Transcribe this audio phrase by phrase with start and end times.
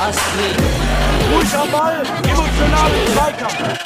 [0.00, 0.56] Astrid.
[1.70, 2.04] Ball,
[3.12, 3.78] Zweikampf.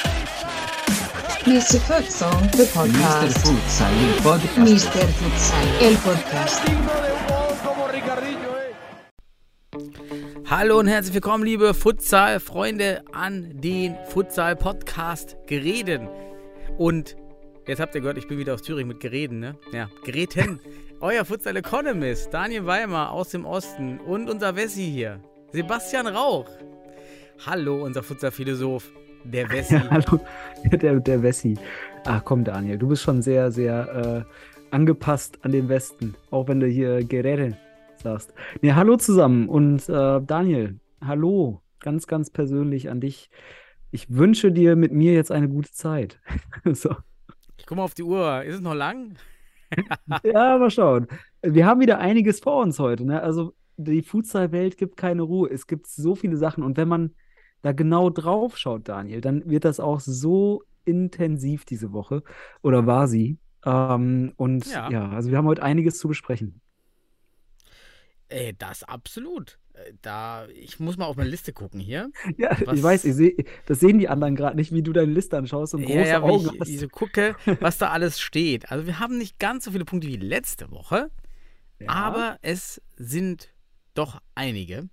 [1.45, 1.79] Mr.
[1.79, 2.73] Futsal, the Mr.
[2.73, 3.37] podcast.
[3.39, 4.57] Futsal, il podcast.
[4.57, 5.07] Mr.
[5.19, 6.61] Futsal, el podcast.
[10.49, 16.07] Hallo und herzlich willkommen, liebe Futsal-Freunde, an den Futsal-Podcast Gereden.
[16.77, 17.17] Und
[17.67, 19.55] jetzt habt ihr gehört, ich bin wieder aus Thüringen mit Gereden, ne?
[19.71, 20.59] Ja, Geräten.
[20.99, 25.19] Euer Futsal-Economist, Daniel Weimar aus dem Osten und unser Wessi hier,
[25.51, 26.49] Sebastian Rauch.
[27.45, 28.91] Hallo, unser Futsal-Philosoph,
[29.23, 29.75] der Wessi.
[29.75, 30.19] Ja, hallo,
[30.71, 31.57] der, der Wessi.
[32.05, 36.59] Ach komm, Daniel, du bist schon sehr, sehr äh, angepasst an den Westen, auch wenn
[36.59, 37.55] du hier Guerrero
[38.01, 38.33] sagst.
[38.61, 43.29] Nee, hallo zusammen und äh, Daniel, hallo, ganz, ganz persönlich an dich.
[43.91, 46.19] Ich wünsche dir mit mir jetzt eine gute Zeit.
[46.71, 46.95] so.
[47.63, 49.15] Ich guck mal auf die Uhr, ist es noch lang?
[50.25, 51.07] Ja, mal schauen.
[51.41, 53.05] Wir haben wieder einiges vor uns heute.
[53.05, 53.23] Ne?
[53.23, 55.49] Also die Futsal-Welt gibt keine Ruhe.
[55.49, 57.15] Es gibt so viele Sachen und wenn man
[57.61, 62.21] da genau drauf schaut, Daniel, dann wird das auch so intensiv diese Woche
[62.63, 63.37] oder war sie.
[63.65, 64.91] Ähm, und Ja.
[64.91, 65.09] ja.
[65.11, 66.59] also wir haben heute einiges zu besprechen.
[68.27, 69.57] Ey, das absolut.
[69.73, 72.11] Äh, Da, ich muss mal auf meine Liste gucken hier.
[72.37, 75.11] Ja, Was- ich weiß, ich seh, das sehen die anderen gerade nicht, wie du deine
[75.11, 76.69] Liste anschaust und große Ja, ja, wie Augen ich, hast.
[76.69, 78.71] ich so gucke, was da alles steht.
[78.71, 81.09] Also wir haben nicht ganz so viele Punkte wie letzte Woche,
[81.79, 81.89] Ja.
[81.89, 83.49] aber es sind
[83.93, 84.89] doch einige.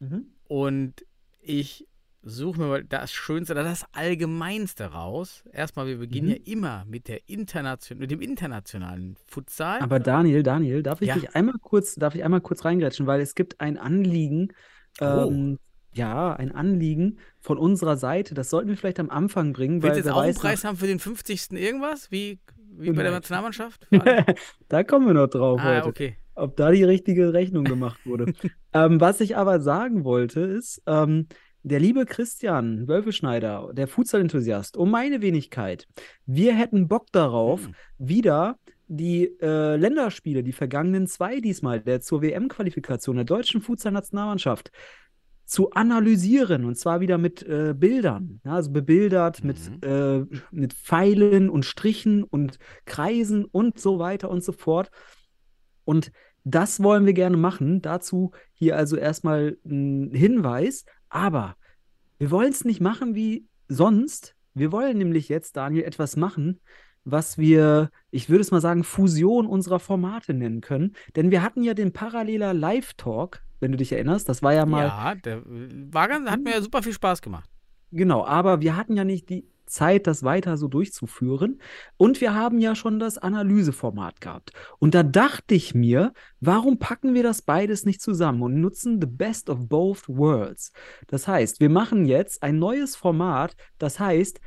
[0.00, 0.26] Mhm.
[0.48, 1.06] Und
[1.40, 1.86] ich
[2.22, 5.42] suche mir mal das Schönste oder das Allgemeinste raus.
[5.52, 6.34] Erstmal, wir beginnen Mhm.
[6.34, 9.80] ja immer mit, der Internation mit dem internationalen Futsal.
[9.80, 11.14] Aber Daniel, Daniel, darf ich Ja.
[11.14, 14.48] dich einmal kurz, darf ich einmal kurz reingrätschen, weil es gibt ein Anliegen,
[15.00, 15.04] Oh.
[15.30, 15.58] ähm,
[15.94, 18.34] ja, ein Anliegen von unserer Seite.
[18.34, 20.76] Das sollten wir vielleicht am Anfang bringen, weil Willst du jetzt auch einen Preis haben
[20.76, 21.58] für den 50.
[21.58, 22.10] irgendwas?
[22.10, 22.38] Wie,
[22.78, 23.12] wie bei der.
[23.12, 23.86] Nationalmannschaft?
[24.68, 26.16] da kommen wir noch drauf ah, heute, okay.
[26.34, 28.32] ob da die richtige Rechnung gemacht wurde.
[28.72, 31.26] ähm, was ich aber sagen wollte, ist, ähm,
[31.62, 35.86] der liebe Christian Wölfeschneider, der Futsal-Enthusiast, um meine Wenigkeit,
[36.26, 37.74] wir hätten Bock darauf, Hm.
[37.98, 38.58] wieder
[38.88, 44.70] die äh, Länderspiele, die vergangenen zwei diesmal, der zur WM-Qualifikation der deutschen Futsal-Nationalmannschaft,
[45.44, 49.46] zu analysieren und zwar wieder mit äh, Bildern, ja, also bebildert Mhm.
[49.48, 54.90] mit, äh, mit Pfeilen und Strichen und Kreisen und so weiter und so fort.
[55.84, 56.10] Und
[56.44, 57.82] das wollen wir gerne machen.
[57.82, 61.56] Dazu hier also erstmal ein Hinweis, aber
[62.18, 64.34] wir wollen es nicht machen wie sonst.
[64.54, 66.60] Wir wollen nämlich jetzt, Daniel, etwas machen,
[67.04, 70.94] was wir, ich würde es mal sagen, Fusion unserer Formate nennen können.
[71.16, 74.28] Denn wir hatten ja den Paralleler Live-Talk, wenn du dich erinnerst.
[74.28, 77.48] Das war ja mal Ja, der war ganz, hat mir super viel Spaß gemacht.
[77.90, 81.60] Genau, aber wir hatten ja nicht die Zeit, das weiter so durchzuführen.
[81.96, 84.52] Und wir haben ja schon das Analyseformat gehabt.
[84.78, 89.06] Und da dachte ich mir, warum packen wir das beides nicht zusammen und nutzen the
[89.06, 90.72] best of both worlds?
[91.06, 94.40] Das heißt, wir machen jetzt ein neues Format, das heißt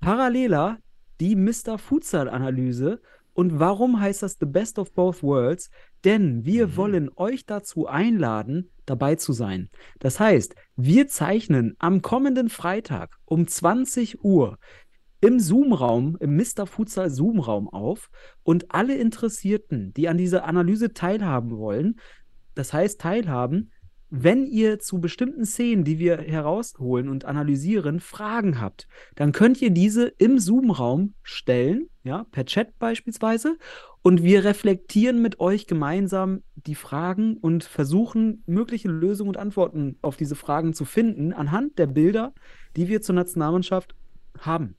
[0.00, 0.78] paralleler
[1.20, 1.78] die Mr.
[1.78, 3.00] Futsal Analyse.
[3.34, 5.70] Und warum heißt das the best of both worlds?
[6.04, 6.76] Denn wir Mhm.
[6.76, 9.70] wollen euch dazu einladen, dabei zu sein.
[10.00, 14.58] Das heißt, wir zeichnen am kommenden Freitag um 20 Uhr
[15.20, 16.66] im Zoom-Raum, im Mr.
[16.66, 18.10] Futsal Zoom-Raum auf
[18.42, 22.00] und alle Interessierten, die an dieser Analyse teilhaben wollen,
[22.54, 23.70] das heißt teilhaben,
[24.10, 29.70] wenn ihr zu bestimmten Szenen, die wir herausholen und analysieren, Fragen habt, dann könnt ihr
[29.70, 33.58] diese im Zoom-Raum stellen, ja, per Chat beispielsweise,
[34.02, 40.16] und wir reflektieren mit euch gemeinsam die Fragen und versuchen, mögliche Lösungen und Antworten auf
[40.16, 42.34] diese Fragen zu finden, anhand der Bilder,
[42.76, 43.94] die wir zur Nationalmannschaft
[44.40, 44.76] haben.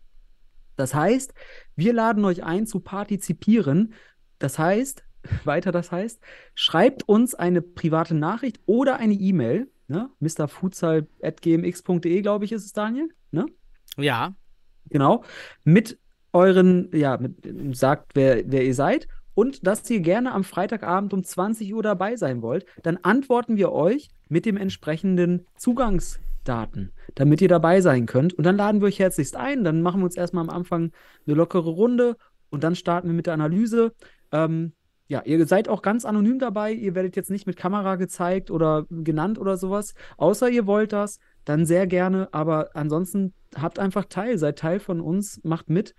[0.76, 1.34] Das heißt,
[1.76, 3.94] wir laden euch ein zu partizipieren.
[4.40, 5.04] Das heißt,
[5.46, 6.20] weiter das heißt,
[6.56, 10.10] schreibt uns eine private Nachricht oder eine E-Mail, ne?
[10.20, 13.46] mrfutsal.gmx.de, glaube ich, ist es, Daniel, ne?
[13.96, 14.36] Ja,
[14.90, 15.24] Genau.
[15.64, 16.00] Mit
[16.34, 21.24] euren, ja, mit, sagt, wer, wer ihr seid und dass ihr gerne am Freitagabend um
[21.24, 27.48] 20 Uhr dabei sein wollt, dann antworten wir euch mit dem entsprechenden Zugangsdaten, damit ihr
[27.48, 28.34] dabei sein könnt.
[28.34, 29.64] Und dann laden wir euch herzlichst ein.
[29.64, 30.92] Dann machen wir uns erstmal am Anfang
[31.26, 32.18] eine lockere Runde
[32.50, 33.94] und dann starten wir mit der Analyse.
[34.32, 34.74] Ähm,
[35.08, 36.72] ja, ihr seid auch ganz anonym dabei.
[36.72, 39.94] Ihr werdet jetzt nicht mit Kamera gezeigt oder genannt oder sowas.
[40.18, 42.30] Außer ihr wollt das, dann sehr gerne.
[42.32, 45.94] Aber ansonsten habt einfach teil, seid Teil von uns, macht mit.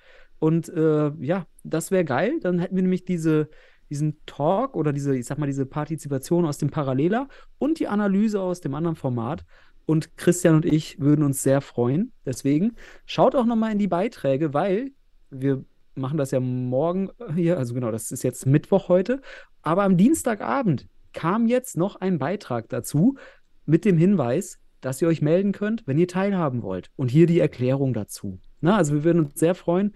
[0.44, 2.38] Und äh, ja, das wäre geil.
[2.42, 3.48] Dann hätten wir nämlich diese,
[3.88, 8.42] diesen Talk oder diese, ich sag mal, diese Partizipation aus dem Paralleler und die Analyse
[8.42, 9.46] aus dem anderen Format.
[9.86, 12.12] Und Christian und ich würden uns sehr freuen.
[12.26, 12.74] Deswegen
[13.06, 14.90] schaut auch nochmal in die Beiträge, weil
[15.30, 15.64] wir
[15.94, 19.22] machen das ja morgen hier, also genau, das ist jetzt Mittwoch heute.
[19.62, 23.16] Aber am Dienstagabend kam jetzt noch ein Beitrag dazu
[23.64, 26.90] mit dem Hinweis, dass ihr euch melden könnt, wenn ihr teilhaben wollt.
[26.96, 28.40] Und hier die Erklärung dazu.
[28.60, 29.94] Na, also wir würden uns sehr freuen.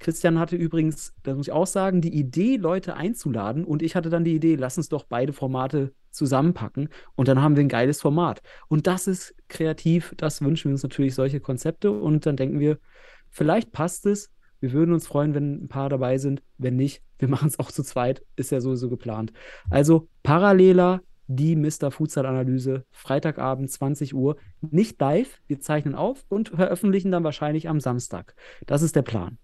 [0.00, 3.64] Christian hatte übrigens, das muss ich auch sagen, die Idee, Leute einzuladen.
[3.64, 6.88] Und ich hatte dann die Idee, lass uns doch beide Formate zusammenpacken.
[7.14, 8.42] Und dann haben wir ein geiles Format.
[8.68, 10.14] Und das ist kreativ.
[10.16, 11.92] Das wünschen wir uns natürlich solche Konzepte.
[11.92, 12.78] Und dann denken wir,
[13.28, 14.30] vielleicht passt es.
[14.58, 16.42] Wir würden uns freuen, wenn ein paar dabei sind.
[16.58, 18.24] Wenn nicht, wir machen es auch zu zweit.
[18.36, 19.32] Ist ja sowieso geplant.
[19.68, 21.92] Also paralleler die Mr.
[21.92, 24.36] Futsal-Analyse, Freitagabend, 20 Uhr.
[24.62, 28.34] Nicht live, wir zeichnen auf und veröffentlichen dann wahrscheinlich am Samstag.
[28.66, 29.38] Das ist der Plan.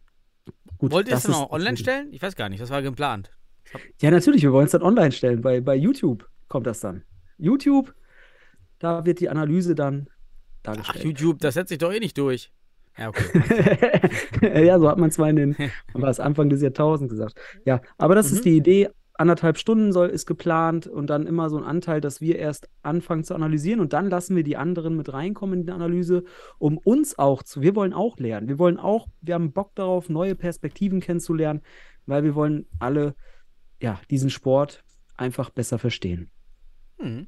[0.78, 2.08] Gut, Wollt ihr es dann auch online stellen?
[2.12, 3.31] Ich weiß gar nicht, das war geplant.
[4.00, 5.40] Ja, natürlich, wir wollen es dann online stellen.
[5.40, 7.02] Bei, bei YouTube kommt das dann.
[7.38, 7.94] YouTube,
[8.78, 10.08] da wird die Analyse dann
[10.62, 10.99] dargestellt.
[11.00, 12.52] Ach, YouTube, das setzt sich doch eh nicht durch.
[12.99, 14.11] Ja, okay.
[14.67, 15.56] ja, so hat man zwar in den,
[15.93, 17.38] war es Anfang des Jahrtausends gesagt.
[17.64, 18.37] Ja, aber das mhm.
[18.37, 18.88] ist die Idee.
[19.18, 23.24] Anderthalb Stunden soll, ist geplant und dann immer so ein Anteil, dass wir erst anfangen
[23.24, 26.24] zu analysieren und dann lassen wir die anderen mit reinkommen in die Analyse,
[26.58, 28.48] um uns auch zu, wir wollen auch lernen.
[28.48, 31.62] Wir wollen auch, wir haben Bock darauf, neue Perspektiven kennenzulernen,
[32.04, 33.14] weil wir wollen alle,
[33.80, 34.84] ja, diesen Sport
[35.14, 36.30] einfach besser verstehen.
[36.98, 37.26] Hm.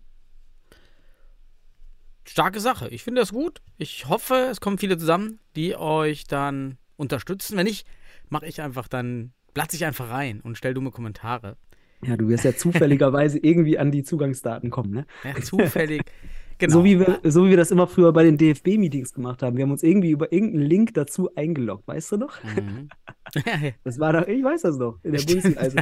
[2.26, 2.88] Starke Sache.
[2.88, 3.62] Ich finde das gut.
[3.78, 7.56] Ich hoffe, es kommen viele zusammen, die euch dann unterstützen.
[7.56, 7.86] Wenn nicht,
[8.28, 11.56] mache ich einfach dann, platze ich einfach rein und stelle dumme Kommentare.
[12.04, 15.06] Ja, du wirst ja zufälligerweise irgendwie an die Zugangsdaten kommen, ne?
[15.24, 16.02] Ja, zufällig.
[16.60, 16.72] Genau.
[16.78, 19.56] So, wie wir, so wie wir das immer früher bei den DFB-Meetings gemacht haben.
[19.56, 22.42] Wir haben uns irgendwie über irgendeinen Link dazu eingeloggt, weißt du noch?
[22.42, 22.88] Mhm.
[23.84, 25.60] das war doch, ich weiß das noch, in der Bundesliga.
[25.60, 25.78] Also,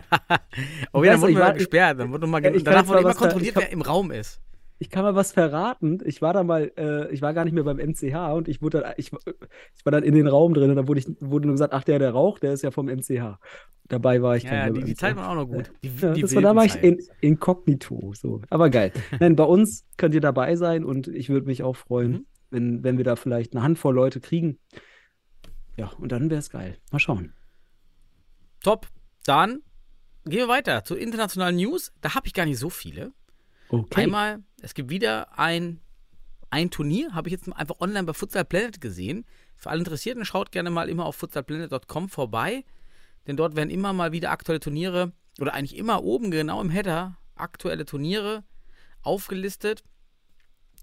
[0.92, 1.98] oh, ja, dann wurde man gesperrt.
[1.98, 4.42] Dann wurde mal, danach wurde immer kontrolliert, da, wer im Raum ist
[4.78, 6.00] ich kann mal was verraten.
[6.04, 8.80] Ich war da mal, äh, ich war gar nicht mehr beim MCH und ich wurde
[8.80, 11.54] dann, ich, ich war dann in den Raum drin und dann wurde, ich, wurde nur
[11.54, 13.38] gesagt, ach, der, der raucht, der ist ja vom MCH.
[13.88, 14.74] Dabei war ich ja, dann.
[14.74, 15.72] Ja, die, die Zeit war auch noch gut.
[15.82, 18.12] Die, ja, die das war, da war ich in, inkognito.
[18.14, 18.42] So.
[18.50, 18.92] Aber geil.
[19.20, 22.26] Nein, bei uns könnt ihr dabei sein und ich würde mich auch freuen, mhm.
[22.50, 24.58] wenn, wenn wir da vielleicht eine Handvoll Leute kriegen.
[25.76, 26.78] Ja, und dann wäre es geil.
[26.90, 27.32] Mal schauen.
[28.62, 28.88] Top.
[29.24, 29.60] Dann
[30.24, 31.92] gehen wir weiter zu internationalen News.
[32.00, 33.12] Da habe ich gar nicht so viele.
[33.68, 34.02] Okay.
[34.02, 35.80] Einmal, es gibt wieder ein,
[36.50, 39.24] ein Turnier, habe ich jetzt einfach online bei Futsal Planet gesehen.
[39.56, 42.64] Für alle Interessierten schaut gerne mal immer auf futsalplanet.com vorbei,
[43.26, 47.18] denn dort werden immer mal wieder aktuelle Turniere oder eigentlich immer oben genau im Header
[47.34, 48.44] aktuelle Turniere
[49.02, 49.82] aufgelistet.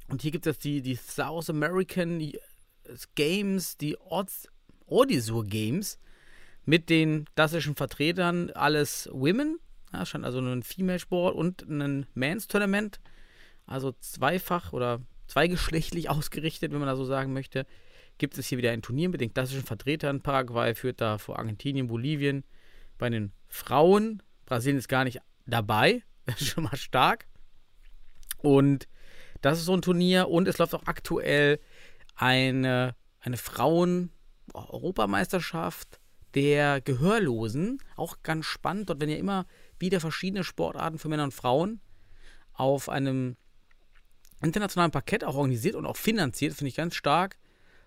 [0.08, 2.32] Und hier gibt es die, die South American
[3.16, 3.98] Games, die
[4.86, 6.00] Odisur Games
[6.66, 9.60] mit den klassischen Vertretern, alles Women,
[9.92, 13.00] ja, scheint also ein Female Sport und ein Men's Tournament.
[13.66, 17.68] Also zweifach oder zweigeschlechtlich ausgerichtet, wenn man da so sagen möchte.
[18.18, 20.22] Gibt es hier wieder ein Turnier mit den klassischen Vertretern.
[20.22, 22.44] Paraguay führt da vor Argentinien, Bolivien.
[22.98, 26.04] Bei den Frauen, Brasilien ist gar nicht dabei.
[26.26, 27.28] Das ist schon mal stark.
[28.38, 28.88] Und
[29.42, 30.30] das ist so ein Turnier.
[30.30, 31.60] Und es läuft auch aktuell
[32.16, 36.00] eine, eine Frauen-Europameisterschaft
[36.34, 37.80] der Gehörlosen.
[37.98, 38.90] Auch ganz spannend.
[38.90, 39.48] Dort werden ja immer
[39.80, 41.82] wieder verschiedene Sportarten für Männer und Frauen
[42.54, 43.36] auf einem
[44.44, 47.38] internationalen Parkett auch organisiert und auch finanziert, finde ich ganz stark.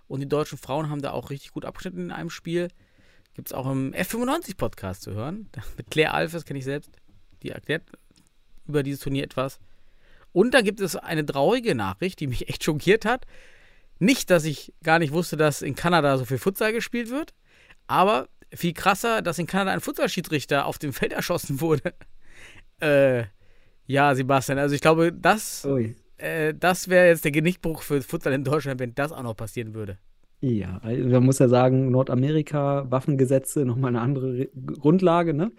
[0.08, 2.69] Und die deutschen Frauen haben da auch richtig gut abgeschnitten in einem Spiel.
[3.35, 5.48] Gibt es auch im F95-Podcast zu hören.
[5.77, 6.91] Mit Claire Alves kenne ich selbst.
[7.43, 7.82] Die erklärt
[8.67, 9.58] über dieses Turnier etwas.
[10.32, 13.27] Und da gibt es eine traurige Nachricht, die mich echt schockiert hat.
[13.98, 17.32] Nicht, dass ich gar nicht wusste, dass in Kanada so viel Futsal gespielt wird,
[17.86, 21.94] aber viel krasser, dass in Kanada ein Futsalschiedsrichter auf dem Feld erschossen wurde.
[22.81, 23.25] Äh,
[23.86, 25.65] ja, Sebastian, also ich glaube, das,
[26.19, 29.75] äh, das wäre jetzt der Genickbruch für Futsal in Deutschland, wenn das auch noch passieren
[29.75, 29.99] würde.
[30.41, 35.53] Ja, also man muss ja sagen, Nordamerika, Waffengesetze, nochmal eine andere Grundlage, ne?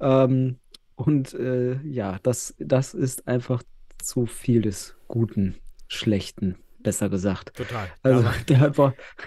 [0.00, 0.58] Ähm,
[0.96, 3.62] und äh, ja, das, das ist einfach
[4.02, 5.56] zu viel des Guten,
[5.88, 7.56] Schlechten, besser gesagt.
[7.56, 7.88] Total.
[8.02, 8.72] Also, der,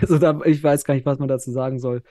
[0.01, 2.03] also da, ich weiß gar nicht, was man dazu sagen soll.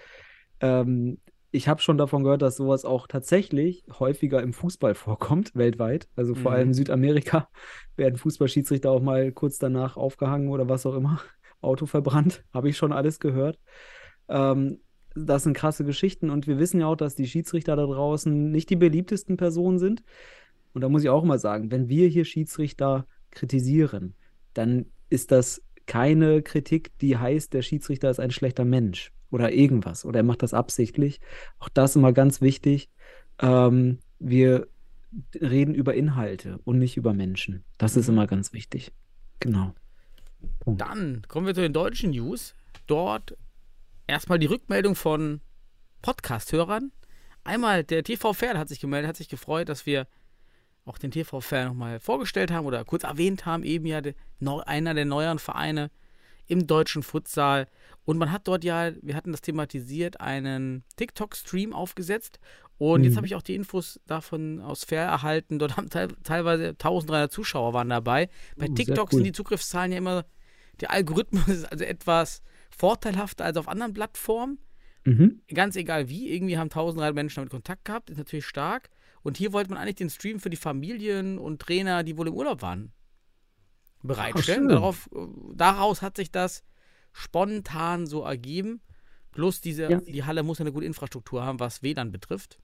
[0.61, 1.19] Ähm,
[1.50, 6.09] ich habe schon davon gehört, dass sowas auch tatsächlich häufiger im Fußball vorkommt, weltweit.
[6.14, 6.57] Also vor mhm.
[6.57, 7.49] allem in Südamerika
[7.97, 11.21] werden Fußballschiedsrichter auch mal kurz danach aufgehangen oder was auch immer.
[11.61, 13.59] Auto verbrannt, habe ich schon alles gehört.
[14.28, 14.78] Ähm,
[15.17, 18.71] das sind krasse Geschichten und wir wissen ja auch, dass die Schiedsrichter da draußen nicht
[18.71, 20.05] die beliebtesten Personen sind.
[20.73, 24.14] Und da muss ich auch mal sagen, wenn wir hier Schiedsrichter kritisieren,
[24.55, 30.04] dann ist das keine Kritik, die heißt, der Schiedsrichter ist ein schlechter Mensch oder irgendwas
[30.04, 31.20] oder er macht das absichtlich.
[31.58, 32.88] Auch das ist immer ganz wichtig.
[33.40, 34.68] Ähm, wir
[35.35, 37.64] reden über Inhalte und nicht über Menschen.
[37.78, 38.14] Das ist mhm.
[38.14, 38.92] immer ganz wichtig.
[39.40, 39.75] Genau.
[40.66, 42.54] Dann kommen wir zu den deutschen News.
[42.87, 43.37] Dort
[44.06, 45.40] erstmal die Rückmeldung von
[46.02, 46.92] Podcast-Hörern.
[47.44, 50.06] Einmal der TV Fair hat sich gemeldet, hat sich gefreut, dass wir
[50.85, 54.14] auch den TV Fair nochmal vorgestellt haben oder kurz erwähnt haben, eben ja de,
[54.66, 55.90] einer der neueren Vereine
[56.49, 57.67] im deutschen Futsal.
[58.05, 62.40] Und man hat dort ja, wir hatten das thematisiert, einen TikTok-Stream aufgesetzt.
[62.78, 63.05] Und Mhm.
[63.07, 65.59] jetzt habe ich auch die Infos davon aus Fair erhalten.
[65.59, 68.28] Dort haben teil, teilweise 1300 Zuschauer waren dabei.
[68.57, 69.19] Bei Oh, TikTok cool.
[69.19, 70.25] sind die Zugriffszahlen ja immer,
[70.81, 74.59] der Algorithmus ist also etwas vorteilhafter als auf anderen Plattformen
[75.05, 75.40] Mhm.
[75.55, 78.90] ganz egal wie, irgendwie haben 1300 Menschen damit Kontakt gehabt, ist natürlich stark.
[79.23, 82.35] Und hier wollte man eigentlich den Stream für die Familien und Trainer, die wohl im
[82.35, 82.93] Urlaub waren,
[84.02, 84.69] bereitstellen.
[84.69, 85.19] Darauf, äh,
[85.55, 86.62] daraus hat sich das
[87.12, 88.81] spontan so ergeben.
[89.33, 90.00] Plus diese, Ja.
[90.00, 92.59] die Halle muss ja eine gute Infrastruktur haben, was WLAN betrifft.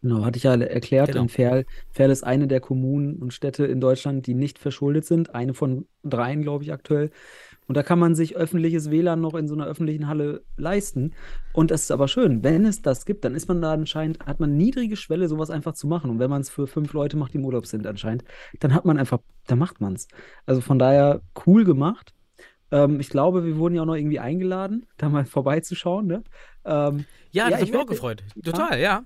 [0.00, 1.22] Genau, hatte ich ja erklärt, Genau.
[1.22, 5.34] in Ferl, Ferl ist eine der Kommunen und Städte in Deutschland, die nicht verschuldet sind.
[5.34, 7.10] Eine von dreien, glaube ich, aktuell.
[7.68, 11.12] Und da kann man sich öffentliches WLAN noch in so einer öffentlichen Halle leisten.
[11.52, 12.42] Und das ist aber schön.
[12.42, 15.74] Wenn es das gibt, dann ist man da anscheinend, hat man niedrige Schwelle, sowas einfach
[15.74, 16.10] zu machen.
[16.10, 18.24] Und wenn man es für fünf Leute macht, die im Urlaub sind anscheinend,
[18.60, 20.08] dann hat man einfach, dann macht man es.
[20.46, 22.14] Also von daher cool gemacht.
[22.70, 26.06] Ähm, ich glaube, wir wurden ja auch noch irgendwie eingeladen, da mal vorbeizuschauen.
[26.06, 26.24] Ne?
[26.64, 28.24] Ähm, Ja, Ja, das hat ich mich auch gefreut.
[28.42, 29.04] Total, ja.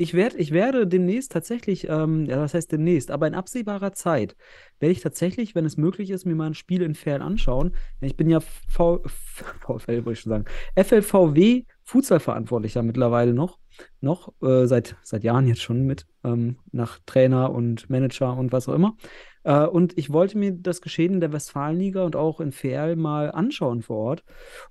[0.00, 4.36] Ich werd, ich werde demnächst tatsächlich, ähm, ja, was heißt demnächst, aber in absehbarer Zeit
[4.78, 7.74] werde ich tatsächlich, wenn es möglich ist, mir mal ein Spiel in Ferl anschauen.
[8.00, 9.02] Ich bin ja v
[9.60, 10.44] VfL, wollte ich schon sagen,
[10.76, 13.58] FLVW Futsal-Verantwortlicher mittlerweile noch,
[14.02, 18.68] noch äh, seit, seit Jahren jetzt schon mit, ähm, nach Trainer und Manager und was
[18.68, 18.94] auch immer.
[19.42, 23.30] Äh, und ich wollte mir das Geschehen in der Westfalenliga und auch in Ferl mal
[23.30, 24.24] anschauen vor Ort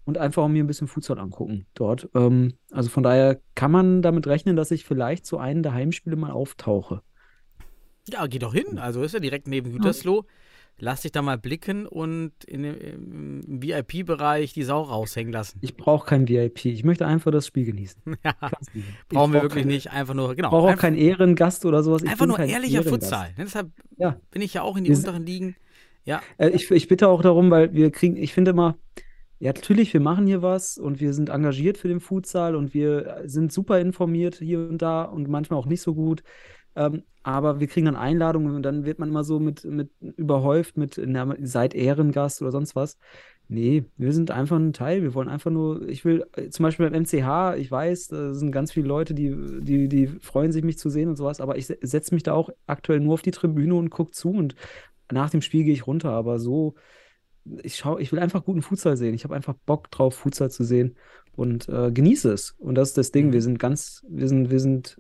[0.06, 2.08] und einfach auch mir ein bisschen Futsal angucken dort.
[2.14, 6.18] Ähm, also von daher kann man damit rechnen, dass ich vielleicht zu einem der Heimspiele
[6.18, 7.02] mal auftauche.
[8.08, 8.78] Ja, geh doch hin.
[8.78, 10.26] Also ist ja direkt neben Gütersloh.
[10.80, 15.58] Lass dich da mal blicken und in im VIP-Bereich die Sau raushängen lassen.
[15.62, 16.66] Ich brauche kein VIP.
[16.66, 18.02] Ich möchte einfach das Spiel genießen.
[18.24, 18.34] Ja,
[19.10, 19.92] brauchen wir wirklich keine- nicht.
[19.92, 20.50] Einfach nur, genau.
[20.50, 22.04] Ich brauche auch keinen Ehrengast oder sowas.
[22.04, 22.90] Ich einfach nur ehrlicher Ehrengast.
[22.90, 23.30] Futsal.
[23.38, 23.46] Ne?
[23.46, 24.20] Deshalb Ja.
[24.32, 25.56] bin ich ja auch in die Wir unteren Ligen.
[26.06, 28.78] Ja, Äh, ich, ich bitte auch darum, weil wir kriegen, ich finde immer,
[29.40, 33.22] ja, natürlich, wir machen hier was und wir sind engagiert für den Futsal und wir
[33.26, 36.24] sind super informiert hier und da und manchmal auch nicht so gut.
[36.78, 40.78] Ähm, aber wir kriegen dann Einladungen und dann wird man immer so mit, mit überhäuft
[40.78, 42.98] mit, na, seid Ehrengast oder sonst was.
[43.50, 45.02] Nee, wir sind einfach ein Teil.
[45.04, 48.52] Wir wollen einfach nur, ich will äh, zum Beispiel beim MCH, ich weiß, da sind
[48.52, 51.68] ganz viele Leute, die, die, die freuen sich, mich zu sehen und sowas, aber ich
[51.68, 54.56] se- setze mich da auch aktuell nur auf die Tribüne und gucke zu und
[55.12, 56.76] nach dem Spiel gehe ich runter, aber so,
[57.64, 59.14] ich schau, ich will einfach guten Futsal sehen.
[59.14, 60.98] Ich habe einfach Bock drauf, Futsal zu sehen
[61.38, 62.56] und äh, genieße es.
[62.58, 63.32] Und das ist das Ding.
[63.32, 65.00] Wir sind ganz, wir sind, wir sind,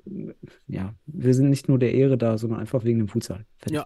[0.67, 3.45] ja, wir sind nicht nur der Ehre da, sondern einfach wegen dem Futsal.
[3.69, 3.85] Ja.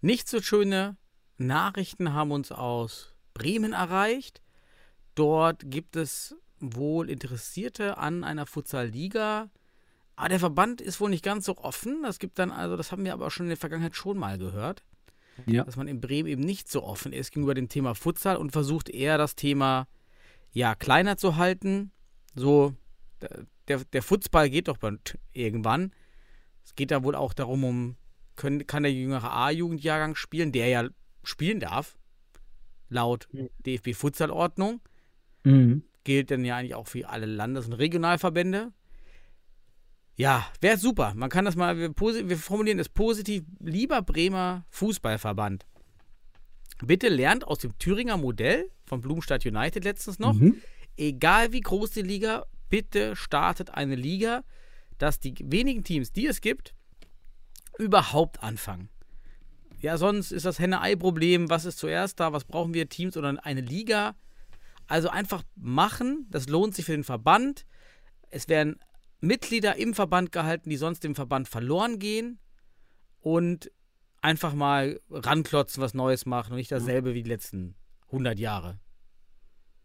[0.00, 0.96] nicht so schöne
[1.36, 4.42] Nachrichten haben uns aus Bremen erreicht.
[5.14, 9.48] Dort gibt es wohl Interessierte an einer Futsal-Liga.
[10.16, 12.02] Aber der Verband ist wohl nicht ganz so offen.
[12.02, 14.38] Das gibt dann, also, das haben wir aber auch schon in der Vergangenheit schon mal
[14.38, 14.82] gehört.
[15.46, 15.62] Ja.
[15.62, 18.88] dass man in Bremen eben nicht so offen ist gegenüber dem Thema Futsal und versucht
[18.88, 19.86] eher das Thema
[20.58, 21.92] ja kleiner zu halten.
[22.34, 22.74] So,
[23.68, 24.78] der, der, Fußball geht doch
[25.32, 25.92] irgendwann.
[26.64, 27.96] Es geht da wohl auch darum, um
[28.36, 30.88] können, kann der jüngere A-Jugendjahrgang spielen, der ja
[31.22, 31.96] spielen darf,
[32.88, 33.48] laut Mhm.
[33.66, 34.80] DFB-Futsalordnung.
[35.44, 35.84] Mhm.
[36.04, 38.72] Gilt dann ja eigentlich auch für alle Landes- und Regionalverbände.
[40.16, 41.14] Ja, wäre super.
[41.14, 43.44] Man kann das mal, wir, wir formulieren es positiv.
[43.60, 45.66] Lieber Bremer Fußballverband,
[46.84, 50.56] bitte lernt aus dem Thüringer Modell von Blumenstadt United letztens noch, Mhm.
[50.96, 54.44] egal wie groß die Liga, bitte startet eine Liga,
[54.98, 56.74] dass die wenigen Teams, die es gibt,
[57.78, 58.88] überhaupt anfangen.
[59.80, 61.50] Ja, sonst ist das Henne-Ei-Problem.
[61.50, 62.32] Was ist zuerst da?
[62.32, 62.88] Was brauchen wir?
[62.88, 64.16] Teams oder eine Liga?
[64.88, 66.26] Also einfach machen.
[66.30, 67.64] Das lohnt sich für den Verband.
[68.30, 68.80] Es werden
[69.20, 72.40] Mitglieder im Verband gehalten, die sonst dem Verband verloren gehen.
[73.20, 73.70] Und
[74.20, 77.74] einfach mal ranklotzen, was Neues machen und nicht dasselbe wie die letzten
[78.06, 78.78] 100 Jahre.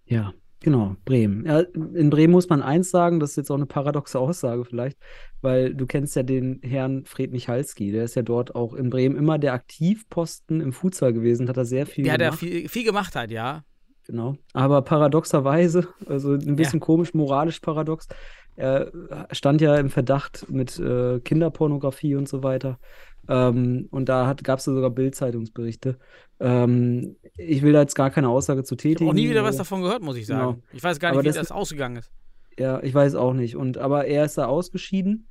[0.06, 1.46] Ja, genau, Bremen.
[1.46, 4.98] Ja, in Bremen muss man eins sagen, das ist jetzt auch eine paradoxe Aussage vielleicht,
[5.42, 9.16] weil du kennst ja den Herrn Fred Michalski, der ist ja dort auch in Bremen
[9.18, 12.40] immer der Aktivposten im Futsal gewesen, hat er sehr viel Der ja gemacht.
[12.40, 13.64] viel, viel gemacht hat, ja.
[14.06, 14.36] Genau.
[14.52, 18.08] Aber paradoxerweise, also ein bisschen komisch, moralisch paradox,
[18.56, 18.92] er
[19.32, 22.80] stand ja im Verdacht mit äh, Kinderpornografie und so weiter.
[23.28, 25.98] Ähm, und da gab es sogar Bild-Zeitungsberichte.
[26.40, 29.10] Ähm, ich will da jetzt gar keine Aussage zu Ich habe tätigen.
[29.10, 30.56] auch nie wieder was davon gehört, muss ich sagen.
[30.56, 30.64] Genau.
[30.74, 32.12] Ich weiß gar nicht, Aber wie das- das ausgegangen ist.
[32.60, 33.56] Ja, ich weiß auch nicht.
[33.56, 35.28] Und aber er ist da ausgeschieden.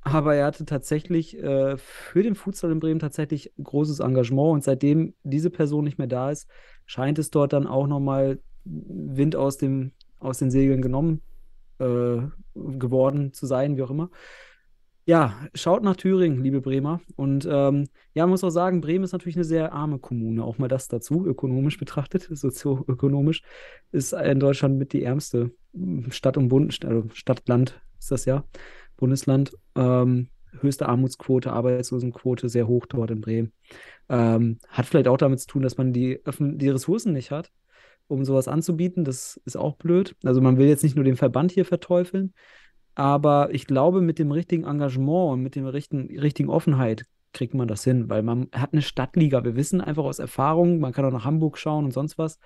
[0.00, 4.52] Aber er hatte tatsächlich äh, für den Futsal in Bremen tatsächlich großes Engagement.
[4.52, 6.46] Und seitdem diese Person nicht mehr da ist,
[6.86, 11.22] scheint es dort dann auch nochmal Wind aus dem, aus den Segeln genommen
[11.78, 12.18] äh,
[12.54, 14.10] geworden zu sein, wie auch immer.
[15.06, 17.00] Ja, schaut nach Thüringen, liebe Bremer.
[17.16, 20.56] Und ähm, ja, man muss auch sagen, Bremen ist natürlich eine sehr arme Kommune, auch
[20.56, 23.42] mal das dazu, ökonomisch betrachtet, sozioökonomisch,
[23.92, 25.50] ist in Deutschland mit die ärmste
[26.08, 27.42] Stadt und Bund, also Stadt,
[27.98, 28.44] ist das ja,
[28.96, 29.52] Bundesland.
[29.74, 30.28] Ähm,
[30.60, 33.52] höchste Armutsquote, Arbeitslosenquote sehr hoch dort in Bremen.
[34.08, 37.50] Ähm, hat vielleicht auch damit zu tun, dass man die, die Ressourcen nicht hat,
[38.08, 39.04] um sowas anzubieten.
[39.04, 40.16] Das ist auch blöd.
[40.24, 42.34] Also man will jetzt nicht nur den Verband hier verteufeln,
[42.94, 47.66] aber ich glaube, mit dem richtigen Engagement und mit der richtigen, richtigen Offenheit kriegt man
[47.66, 49.44] das hin, weil man hat eine Stadtliga.
[49.44, 52.38] Wir wissen einfach aus Erfahrung, man kann auch nach Hamburg schauen und sonst was,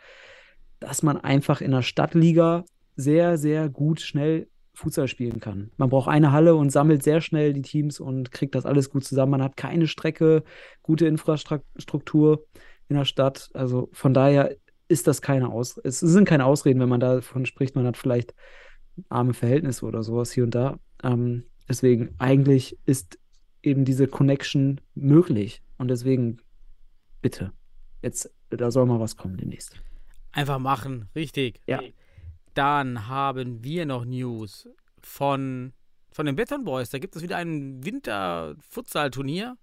[0.80, 2.64] dass man einfach in der Stadtliga
[2.96, 5.70] sehr, sehr gut schnell Fußball spielen kann.
[5.76, 9.04] Man braucht eine Halle und sammelt sehr schnell die Teams und kriegt das alles gut
[9.04, 9.32] zusammen.
[9.32, 10.44] Man hat keine Strecke,
[10.82, 12.46] gute Infrastruktur
[12.88, 13.50] in der Stadt.
[13.54, 14.56] Also von daher
[14.88, 18.34] ist das keine Aus es sind keine Ausreden, wenn man davon spricht, man hat vielleicht
[19.08, 20.78] arme Verhältnisse oder sowas hier und da.
[21.02, 23.18] Ähm, deswegen eigentlich ist
[23.62, 26.38] eben diese Connection möglich und deswegen
[27.20, 27.52] bitte
[28.02, 29.80] jetzt da soll mal was kommen demnächst.
[30.32, 31.60] Einfach machen, richtig.
[31.66, 31.80] Ja.
[32.54, 34.68] Dann haben wir noch News
[35.00, 35.72] von,
[36.10, 36.90] von den Beton Boys.
[36.90, 39.56] Da gibt es wieder ein Winter-Futsal-Turnier.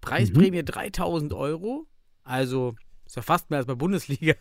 [0.00, 0.66] Preisprämie mhm.
[0.66, 1.86] 3000 Euro.
[2.24, 2.74] Also
[3.12, 4.34] ist ja fast mehr als bei Bundesliga.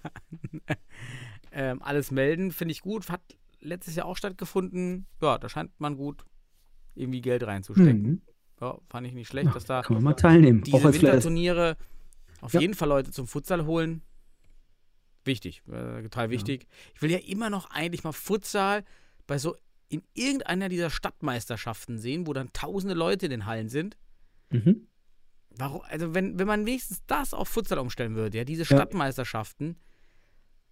[1.52, 3.10] ähm, alles melden, finde ich gut.
[3.10, 3.20] Hat
[3.60, 5.08] letztes Jahr auch stattgefunden.
[5.22, 6.24] Ja, da scheint man gut
[6.96, 8.02] irgendwie Geld reinzustecken.
[8.02, 8.22] Mhm.
[8.62, 10.64] Ja, fand ich nicht schlecht, ja, dass da kann man mal teilnehmen.
[10.64, 11.76] diese Winterturniere
[12.40, 12.62] auf ja.
[12.62, 14.04] jeden Fall Leute zum Futsal holen.
[15.26, 16.66] Wichtig, äh, total wichtig.
[16.96, 18.86] Ich will ja immer noch eigentlich mal Futsal
[19.28, 19.58] bei so
[19.90, 23.98] in irgendeiner dieser Stadtmeisterschaften sehen, wo dann tausende Leute in den Hallen sind.
[24.50, 24.88] Mhm.
[25.58, 29.76] Warum, also wenn, wenn man wenigstens das auf Futsal umstellen würde, ja, diese Stadtmeisterschaften,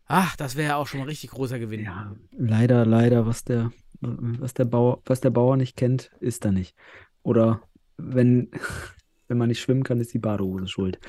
[0.05, 1.83] ach, das wäre ja auch schon mal richtig großer Gewinn.
[1.83, 3.71] Ja, leider, leider, was der,
[4.01, 6.75] was der Bauer, was der Bauer nicht kennt, ist er nicht.
[7.23, 7.61] Oder
[7.97, 8.49] wenn,
[9.27, 10.99] wenn man nicht schwimmen kann, ist die Badehose schuld.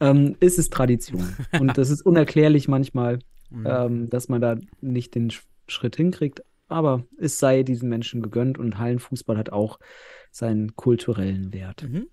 [0.00, 1.36] Ähm, ist es Tradition.
[1.60, 3.66] Und das ist unerklärlich manchmal, mhm.
[3.66, 5.32] ähm, dass man da nicht den
[5.68, 6.42] Schritt hinkriegt.
[6.68, 9.78] Aber es sei diesen Menschen gegönnt und Hallenfußball hat auch
[10.30, 11.84] seinen kulturellen Wert.
[11.88, 12.08] Mhm.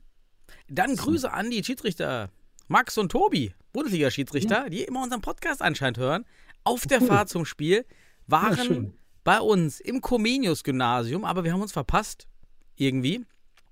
[0.69, 2.29] Dann Grüße an die Schiedsrichter
[2.67, 4.69] Max und Tobi, Bundesliga-Schiedsrichter, ja.
[4.69, 6.25] die immer unseren Podcast anscheinend hören.
[6.63, 7.07] Auf der cool.
[7.07, 7.85] Fahrt zum Spiel
[8.27, 8.91] waren ja,
[9.23, 12.27] bei uns im Comenius-Gymnasium, aber wir haben uns verpasst.
[12.75, 13.23] Irgendwie.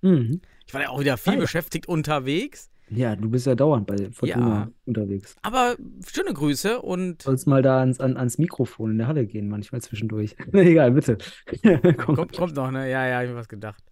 [0.01, 0.41] Mhm.
[0.67, 2.69] Ich war ja auch wieder viel ah, beschäftigt unterwegs.
[2.89, 4.71] Ja, du bist ja dauernd bei Fortuna ja.
[4.85, 5.35] unterwegs.
[5.41, 7.23] Aber schöne Grüße und.
[7.23, 10.35] Sollst mal da ans, an, ans Mikrofon in der Halle gehen, manchmal zwischendurch.
[10.53, 11.17] Egal, bitte.
[11.97, 12.89] kommt, kommt noch, ne?
[12.89, 13.83] Ja, ja, hab ich mir was gedacht.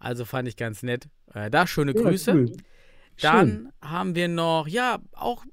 [0.00, 1.08] Also fand ich ganz nett.
[1.32, 2.30] Äh, da schöne Grüße.
[2.30, 2.56] Ja, cool.
[3.20, 3.72] Dann Schön.
[3.82, 5.44] haben wir noch, ja, auch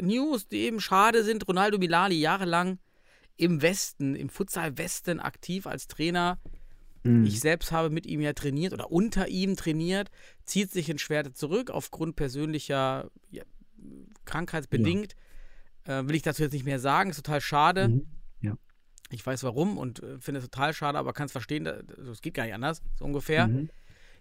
[0.00, 1.46] News, die eben schade sind.
[1.46, 2.78] Ronaldo Milani jahrelang
[3.36, 6.38] im Westen, im Futsal Westen aktiv als Trainer.
[7.02, 7.26] Mhm.
[7.26, 10.10] Ich selbst habe mit ihm ja trainiert oder unter ihm trainiert,
[10.44, 13.42] zieht sich in Schwerte zurück aufgrund persönlicher ja,
[14.24, 15.14] krankheitsbedingt.
[15.86, 16.00] Ja.
[16.00, 17.88] Äh, will ich dazu jetzt nicht mehr sagen, ist total schade.
[17.88, 18.06] Mhm.
[19.12, 22.34] Ich weiß warum und äh, finde es total schade, aber kann es verstehen, es geht
[22.34, 23.46] gar nicht anders, so ungefähr.
[23.46, 23.70] Mhm.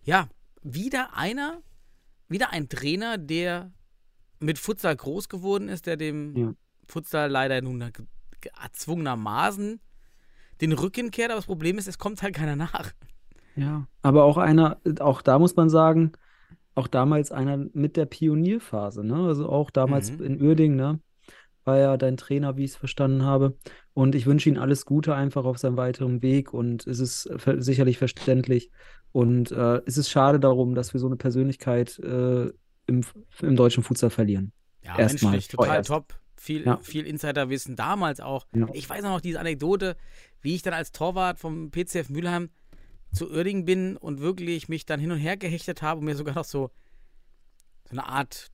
[0.03, 0.27] Ja,
[0.61, 1.61] wieder einer,
[2.27, 3.71] wieder ein Trainer, der
[4.39, 6.53] mit Futsal groß geworden ist, der dem ja.
[6.87, 7.91] Futsal leider nun
[8.61, 9.79] erzwungenermaßen
[10.61, 12.91] den Rücken kehrt, aber das Problem ist, es kommt halt keiner nach.
[13.55, 16.13] Ja, aber auch einer, auch da muss man sagen,
[16.75, 19.27] auch damals einer mit der Pionierphase, ne?
[19.27, 20.23] Also auch damals mhm.
[20.23, 20.99] in Uerding, ne?
[21.63, 23.57] War ja dein Trainer, wie ich es verstanden habe.
[23.93, 27.97] Und ich wünsche ihm alles Gute einfach auf seinem weiteren Weg und es ist sicherlich
[27.97, 28.71] verständlich.
[29.11, 32.49] Und äh, es ist schade darum, dass wir so eine Persönlichkeit äh,
[32.87, 33.03] im,
[33.41, 34.53] im deutschen Futsal verlieren.
[34.83, 35.89] Ja, Erstmal, menschlich total vorerst.
[35.89, 36.15] top.
[36.35, 36.77] Viel, ja.
[36.77, 38.47] viel Insiderwissen damals auch.
[38.55, 38.67] Ja.
[38.73, 39.95] Ich weiß auch noch diese Anekdote,
[40.41, 42.49] wie ich dann als Torwart vom PCF Mülheim
[43.13, 46.33] zu Uerdingen bin und wirklich mich dann hin und her gehechtet habe und mir sogar
[46.33, 46.71] noch so,
[47.85, 48.47] so eine Art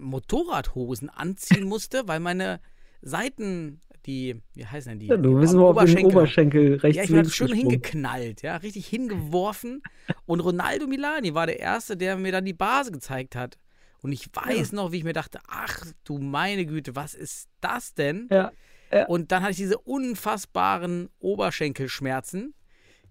[0.00, 2.60] Motorradhosen anziehen musste, weil meine
[3.02, 5.06] Seiten, die, wie heißen denn die?
[5.06, 8.86] Ja, du bist nur auf den Oberschenkel rechts Ja, ich war schön hingeknallt, ja, richtig
[8.86, 9.82] hingeworfen.
[10.26, 13.58] Und Ronaldo Milani war der Erste, der mir dann die Base gezeigt hat.
[14.02, 14.76] Und ich weiß ja.
[14.76, 18.28] noch, wie ich mir dachte, ach du meine Güte, was ist das denn?
[18.30, 18.52] Ja.
[18.90, 19.06] ja.
[19.06, 22.54] Und dann hatte ich diese unfassbaren Oberschenkelschmerzen,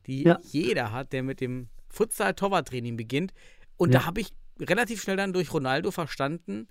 [0.08, 0.40] die ja.
[0.44, 3.34] jeder hat, der mit dem Futsal-Torwarttraining beginnt.
[3.78, 6.68] Und da habe ich relativ schnell dann durch Ronaldo verstanden,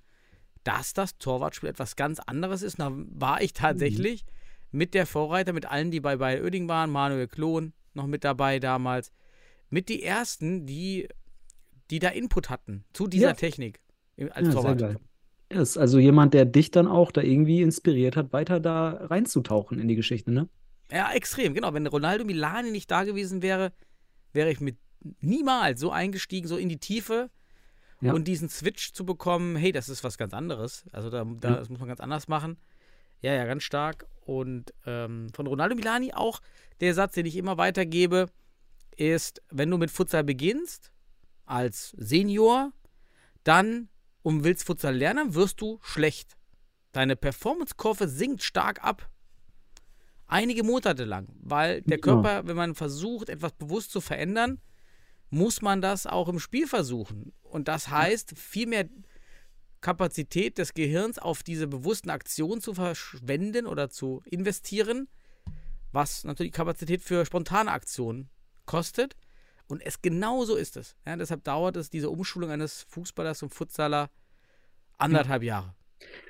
[0.63, 2.79] dass das Torwartspiel etwas ganz anderes ist.
[2.79, 4.77] Da war ich tatsächlich mhm.
[4.77, 8.59] mit der Vorreiter, mit allen, die bei Bayern Oeding waren, Manuel Klon noch mit dabei
[8.59, 9.11] damals,
[9.69, 11.07] mit die ersten, die,
[11.89, 13.79] die da Input hatten zu dieser Technik
[14.31, 14.81] als ja, Torwart.
[14.81, 19.79] Ja, ist also jemand, der dich dann auch da irgendwie inspiriert hat, weiter da reinzutauchen
[19.79, 20.47] in die Geschichte, ne?
[20.91, 21.73] Ja, extrem, genau.
[21.73, 23.71] Wenn Ronaldo Milani nicht da gewesen wäre,
[24.33, 24.77] wäre ich mit
[25.21, 27.29] niemals so eingestiegen, so in die Tiefe
[28.01, 28.13] Ja.
[28.13, 30.85] und diesen Switch zu bekommen, hey, das ist was ganz anderes.
[30.91, 32.57] Also da, da das muss man ganz anders machen.
[33.21, 34.07] Ja, ja, ganz stark.
[34.21, 36.41] Und ähm, von Ronaldo Milani auch
[36.79, 38.27] der Satz, den ich immer weitergebe,
[38.95, 40.91] ist, wenn du mit Futsal beginnst,
[41.45, 42.71] als Senior,
[43.43, 43.89] dann
[44.21, 46.37] und willst Futsal lernen, wirst du schlecht.
[46.91, 49.09] Deine Performance-Kurve sinkt stark ab.
[50.27, 51.99] Einige Monate lang, weil der.
[51.99, 54.61] Körper, wenn man versucht, etwas bewusst zu verändern,
[55.29, 57.33] muss man das auch im Spiel versuchen.
[57.43, 58.89] Und das heißt, viel mehr
[59.81, 65.07] Kapazität des Gehirns auf diese bewussten Aktionen zu verschwenden oder zu investieren,
[65.91, 68.29] was natürlich Kapazität für spontane Aktionen
[68.65, 69.15] kostet.
[69.67, 70.97] Und es genau so ist es.
[71.05, 74.09] Ja, deshalb dauert es diese Umschulung eines Fußballers und Futsaler
[74.97, 75.75] anderthalb Jahre.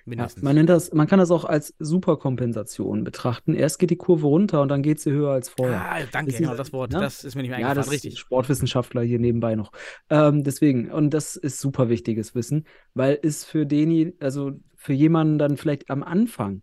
[0.06, 3.54] Ja, man nennt das, man kann das auch als Superkompensation betrachten.
[3.54, 5.80] Erst geht die Kurve runter und dann geht sie höher als vorher.
[5.80, 6.92] ah, danke, Das genau das Wort.
[6.92, 7.00] ne?
[7.00, 7.86] Das ist mir nicht mehr Ja, eingefallen.
[7.86, 8.20] das Richtig.
[8.20, 9.72] Sportwissenschaftler hier nebenbei noch.
[10.10, 15.38] Ähm, deswegen, und das ist super wichtiges Wissen, weil es für den, also für jemanden
[15.38, 16.62] dann vielleicht am Anfang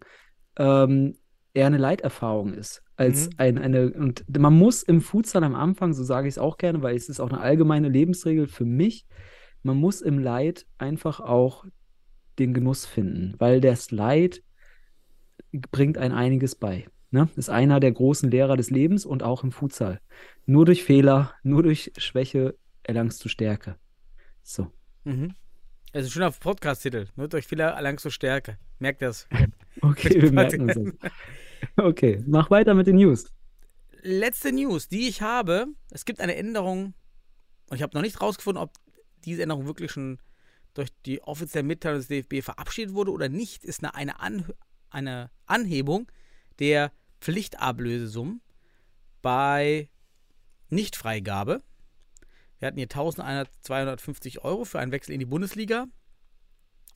[0.58, 1.16] ähm,
[1.54, 3.32] eher eine Leiterfahrung ist, als Mhm.
[3.36, 6.82] ein, eine, und man muss im Futsal am Anfang, so sage ich es auch gerne,
[6.82, 9.06] weil es ist auch eine allgemeine Lebensregel für mich,
[9.62, 11.64] man muss im Leid einfach auch
[12.38, 14.42] den Genuss finden, weil das Leid
[15.70, 16.86] bringt ein einiges bei.
[17.10, 17.28] Ne?
[17.36, 20.00] Ist einer der großen Lehrer des Lebens und auch im Futsal.
[20.44, 23.76] Nur durch Fehler, nur durch Schwäche erlangst du Stärke.
[24.42, 24.70] So.
[25.04, 25.34] Mhm.
[25.92, 27.06] Das ist ein schöner Podcast-Titel.
[27.16, 28.58] Nur durch viele erlangst du Stärke.
[28.78, 29.28] Merkt das.
[29.82, 31.10] Okay, wir merken uns das.
[31.76, 33.30] Okay, mach weiter mit den News.
[34.00, 35.66] Letzte News, die ich habe.
[35.90, 36.94] Es gibt eine Änderung.
[37.68, 38.72] Und ich habe noch nicht rausgefunden, ob
[39.26, 40.18] diese Änderung wirklich schon
[40.76, 43.64] durch die offizielle Mitteilung des DFB verabschiedet wurde oder nicht.
[43.64, 44.44] Ist eine, eine, An
[44.90, 46.10] eine Anhebung
[46.58, 48.42] der Pflichtablösesummen
[49.22, 49.88] bei
[50.68, 51.62] Nichtfreigabe.
[52.58, 55.86] Wir hatten hier 1250 Euro für einen Wechsel in die Bundesliga.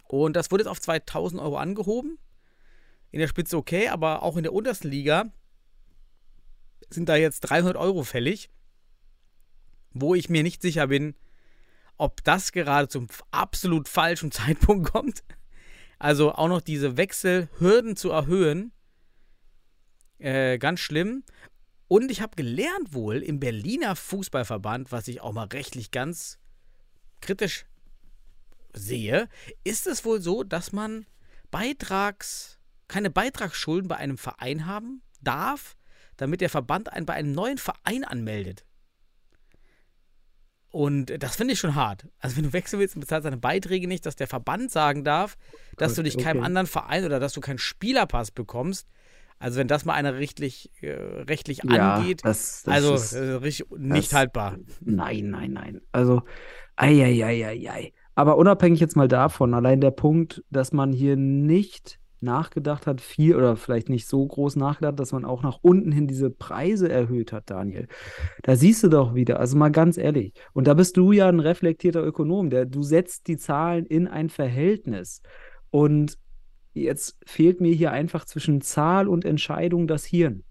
[0.08, 2.18] Und das wurde jetzt auf 2000 Euro angehoben.
[3.10, 5.32] In der Spitze okay, aber auch in der untersten Liga
[6.90, 8.50] sind da jetzt 300 Euro fällig,
[9.92, 11.14] wo ich mir nicht sicher bin,
[12.00, 15.22] ob das gerade zum absolut falschen Zeitpunkt kommt.
[15.98, 18.72] Also auch noch diese Wechselhürden zu erhöhen,
[20.18, 21.24] äh, ganz schlimm.
[21.88, 26.38] Und ich habe gelernt wohl im Berliner Fußballverband, was ich auch mal rechtlich ganz
[27.20, 27.66] kritisch
[28.72, 29.28] sehe,
[29.64, 31.04] ist es wohl so, dass man
[31.50, 32.58] Beitrags,
[32.88, 35.76] keine Beitragsschulden bei einem Verein haben darf,
[36.16, 38.64] damit der Verband einen bei einem neuen Verein anmeldet.
[40.70, 42.06] Und das finde ich schon hart.
[42.20, 45.36] Also wenn du wechseln willst und bezahlst deine Beiträge nicht, dass der Verband sagen darf,
[45.76, 46.46] dass Gut, du dich keinem okay.
[46.46, 48.86] anderen Verein oder dass du keinen Spielerpass bekommst.
[49.40, 53.18] Also wenn das mal einer rechtlich, äh, rechtlich Ja, angeht, das, das also ist, äh,
[53.34, 54.58] richtig nicht das- haltbar.
[54.80, 55.80] Nein, nein, nein.
[55.92, 56.22] Also,
[56.76, 57.92] ei, ei, ei, ei, ei.
[58.14, 63.34] Aber unabhängig jetzt mal davon, allein der Punkt, dass man hier nicht nachgedacht hat, viel
[63.36, 67.32] oder vielleicht nicht so groß nachgedacht, dass man auch nach unten hin diese Preise erhöht
[67.32, 67.88] hat, Daniel.
[68.42, 70.32] Da siehst du doch wieder, also mal ganz ehrlich.
[70.52, 74.28] Und da bist du ja ein reflektierter Ökonom, der du setzt die Zahlen in ein
[74.28, 75.22] Verhältnis.
[75.70, 76.18] Und
[76.74, 80.44] jetzt fehlt mir hier einfach zwischen Zahl und Entscheidung das Hirn.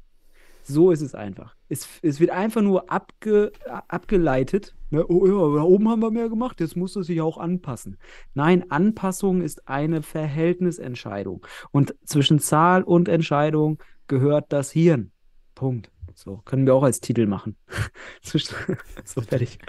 [0.64, 1.59] So ist es einfach.
[1.70, 3.52] Es, es wird einfach nur abge,
[3.88, 4.76] abgeleitet.
[4.90, 5.06] Ne?
[5.08, 7.98] Oh ja, da oben haben wir mehr gemacht, jetzt muss es sich auch anpassen.
[8.34, 11.46] Nein, Anpassung ist eine Verhältnisentscheidung.
[11.72, 15.12] Und zwischen Zahl und Entscheidung gehört das Hirn.
[15.54, 15.92] Punkt.
[16.16, 17.56] So, können wir auch als Titel machen.
[19.06, 19.60] So, fertig.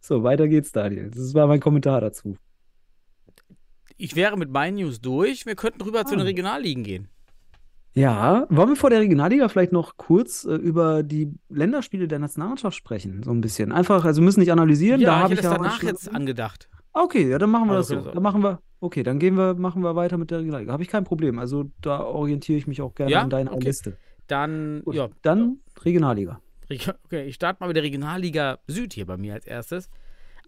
[0.00, 1.10] So, weiter geht's, Daniel.
[1.10, 2.36] Das war mein Kommentar dazu.
[3.96, 5.46] Ich wäre mit meinen News durch.
[5.46, 6.24] Wir könnten rüber zu den Ah.
[6.24, 7.08] Regionalligen gehen.
[7.94, 12.76] Ja, wollen wir vor der Regionalliga vielleicht noch kurz äh, über die Länderspiele der Nationalmannschaft
[12.76, 13.22] sprechen?
[13.22, 13.70] So ein bisschen.
[13.70, 15.00] Einfach, also müssen nicht analysieren.
[15.00, 16.68] da Ja, habe ich ja das auch danach jetzt angedacht.
[16.92, 18.10] Okay, ja, dann machen wir Also das so.
[18.10, 20.72] Dann machen wir, okay, dann gehen wir, machen wir weiter mit der Regionalliga.
[20.72, 21.38] Habe ich kein Problem.
[21.38, 23.20] Also da orientiere ich mich auch gerne Ja?
[23.22, 23.64] an deiner Okay.
[23.66, 23.96] Liste.
[24.26, 26.40] Dann, Gut, ja, Dann Regionalliga.
[26.70, 29.88] Reg- okay, ich starte mal mit der Regionalliga Süd hier bei mir als erstes.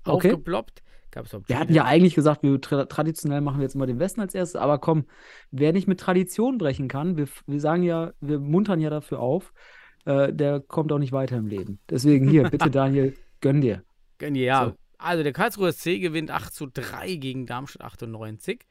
[0.04, 0.30] Okay.
[0.32, 0.82] Aufgeploppt.
[1.16, 4.20] Gab's Wir hatten ja eigentlich gesagt, wir tra traditionell machen wir jetzt mal den Westen
[4.20, 5.06] als erstes, aber komm,
[5.50, 9.54] wer nicht mit Tradition brechen kann, wir, wir sagen ja, wir muntern ja dafür auf,
[10.04, 11.78] äh, der kommt auch nicht weiter im Leben.
[11.88, 13.82] Deswegen hier, bitte Daniel, gönn dir.
[14.20, 14.74] Ja, So.
[14.98, 18.66] also der Karlsruher SC gewinnt 8 zu 3 gegen Darmstadt 98.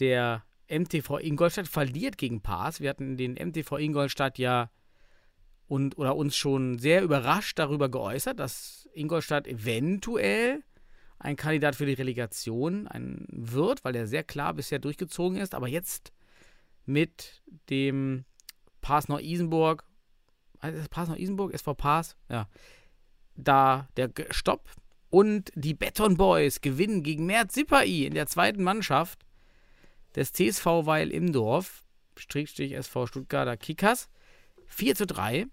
[0.00, 2.80] Der MTV Ingolstadt verliert gegen Paas.
[2.80, 4.70] Wir hatten den MTV Ingolstadt ja
[5.68, 10.64] und oder uns schon sehr überrascht darüber geäußert, dass Ingolstadt eventuell
[11.18, 15.68] ein Kandidat für die Relegation ein, wird, weil er sehr klar bisher durchgezogen ist, aber
[15.68, 16.12] jetzt
[16.86, 18.24] mit dem
[18.80, 19.84] Pass nach Isenburg.
[20.60, 21.52] Also Pass nach Isenburg?
[21.54, 22.16] SV Pass?
[22.28, 22.48] Ja.
[23.36, 24.70] Da der Stopp.
[25.10, 29.24] Und die Beton Boys gewinnen gegen Mert Sippai in der zweiten Mannschaft
[30.14, 31.84] des CSV Weil Imdorf,
[32.16, 34.08] Strickstrich SV Stuttgarter Kickers.
[34.66, 35.46] 4 zu 3.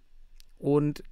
[0.58, 1.04] Und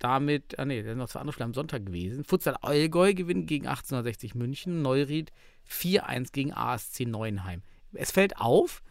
[0.00, 2.24] damit, ah nee, da sind noch zwei andere Spiele am Sonntag gewesen.
[2.24, 4.82] Futsal Allgäu gewinnt gegen 1860 München.
[4.82, 5.30] Neuried
[5.68, 7.62] 4-1 gegen ASC Neuenheim.
[7.92, 8.82] Es fällt auf,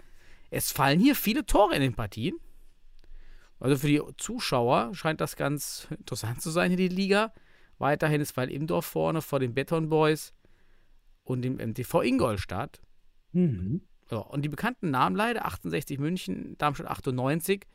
[0.49, 2.35] es fallen hier viele Tore in den Partien.
[3.59, 7.33] Also für die Zuschauer scheint das ganz interessant zu sein in die Liga.
[7.77, 10.33] Weiterhin ist Weil Imdorf vorne vor den Beton Boys
[11.23, 12.81] und dem MTV Ingolstadt.
[13.31, 13.81] Mhm.
[14.11, 17.65] Ja, und die bekannten Namen leider 68 München, Darmstadt 98,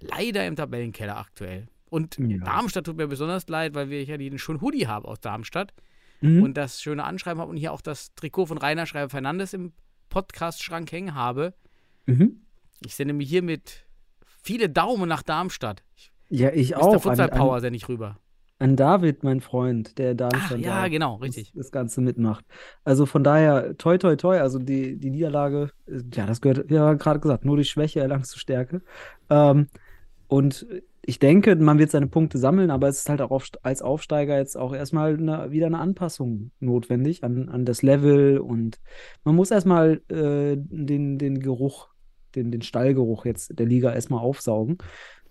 [0.00, 1.68] leider im Tabellenkeller aktuell.
[1.90, 2.38] Und Ja.
[2.44, 5.72] Darmstadt tut mir besonders leid, weil wir ja den schönen Hoodie haben aus Darmstadt
[6.20, 6.42] Mhm.
[6.42, 9.72] und das schöne Anschreiben habe und hier auch das Trikot von Rainer Schreiber Fernandes im
[10.08, 11.54] Podcast-Schrank hängen habe.
[12.06, 12.40] Mhm.
[12.84, 13.86] Ich sende mir hiermit
[14.42, 15.82] viele Daumen nach Darmstadt.
[16.30, 16.78] Ja, ich Mr.
[16.82, 16.92] auch.
[16.94, 18.18] An, Futsal an, Power sende ich rüber.
[18.58, 21.52] an David, mein Freund, der da Ach ja, genau, richtig.
[21.54, 22.44] das Ganze mitmacht.
[22.84, 24.40] Also von daher, toi, toi, toi.
[24.40, 28.34] Also die, die Niederlage, äh, ja, das gehört, ja, gerade gesagt, nur durch Schwäche erlangst
[28.34, 28.82] du Stärke.
[29.30, 29.68] Ähm,
[30.26, 30.66] und
[31.08, 34.36] ich denke, man wird seine Punkte sammeln, aber es ist halt auch auf, als Aufsteiger
[34.36, 38.78] jetzt auch erstmal eine, wieder eine Anpassung notwendig an, an das Level und
[39.24, 41.88] man muss erstmal äh, den, den Geruch,
[42.34, 44.76] den, den Stallgeruch jetzt der Liga erstmal aufsaugen.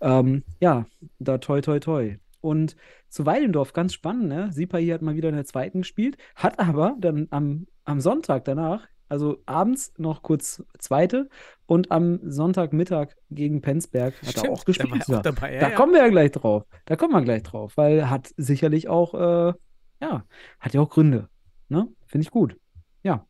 [0.00, 0.86] Ähm, ja,
[1.20, 2.16] da toi, toi, toi.
[2.40, 2.74] Und
[3.08, 4.50] zu Weidendorf, ganz spannend, ne?
[4.52, 8.88] Hier hat mal wieder in der zweiten gespielt, hat aber dann am, am Sonntag danach,
[9.08, 11.28] also abends noch kurz zweite
[11.66, 15.04] und am Sonntagmittag gegen Penzberg hat er Stimmt, auch gespielt.
[15.08, 15.18] ja.
[15.18, 15.54] auch dabei.
[15.54, 15.74] Ja, Da ja.
[15.76, 16.64] kommen wir ja gleich drauf.
[16.86, 19.52] Da kommen wir gleich drauf, weil hat sicherlich auch, äh,
[20.00, 20.24] ja,
[20.60, 21.28] hat ja auch Gründe.
[21.68, 21.88] Ne?
[22.06, 22.56] Finde ich gut.
[23.02, 23.26] Ja.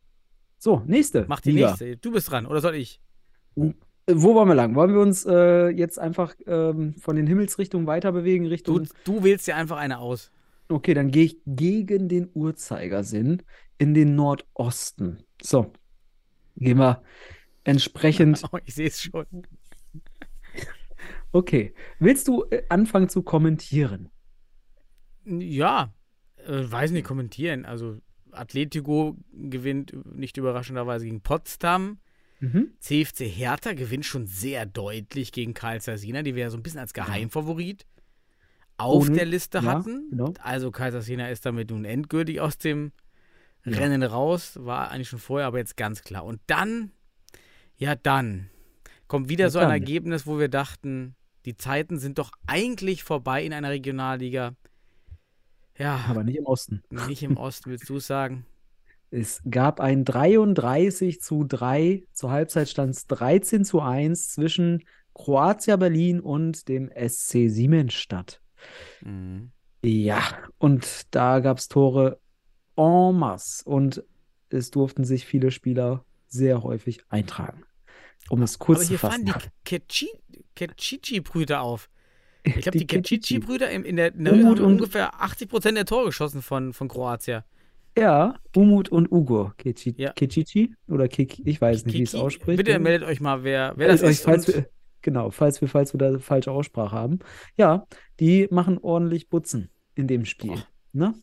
[0.57, 1.25] So, nächste.
[1.27, 1.67] Mach die Liga.
[1.69, 1.97] nächste.
[1.97, 3.01] Du bist dran, oder soll ich?
[3.55, 4.75] Wo wollen wir lang?
[4.75, 8.87] Wollen wir uns äh, jetzt einfach ähm, von den Himmelsrichtungen weiter bewegen, Du, Richtung.
[9.03, 10.31] du wählst dir einfach eine aus.
[10.67, 13.41] Okay, dann gehe ich gegen den Uhrzeigersinn
[13.79, 15.23] in den Nordosten.
[15.41, 15.73] So.
[16.57, 17.01] Gehen wir
[17.63, 18.43] entsprechend.
[18.51, 19.25] Oh, ich sehe es schon.
[21.31, 21.73] Okay.
[21.99, 24.09] Willst du äh, anfangen zu kommentieren?
[25.25, 25.93] Ja,
[26.37, 27.65] äh, weiß nicht kommentieren.
[27.65, 27.97] Also
[28.31, 31.99] Atletico gewinnt nicht überraschenderweise gegen Potsdam.
[32.39, 32.71] Mhm.
[32.79, 36.79] CFC Hertha gewinnt schon sehr deutlich gegen Karl Sina, die wir ja so ein bisschen
[36.79, 37.85] als Geheimfavorit
[38.77, 40.07] auf Ohne- der Liste ja, hatten.
[40.09, 40.33] genau.
[40.41, 42.91] Also Karl Sina ist damit nun endgültig aus dem
[43.65, 43.77] Ja.
[43.77, 44.57] Rennen raus.
[44.61, 46.23] War eigentlich schon vorher, aber jetzt ganz klar.
[46.25, 46.91] Und dann,
[47.77, 48.49] ja dann,
[49.07, 49.71] kommt wieder Ja, so ein dann.
[49.73, 54.55] Ergebnis, wo wir dachten, die Zeiten sind doch eigentlich vorbei in einer Regionalliga.
[55.77, 56.83] Ja, Aber nicht im Osten.
[57.07, 58.45] nicht im Osten, willst du es sagen?
[59.11, 64.83] Es gab ein 33 zu 3, zur Halbzeit stand es 13 zu 1 zwischen
[65.15, 68.39] Kroatia Berlin und dem SC Siemensstadt.
[69.01, 69.51] Mhm.
[69.83, 70.21] Ja,
[70.59, 72.19] und da gab es Tore
[72.79, 74.03] en masse und
[74.49, 77.63] es durften sich viele Spieler sehr häufig eintragen.
[78.29, 79.27] Um es kurz Aber zu hier fassen.
[79.27, 80.09] fahren die
[80.55, 81.89] Kecici-Brüder auf.
[82.43, 83.39] Ich glaube, die, Die Kecici.
[83.39, 86.87] Kecici-Brüder in, in der, in der Umut ungefähr 80 Prozent der Tore geschossen von, von
[86.87, 87.43] Kroatien.
[87.97, 89.51] Ja, Umut und Ugo.
[89.57, 90.13] Keci Ja.
[90.87, 92.57] Oder Kik, ich weiß nicht, wie es ausspricht.
[92.57, 94.23] Bitte meldet euch mal, wer, wer das ist.
[94.23, 94.69] falls wir,
[95.01, 97.19] genau, falls wir, falls wir da falsche Aussprache haben.
[97.57, 97.85] Ja,
[98.19, 100.63] die machen ordentlich Butzen in dem Spiel.
[100.93, 101.13] Ne?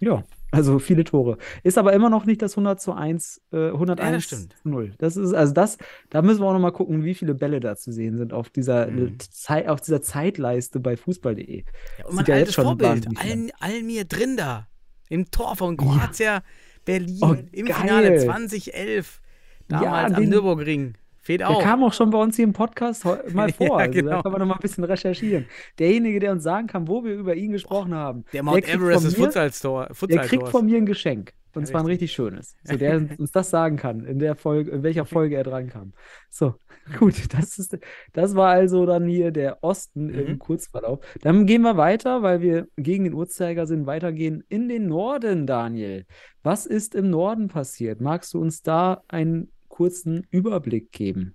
[0.00, 0.24] Ja,
[0.56, 1.38] also viele Tore.
[1.62, 4.56] Ist aber immer noch nicht das 100 zu 1, äh, 101 Ja, das stimmt.
[4.62, 4.92] zu 0.
[4.98, 5.78] Das ist, also das,
[6.10, 8.50] da müssen wir auch noch mal gucken, wie viele Bälle da zu sehen sind auf
[8.50, 9.18] dieser, Mhm.
[9.20, 11.64] Zeit, auf dieser Zeitleiste bei Fußball.de.
[11.98, 14.66] ja, und mein ja jetzt schon Vorbild, wahnsinnig Al, Almir Drinder,
[15.08, 16.40] im Tor von Kroatien,
[16.84, 17.76] Berlin, Oh, im geil.
[17.76, 19.20] Finale 2011,
[19.68, 20.94] damals am den- Nürburgring.
[21.26, 21.60] Fehlt Der auch.
[21.60, 23.80] kam auch schon bei uns hier im Podcast mal Ja, vor.
[23.80, 24.10] also genau.
[24.12, 25.46] Da kann man noch mal ein bisschen recherchieren.
[25.78, 29.00] Derjenige, der uns sagen kann, wo wir über ihn gesprochen haben, der Mount kriegt Everest
[29.02, 29.86] von des mir- Futsal-Tor.
[29.86, 31.32] Der Futsal kriegt von mir ein Geschenk.
[31.54, 32.54] Und Ja, zwar ein richtig schönes.
[32.64, 35.94] So, der uns das sagen kann, in der Folge, in welcher Folge er dran kam.
[36.30, 36.54] So,
[36.98, 37.76] gut, das ist,
[38.12, 40.38] das war also dann hier der Osten im Mhm.
[40.38, 41.00] Kurzverlauf.
[41.22, 46.04] Dann gehen wir weiter, weil wir gegen den Uhrzeigersinn weitergehen in den Norden, Daniel.
[46.42, 48.00] Was ist im Norden passiert?
[48.02, 51.34] Magst du uns da einen kurzen Überblick geben?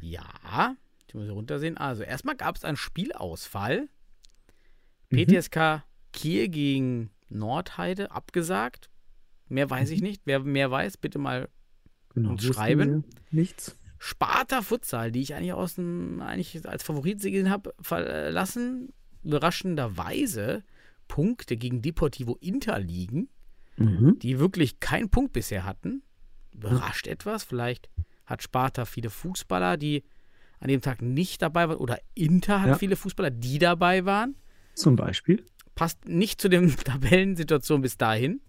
[0.00, 0.76] Ja,
[1.08, 1.76] ich muss runtersehen.
[1.76, 3.88] Also, erstmal gab es einen Spielausfall.
[5.10, 5.16] Mhm.
[5.26, 8.88] PTSK Kiel gegen Nordheide abgesagt.
[9.48, 10.22] Mehr weiß ich nicht.
[10.26, 11.48] Wer mehr weiß, bitte mal
[12.14, 13.04] Genau, schreiben.
[13.32, 13.76] Nichts.
[13.98, 18.92] Sparta Futsal, die ich eigentlich aus dem, eigentlich als Favorit gesehen habe, verlassen.
[19.24, 20.62] Überraschenderweise
[21.08, 23.28] Punkte gegen Deportivo Inter liegen,
[23.76, 24.20] Mhm.
[24.20, 26.03] die wirklich keinen Punkt bisher hatten.
[26.54, 27.44] Überrascht etwas.
[27.44, 27.90] Vielleicht
[28.26, 30.04] hat Sparta viele Fußballer, die
[30.60, 31.76] an dem Tag nicht dabei waren.
[31.78, 32.78] Oder Inter hat Ja.
[32.78, 34.36] viele Fußballer, die dabei waren.
[34.74, 35.44] Zum Beispiel.
[35.74, 38.40] Passt nicht zu den Tabellensituation bis dahin.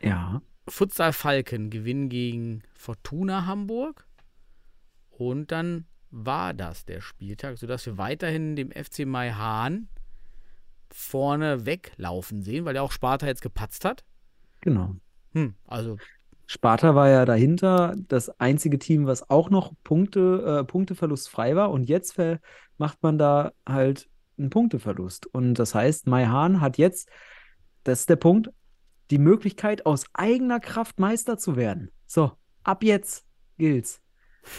[0.00, 0.42] Ja.
[0.68, 4.06] Futsal Falken gewinnen gegen Fortuna Hamburg.
[5.10, 9.88] Und dann war das der Spieltag, sodass wir weiterhin dem FC Mai Hahn
[10.90, 14.04] vorne weglaufen sehen, weil ja auch Sparta jetzt gepatzt hat.
[14.60, 14.96] Genau.
[15.32, 15.96] Hm, also
[16.52, 21.70] Sparta war ja dahinter das einzige Team, was auch noch Punkte, äh, Punkteverlust frei war.
[21.70, 22.18] Und jetzt
[22.76, 25.24] macht man da halt einen Punkteverlust.
[25.24, 27.08] Und das heißt, Mai Hahn hat jetzt,
[27.84, 28.50] das ist der Punkt,
[29.10, 31.90] die Möglichkeit, aus eigener Kraft Meister zu werden.
[32.06, 32.32] So,
[32.64, 33.24] ab jetzt
[33.56, 34.02] gilt's.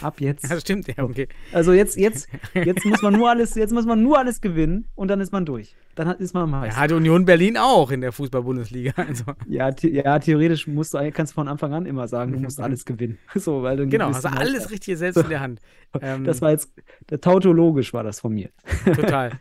[0.00, 0.44] Ab jetzt.
[0.50, 1.28] ja, stimmt, ja, okay.
[1.52, 5.08] Also jetzt, jetzt, jetzt muss man nur alles, jetzt muss man nur alles gewinnen und
[5.08, 5.76] dann ist man durch.
[5.94, 6.80] Dann hat, ist man Ja, Meister.
[6.80, 8.92] hat Union Berlin auch in der Fußball-Bundesliga.
[8.96, 12.38] Also, Ja, the ja, theoretisch musst du, kannst du von Anfang an immer sagen, du
[12.40, 13.18] musst alles gewinnen.
[13.34, 15.60] So, weil dann genau, bist hast du du alles richtig selbst in der Hand.
[16.00, 16.72] Ähm, Das war jetzt,
[17.10, 18.50] der tautologisch war das von mir.
[18.84, 19.32] total.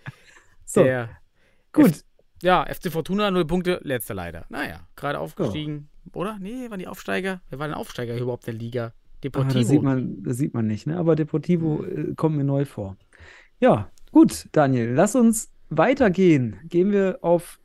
[0.65, 1.09] So, Der,
[1.71, 2.03] gut.
[2.41, 4.45] ja, FC Fortuna, null Punkte, letzter leider.
[4.49, 5.89] Naja, gerade aufgestiegen.
[6.13, 6.37] Oder?
[6.39, 7.41] Nee, waren die Aufsteiger?
[7.49, 8.93] Wer war denn Aufsteiger überhaupt der Liga?
[9.23, 9.59] Ah, Deportivo.
[9.59, 10.97] das, sieht man, das sieht man nicht, ne?
[10.97, 12.97] Aber Deportivo äh, kommt mir neu vor.
[13.59, 16.57] Ja, gut, Daniel, lass uns weitergehen.
[16.65, 17.59] Gehen wir auf,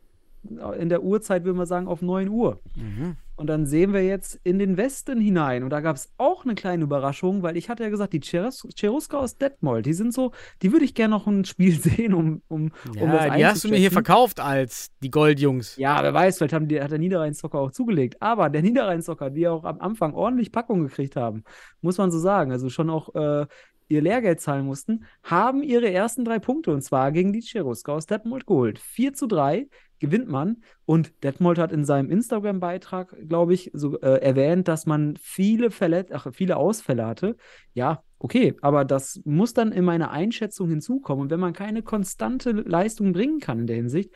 [0.79, 2.61] in der Uhrzeit würde man sagen, auf 9 Uhr.
[2.77, 3.17] Mhm.
[3.39, 5.63] Und dann sehen wir jetzt in den Westen hinein.
[5.63, 8.67] Und da gab es auch eine kleine Überraschung, weil ich hatte ja gesagt, die Cherus-
[8.77, 12.43] Cherusker aus Detmold, die sind so, die würde ich gerne noch ein Spiel sehen, um,
[12.49, 15.77] um, um das Ja, die hast du mir hier verkauft als die Goldjungs.
[15.77, 18.21] Ja, wer weiß, vielleicht haben die, hat der Niederrhein-Zocker auch zugelegt.
[18.21, 21.45] Aber der Niederrhein-Zocker, die auch am Anfang ordentlich Packung gekriegt haben,
[21.81, 23.47] muss man so sagen, also schon auch äh,
[23.89, 28.07] ihr Lehrgeld zahlen mussten, haben ihre ersten drei Punkte und zwar gegen die Cherusker aus
[28.07, 28.79] Detmold geholt.
[28.79, 29.69] 4 zu 3
[30.01, 35.17] gewinnt man und Detmold hat in seinem Instagram-Beitrag, glaube ich, so äh, erwähnt, dass man
[35.21, 37.37] viele Verlet ach, viele Ausfälle hatte.
[37.75, 41.23] Ja, okay, aber das muss dann in meine Einschätzung hinzukommen.
[41.23, 44.13] Und wenn man keine konstante Leistung bringen kann in der Hinsicht,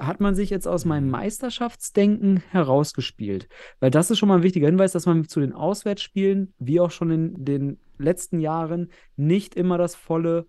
[0.00, 3.48] hat man sich jetzt aus meinem Meisterschaftsdenken herausgespielt.
[3.80, 6.90] Weil das ist schon mal ein wichtiger Hinweis, dass man zu den Auswärtsspielen, wie auch
[6.90, 10.46] schon in den letzten Jahren, nicht immer das volle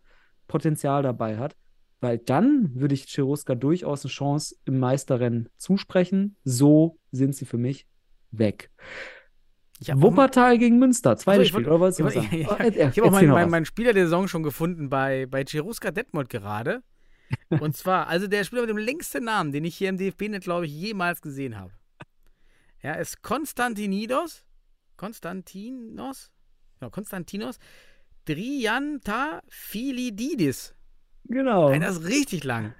[0.48, 1.56] Potenzial dabei hat.
[2.02, 6.36] Weil dann würde ich Cheruska durchaus eine Chance im Meisterrennen zusprechen.
[6.44, 7.88] So sind sie für mich
[8.32, 8.72] weg.
[9.80, 11.72] Ich mal- Wuppertal gegen Münster, zweites Achso, ich Spiel.
[11.72, 12.58] Oder ich was ja, Oh, ja.
[12.58, 13.52] äh, Ich habe auch meinen mein, was.
[13.52, 16.82] mein Spieler der Saison schon gefunden bei, bei Cheruska Detmold gerade.
[17.50, 20.66] Und zwar, also der Spieler mit dem längsten Namen, den ich hier im DFB-Net, glaube
[20.66, 21.72] ich, jemals gesehen habe.
[22.84, 24.44] Ja, ist Konstantinidos.
[24.98, 26.32] Konstantinos?
[26.82, 27.58] Ja, Konstantinos
[28.26, 30.74] Driantafilididis.
[31.26, 31.74] Genau.
[31.78, 32.74] Das ist richtig lang.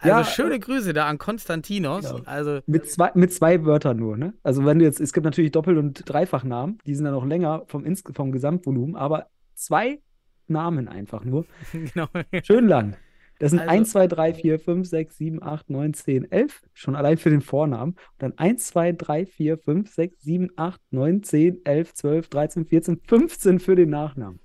[0.00, 2.08] Also Ja, schöne Grüße da an Konstantinos.
[2.08, 2.22] Genau.
[2.24, 4.34] Also, Mit zwei, mit zwei Wörtern nur, ne?
[4.44, 7.64] Also wenn du jetzt, es gibt natürlich Doppel- und Dreifachnamen, die sind dann noch länger
[7.66, 9.98] vom, Ins vom Gesamtvolumen, aber zwei
[10.46, 11.46] Namen einfach nur.
[11.72, 12.06] genau.
[12.44, 12.96] Schön lang.
[13.40, 16.62] Das sind Also- 1, 2, 3, 4, 5, 6, 7, 8, 9, 10, 11.
[16.74, 17.92] Schon allein für den Vornamen.
[17.92, 22.66] Und dann 1, 2, 3, 4, 5, 6, 7, 8, 9, 10, 11, 12, 13,
[22.66, 24.40] 14, 15 für den Nachnamen.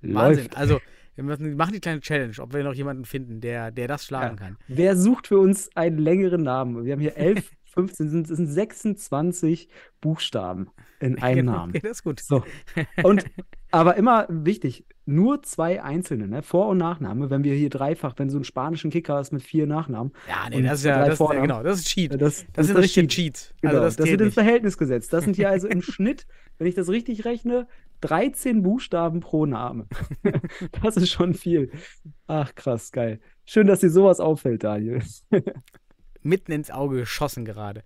[0.00, 0.44] Wahnsinn.
[0.44, 0.56] Läuft.
[0.56, 0.80] Also,
[1.16, 1.24] wir
[1.56, 4.56] machen die kleine Challenge, ob wir noch jemanden finden, der, der das schlagen kann.
[4.68, 6.84] Wer sucht für uns einen längeren Namen?
[6.84, 9.68] Wir haben hier 11, 15, sind, das sind 26
[10.00, 10.68] Buchstaben
[11.00, 11.70] in einem Genau, Namen.
[11.70, 12.20] Okay, das ist gut.
[12.20, 12.44] So.
[13.02, 13.24] Und
[13.70, 16.42] aber immer wichtig, nur zwei einzelne, ne?
[16.44, 17.28] Vor- und Nachname.
[17.30, 20.12] Wenn wir hier dreifach, wenn du so einen spanischen Kicker hast mit vier Nachnamen.
[20.28, 21.48] Ja, nee, das ist ja, das ist ja Vornamen.
[21.48, 22.12] genau, das ist Cheat.
[22.14, 23.34] äh, Das, Das, sind richtige Cheat.
[23.34, 23.54] Cheats.
[23.60, 24.34] Genau, Also das, das, wird ins.
[24.34, 25.12] Verhältnis gesetzt.
[25.12, 26.26] Das sind hier also im Schnitt,
[26.58, 27.66] wenn ich das richtig rechne,
[28.04, 29.86] 13 Buchstaben pro Name.
[30.82, 31.70] das ist schon viel.
[32.26, 33.18] Ach, krass, geil.
[33.46, 35.02] Schön, dass dir sowas auffällt, Daniel.
[36.22, 37.82] Mitten ins Auge geschossen gerade.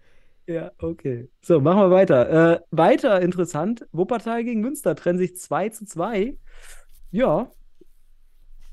[0.48, 1.28] Ja, okay.
[1.40, 2.54] So, machen wir weiter.
[2.54, 6.36] Äh, weiter interessant, Wuppertal gegen Münster trennen sich 2 zu 2.
[7.12, 7.52] Ja.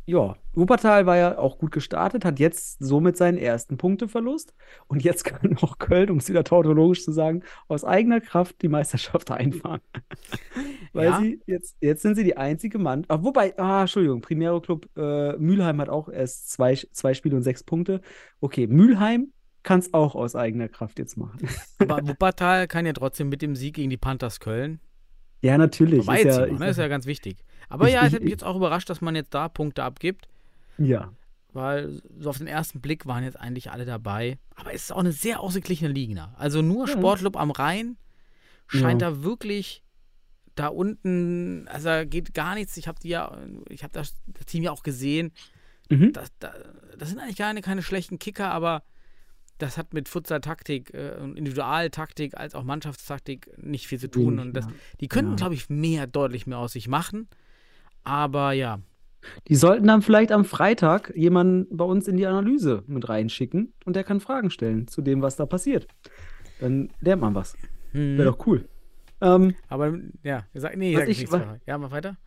[0.07, 4.55] Ja, Wuppertal war ja auch gut gestartet, hat jetzt somit seinen ersten Punkteverlust.
[4.87, 8.67] Und jetzt kann auch Köln, um es wieder tautologisch zu sagen, aus eigener Kraft die
[8.67, 9.81] Meisterschaft einfahren.
[10.95, 11.19] Weil Ja.
[11.19, 13.05] sie jetzt, jetzt sind sie die einzige Mann.
[13.09, 17.43] Ah, wobei, ah, Entschuldigung, Primero Club äh, Mülheim hat auch erst zwei, zwei Spiele und
[17.43, 18.01] sechs Punkte.
[18.39, 19.31] Okay, Mülheim
[19.63, 21.39] kann es auch aus eigener Kraft jetzt machen.
[21.79, 24.79] Aber Wuppertal kann ja trotzdem mit dem Sieg gegen die Panthers Köln
[25.41, 25.99] Ja, natürlich.
[25.99, 26.31] Ist vorbeiziehen.
[26.31, 26.65] ja, ne?
[26.65, 27.37] ist ist ja ganz wichtig.
[27.67, 29.83] Aber Ich- ja, es ich- hat mich jetzt auch überrascht, dass man jetzt da Punkte
[29.83, 30.27] abgibt.
[30.77, 31.11] ja.
[31.53, 34.37] Weil so auf den ersten Blick waren jetzt eigentlich alle dabei.
[34.55, 36.35] Aber es ist auch eine sehr ausgeglichene Liga.
[36.37, 36.91] Also nur Ja.
[36.91, 37.95] Sportclub am Rhein
[38.67, 39.11] scheint Ja.
[39.11, 39.81] da wirklich
[40.55, 42.75] da unten, also da geht gar nichts.
[42.77, 43.37] Ich habe die ja,
[43.69, 45.31] ich habe das, das Team ja auch gesehen.
[45.89, 46.13] Mhm.
[46.13, 46.51] Das, das,
[46.97, 48.83] das sind eigentlich keine, keine schlechten Kicker, aber
[49.57, 54.39] das hat mit Futsal-Taktik äh, und Individualtaktik als auch Mannschaftstaktik nicht viel zu tun.
[54.39, 54.67] Und das,
[54.99, 55.37] die könnten, Ja.
[55.37, 57.27] glaube ich, mehr, deutlich mehr aus sich machen.
[58.03, 58.79] Aber ja,
[59.47, 63.95] Die sollten dann vielleicht am Freitag jemanden bei uns in die Analyse mit reinschicken und
[63.95, 65.87] der kann Fragen stellen zu dem, was da passiert.
[66.59, 67.55] Dann lernt man was.
[67.91, 68.17] Hm.
[68.17, 68.67] Wäre doch cool.
[69.21, 69.93] Ähm, Aber
[70.23, 71.59] ja, sag, nee, sag ich ich- nichts wa- mehr.
[71.65, 72.17] Ja, mach weiter.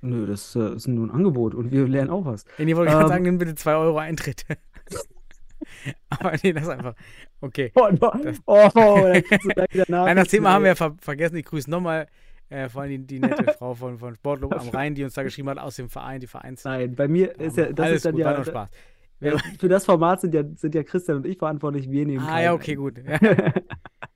[0.00, 2.44] nö, das äh, ist nur ein Angebot und wir lernen auch was.
[2.58, 3.08] Nee, ich wollte gerade Ähm.
[3.08, 4.44] sagen, nimm bitte 2 Euro Eintritt.
[6.08, 6.94] Aber nee, das ist einfach.
[7.40, 7.72] Okay.
[7.74, 8.12] Oh, no.
[8.46, 9.88] oh, nach.
[9.88, 11.36] Nein, das Thema haben wir ja ver vergessen.
[11.36, 12.06] Ich grüße nochmal
[12.48, 15.22] äh, vor allem die, die nette Frau von, von Sportlob am Rhein, die uns da
[15.24, 16.64] geschrieben hat aus dem Verein, die Vereins.
[16.64, 18.68] Nein, bei mir ist ja, das Alles ist dann gut, ja, war Spaß.
[19.20, 22.30] ja, für das Format sind ja, sind ja Christian und ich verantwortlich, wir nehmen Ah,
[22.30, 22.98] keinen ja, okay, gut.
[22.98, 23.18] Ja.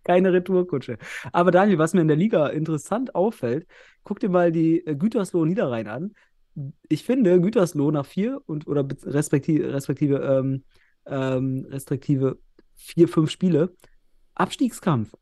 [0.05, 0.99] Keine Retourkutsche.
[1.33, 3.67] Aber Daniel, was mir in der Liga interessant auffällt,
[4.03, 6.15] guck dir mal die äh, Gütersloh Niederrhein an.
[6.89, 10.65] Ich finde, Gütersloh nach vier und oder respektive, respektive, ähm,
[11.07, 12.39] ähm, respektive
[12.75, 13.75] vier, fünf Spiele,
[14.35, 15.15] Abstiegskampf.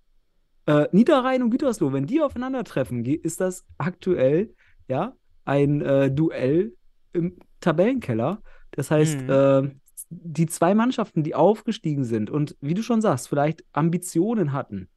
[0.67, 4.55] Äh, Niederrhein und Gütersloh, wenn die aufeinandertreffen, ist das aktuell
[4.89, 5.15] ja
[5.45, 6.75] ein äh, Duell
[7.13, 8.43] im Tabellenkeller.
[8.73, 9.31] Das heißt, Mhm.
[9.31, 9.71] äh,
[10.11, 14.89] die zwei Mannschaften, die aufgestiegen sind und wie du schon sagst, vielleicht Ambitionen hatten,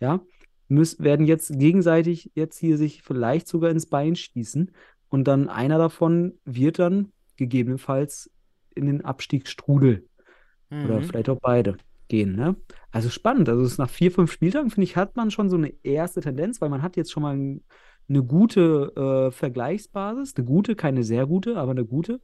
[0.00, 0.20] ja,
[0.68, 4.72] müssen, werden jetzt gegenseitig jetzt hier sich vielleicht sogar ins Bein schießen
[5.08, 8.30] und dann einer davon wird dann gegebenenfalls
[8.74, 10.06] in den Abstiegsstrudel
[10.82, 11.02] oder Mhm.
[11.02, 11.76] vielleicht auch beide
[12.08, 12.56] gehen, ne?
[12.90, 13.48] Also spannend.
[13.48, 16.20] Also es ist nach vier, fünf Spieltagen, finde ich, hat man schon so eine erste
[16.20, 17.64] Tendenz, weil man hat jetzt schon mal ein,
[18.08, 22.20] eine gute äh, Vergleichsbasis, eine gute, keine sehr gute, aber eine gute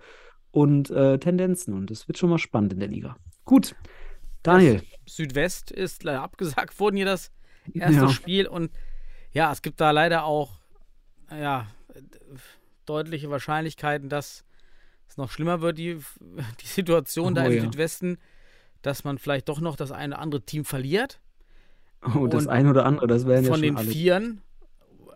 [0.54, 3.16] und äh, Tendenzen und es wird schon mal spannend in der Liga.
[3.44, 3.74] Gut,
[4.42, 4.82] Daniel.
[5.06, 7.32] Südwest ist leider abgesagt worden hier das
[7.72, 8.08] erste Ja.
[8.08, 8.70] Spiel und
[9.32, 10.60] ja, es gibt da leider auch
[11.30, 11.66] ja,
[12.86, 14.44] deutliche Wahrscheinlichkeiten, dass
[15.08, 15.98] es noch schlimmer wird, die,
[16.60, 17.62] die Situation da Oh im ja.
[17.62, 18.18] Südwesten,
[18.82, 21.20] dass man vielleicht doch noch das eine oder andere Team verliert
[22.14, 23.90] Oh, das Und eine oder andere, das wären ja von den alle.
[23.90, 24.42] Vieren.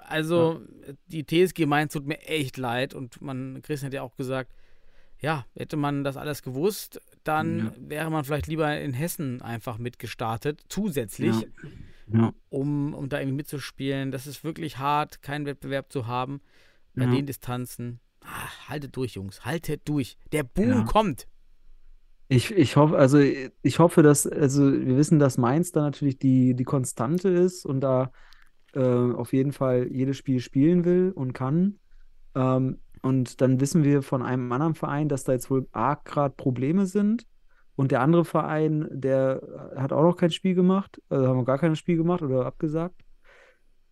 [0.07, 0.63] Also
[1.09, 4.51] die TSG Mainz tut mir echt leid und man, Christian hat ja auch gesagt,
[5.21, 7.73] ja, hätte man das alles gewusst, dann Ja.
[7.79, 12.19] wäre man vielleicht lieber in Hessen einfach mitgestartet, zusätzlich, Ja.
[12.21, 12.33] Ja.
[12.49, 14.11] um, um da irgendwie mitzuspielen.
[14.11, 16.41] Das ist wirklich hart, keinen Wettbewerb zu haben
[16.95, 18.01] bei den Distanzen.
[18.25, 20.17] Ah, haltet durch, Jungs, haltet durch.
[20.33, 21.29] Der Boom kommt.
[22.29, 26.55] Ich, ich hoffe, also ich hoffe, dass, also wir wissen, dass Mainz da natürlich die,
[26.55, 28.13] die Konstante ist und da
[28.75, 31.79] äh, auf jeden Fall jedes Spiel spielen will und kann.
[32.35, 36.35] Ähm, und dann wissen wir von einem anderen Verein, dass da jetzt wohl arg gerade
[36.37, 37.27] Probleme sind.
[37.77, 39.41] Und der andere Verein, der
[39.77, 43.03] hat auch noch kein Spiel gemacht, also haben wir gar kein Spiel gemacht oder abgesagt.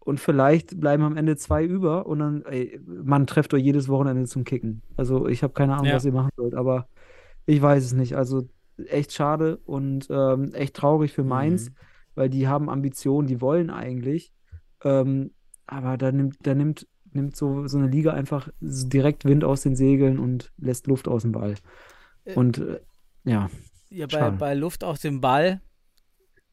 [0.00, 4.24] Und vielleicht bleiben am Ende zwei über und dann, ey, man trefft euch jedes Wochenende
[4.24, 4.82] zum Kicken.
[4.96, 5.94] Also ich habe keine Ahnung, Ja.
[5.94, 6.88] was ihr machen sollt, aber
[7.44, 8.16] ich weiß es nicht.
[8.16, 8.48] Also
[8.86, 11.74] echt schade und ähm, echt traurig für Mainz, Mhm.
[12.14, 14.32] weil die haben Ambitionen, die wollen eigentlich.
[14.84, 15.32] Ähm,
[15.66, 16.86] aber da nimmt, da nimmt,
[17.16, 21.22] nimmt so, so eine Liga einfach direkt Wind aus den Segeln und lässt Luft aus
[21.22, 21.54] dem Ball.
[22.24, 22.80] Äh, Und äh,
[23.24, 23.50] ja,
[23.90, 25.60] Ja, bei, bei Luft aus dem Ball,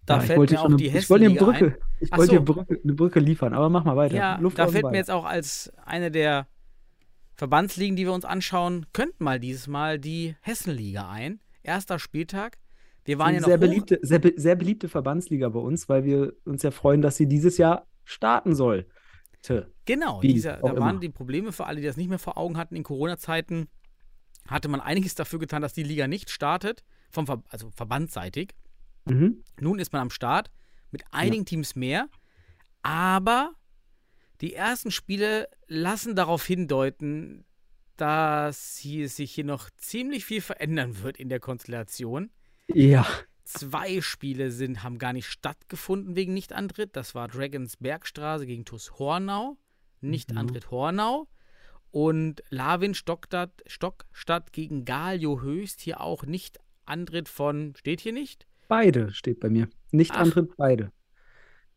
[0.06, 1.40] da ja, fällt mir auch schon die eine, ich wollte dir eine.
[1.40, 2.54] Brücke, ich wollte dir so.
[2.54, 4.16] Brücke, eine Brücke liefern, aber mach mal weiter.
[4.16, 6.48] Ja, Luft da fällt mir jetzt auch als eine der
[7.36, 11.40] Verbandsligen, die wir uns anschauen, könnten mal dieses Mal die Hessenliga ein.
[11.64, 12.58] Erster Spieltag.
[13.06, 16.06] Wir waren Eine ja noch sehr beliebte, sehr, be sehr beliebte Verbandsliga bei uns, weil
[16.06, 18.86] wir uns ja freuen, dass sie dieses Jahr starten soll.
[19.86, 21.00] Genau, Wie dieser, da waren immer.
[21.00, 23.68] die Probleme für alle, die das nicht mehr vor Augen hatten in Corona-Zeiten.
[24.48, 28.52] Hatte man einiges dafür getan, dass die Liga nicht startet, vom Ver also verbandsseitig.
[29.06, 29.44] Mhm.
[29.60, 30.52] Nun ist man am Start
[30.92, 32.08] mit einigen Teams mehr,
[32.82, 33.54] aber
[34.42, 37.46] die ersten Spiele lassen darauf hindeuten,
[37.98, 42.32] dass hier sich hier noch ziemlich viel verändern wird in der Konstellation.
[42.68, 43.06] Ja,
[43.46, 46.96] Zwei Spiele sind, haben gar nicht stattgefunden wegen Nichtantritt.
[46.96, 49.58] Das war Dragons Bergstraße gegen TuS Hornau.
[50.04, 51.28] Nicht-Antritt Hornau.
[51.92, 55.82] Und Lawin Stockstadt, Stockstadt gegen Galio Höchst.
[55.82, 58.48] Hier auch Nicht-Antritt von, steht hier nicht?
[58.68, 59.68] beide steht bei mir.
[59.92, 60.22] Nicht Ach.
[60.22, 60.92] Antritt, beide.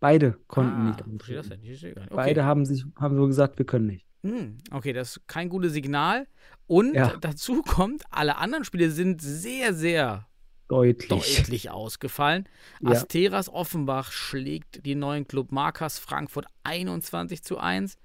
[0.00, 1.60] Beide konnten Ah, nicht antreten.
[1.60, 1.84] nicht.
[1.84, 2.06] Okay.
[2.10, 4.06] Beide haben sich, haben so gesagt, wir können nicht.
[4.22, 6.26] Hm, okay, das ist kein gutes Signal.
[6.66, 7.16] Und Ja.
[7.20, 10.26] dazu kommt, alle anderen Spiele sind sehr, sehr
[10.68, 11.08] Deutlich.
[11.08, 12.48] deutlich ausgefallen.
[12.80, 12.90] Ja.
[12.92, 17.96] Asteras Offenbach schlägt den neuen Club Markers Frankfurt 21 zu 1.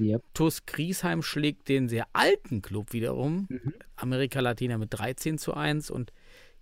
[0.00, 0.22] Yep.
[0.34, 3.74] TuS Griesheim schlägt den sehr alten Club wiederum, Mhm.
[3.96, 6.12] Amerika Latina mit 13 zu 1 und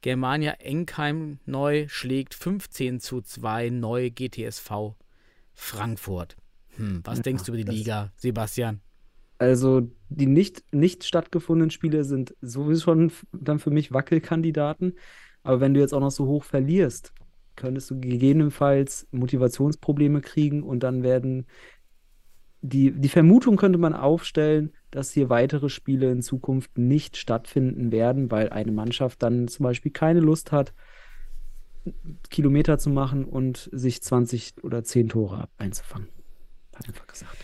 [0.00, 4.94] Germania Enkheim neu schlägt 15 zu 2 neu GTSV
[5.54, 6.36] Frankfurt.
[6.76, 8.80] Hm, was Ja, denkst du über die Liga, Sebastian?
[9.38, 14.94] Also die nicht, nicht stattgefundenen Spiele sind sowieso schon dann für mich Wackelkandidaten.
[15.42, 17.12] Aber wenn du jetzt auch noch so hoch verlierst,
[17.56, 21.46] könntest du gegebenenfalls Motivationsprobleme kriegen und dann werden
[22.60, 28.30] die, die Vermutung könnte man aufstellen, dass hier weitere Spiele in Zukunft nicht stattfinden werden,
[28.30, 30.72] weil eine Mannschaft dann zum Beispiel keine Lust hat,
[32.30, 36.08] Kilometer zu machen und sich 20 oder 10 Tore einzufangen.
[36.74, 37.36] Hat einfach gesagt.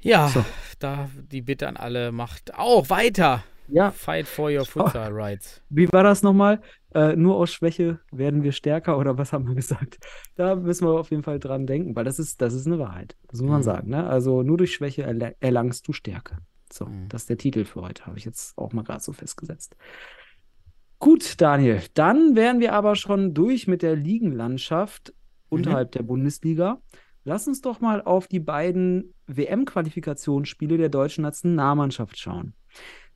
[0.00, 0.44] Ja, So.
[0.78, 3.42] da die Bitte an alle macht auch weiter.
[3.68, 5.62] Ja, Fight for your futsal rights.
[5.70, 6.60] wie war das nochmal?
[6.94, 9.98] Äh, nur aus Schwäche werden wir stärker oder was haben wir gesagt?
[10.36, 13.16] Da müssen wir auf jeden Fall dran denken, weil das ist, das ist eine Wahrheit.
[13.28, 13.64] Das muss man Mhm.
[13.64, 13.90] sagen.
[13.90, 14.06] Ne?
[14.06, 16.38] Also nur durch Schwäche erle- erlangst du Stärke.
[16.72, 17.08] So, Mhm.
[17.08, 19.76] das ist der Titel für heute, habe ich jetzt auch mal gerade so festgesetzt.
[21.00, 25.12] Gut, Daniel, dann wären wir aber schon durch mit der Ligenlandschaft
[25.50, 26.80] unterhalb der Bundesliga.
[27.24, 32.54] Lass uns doch mal auf die beiden WM-Qualifikationsspiele der deutschen Nationalmannschaft schauen.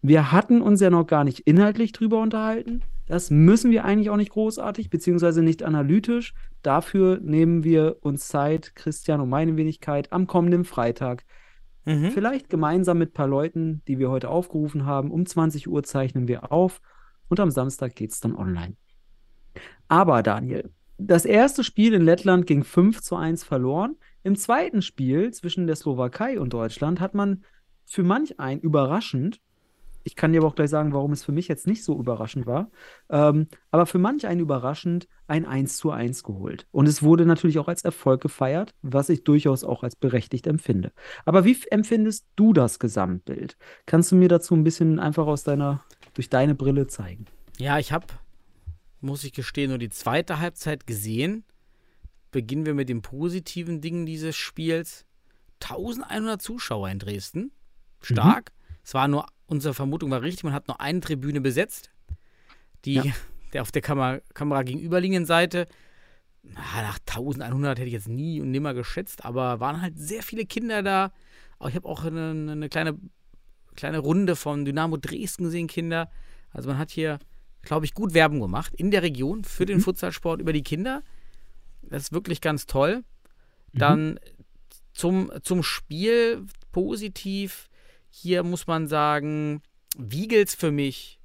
[0.03, 2.83] Wir hatten uns ja noch gar nicht inhaltlich drüber unterhalten.
[3.09, 6.35] Das müssen wir eigentlich auch nicht großartig, beziehungsweise nicht analytisch.
[6.63, 11.25] Dafür nehmen wir uns Zeit, Christian und meine Wenigkeit, am kommenden Freitag.
[11.87, 12.11] Mhm.
[12.11, 15.11] Vielleicht gemeinsam mit ein paar Leuten, die wir heute aufgerufen haben.
[15.11, 16.83] Um 20 Uhr zeichnen wir auf
[17.29, 18.77] und am Samstag geht es dann online.
[19.89, 23.97] Aber Daniel, das erste Spiel in Lettland ging 5 zu 1 verloren.
[24.23, 27.45] Im zweiten Spiel zwischen der Slowakei und Deutschland hat man
[27.87, 29.41] für manch einen überraschend,
[30.09, 32.47] ich kann dir aber auch gleich sagen, warum es für mich jetzt nicht so überraschend
[32.47, 32.71] war,
[33.11, 36.67] ähm, aber für manch einen überraschend ein 1 zu 1 geholt.
[36.71, 40.93] Und es wurde natürlich auch als Erfolg gefeiert, was ich durchaus auch als berechtigt empfinde.
[41.27, 43.59] Aber wie empfindest du das Gesamtbild?
[43.85, 45.85] Kannst du mir dazu ein bisschen einfach aus deiner,
[46.15, 47.27] durch deine Brille zeigen?
[47.59, 48.07] Ja, ich habe,
[49.03, 51.45] muss ich gestehen, nur die zweite Halbzeit gesehen.
[52.31, 55.05] Beginnen wir mit den positiven Dingen dieses Spiels.
[55.61, 57.53] 1100 Zuschauer in Dresden.
[58.01, 58.53] Stark.
[58.83, 61.91] Es war nur, unsere Vermutung war richtig, man hat nur eine Tribüne besetzt.
[62.85, 63.03] Die, Ja.
[63.53, 65.67] der auf der Kamera, Kamera gegenüberliegenden Seite.
[66.43, 70.45] Na, nach 1100 hätte ich jetzt nie und nimmer geschätzt, aber waren halt sehr viele
[70.45, 71.13] Kinder da.
[71.59, 72.99] Aber ich habe auch eine, eine kleine,
[73.75, 76.11] kleine Runde von Dynamo Dresden gesehen, Kinder.
[76.51, 77.19] Also man hat hier,
[77.63, 81.03] glaube ich, gut Werbung gemacht in der Region für den Futsalsport über die Kinder.
[81.83, 83.03] Das ist wirklich ganz toll.
[83.73, 84.19] Dann
[84.93, 87.68] zum, zum Spiel positiv.
[88.11, 89.63] Hier muss man sagen,
[89.97, 91.21] Wiegels für mich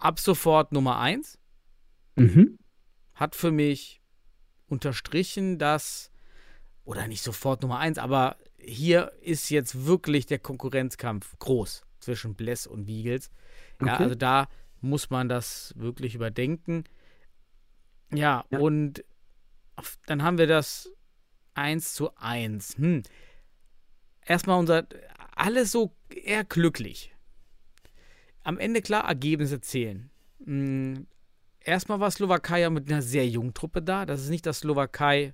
[0.00, 1.38] ab sofort Nummer 1.
[2.16, 2.58] Mhm.
[3.14, 4.00] Hat für mich
[4.66, 6.10] unterstrichen, dass,
[6.84, 12.66] oder nicht sofort Nummer 1, aber hier ist jetzt wirklich der Konkurrenzkampf groß zwischen Bless
[12.66, 13.30] und Wiegels.
[13.80, 14.02] Ja, Okay.
[14.04, 14.48] also da
[14.80, 16.84] muss man das wirklich überdenken.
[18.12, 18.58] Ja, Ja.
[18.58, 19.04] und
[20.06, 20.90] dann haben wir das
[21.54, 22.76] 1 zu 1.
[22.78, 23.02] Hm.
[24.24, 24.86] Erstmal unser,
[25.36, 27.14] alles so eher glücklich.
[28.42, 30.10] Am Ende klar, Ergebnisse zählen.
[30.44, 31.06] Hm.
[31.60, 34.04] Erstmal war Slowakei ja mit einer sehr jungen Truppe da.
[34.04, 35.32] Das ist nicht das Slowakei,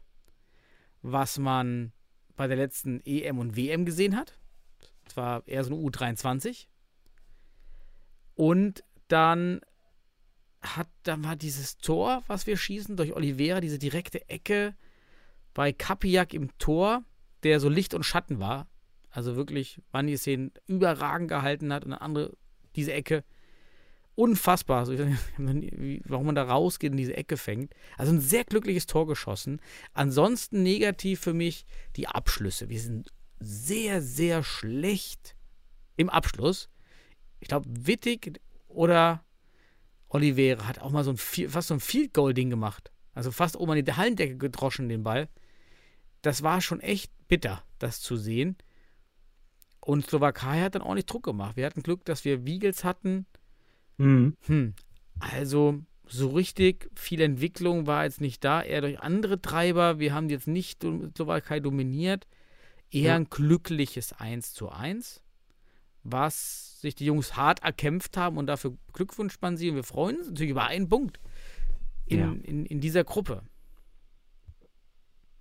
[1.03, 1.92] was man
[2.36, 4.38] bei der letzten EM und WM gesehen hat.
[5.07, 6.68] Es war eher so eine U23.
[8.36, 9.61] Und dann
[10.62, 14.76] hat, dann war dieses Tor, was wir schießen, durch Oliveira, diese direkte Ecke
[15.53, 17.03] bei Kapiak im Tor,
[17.42, 18.68] der so Licht und Schatten war.
[19.11, 22.37] Also wirklich, wann die Szenen überragend gehalten hat und eine andere,
[22.77, 23.25] diese Ecke.
[24.15, 24.93] Unfassbar, also,
[25.39, 27.75] nicht, warum man da rausgeht und diese Ecke fängt.
[27.97, 29.61] Also ein sehr glückliches Tor geschossen.
[29.95, 31.65] Ansonsten negativ für mich
[31.97, 32.69] die Abschlüsse.
[32.69, 35.35] Wir sind sehr, sehr schlecht
[35.97, 36.69] im Abschluss.
[37.41, 39.25] Ich glaube, Wittig oder
[40.09, 42.93] Oliveira hat auch mal so ein, fast so ein Field Goal Ding gemacht.
[43.15, 45.29] Also fast oben an die Hallendecke gedroschen, den Ball.
[46.23, 48.57] Das war schon echt bitter, das zu sehen.
[49.91, 51.57] Und Slowakei hat dann auch nicht Druck gemacht.
[51.57, 53.26] Wir hatten Glück, dass wir Wiegels hatten.
[53.99, 54.36] Mhm.
[54.47, 54.74] Hm.
[55.18, 59.99] Also, so richtig viel Entwicklung war jetzt nicht da, eher durch andere Treiber.
[59.99, 60.82] Wir haben jetzt nicht
[61.16, 62.26] Slowakei dominiert.
[62.93, 63.16] Eher Ja.
[63.16, 65.22] ein glückliches 1 zu 1,
[66.05, 69.70] was sich die Jungs hart erkämpft haben und dafür Glückwunsch man sie.
[69.70, 71.18] Und wir freuen uns natürlich über einen Punkt
[72.07, 72.32] in, Ja.
[72.45, 73.43] in, in dieser Gruppe.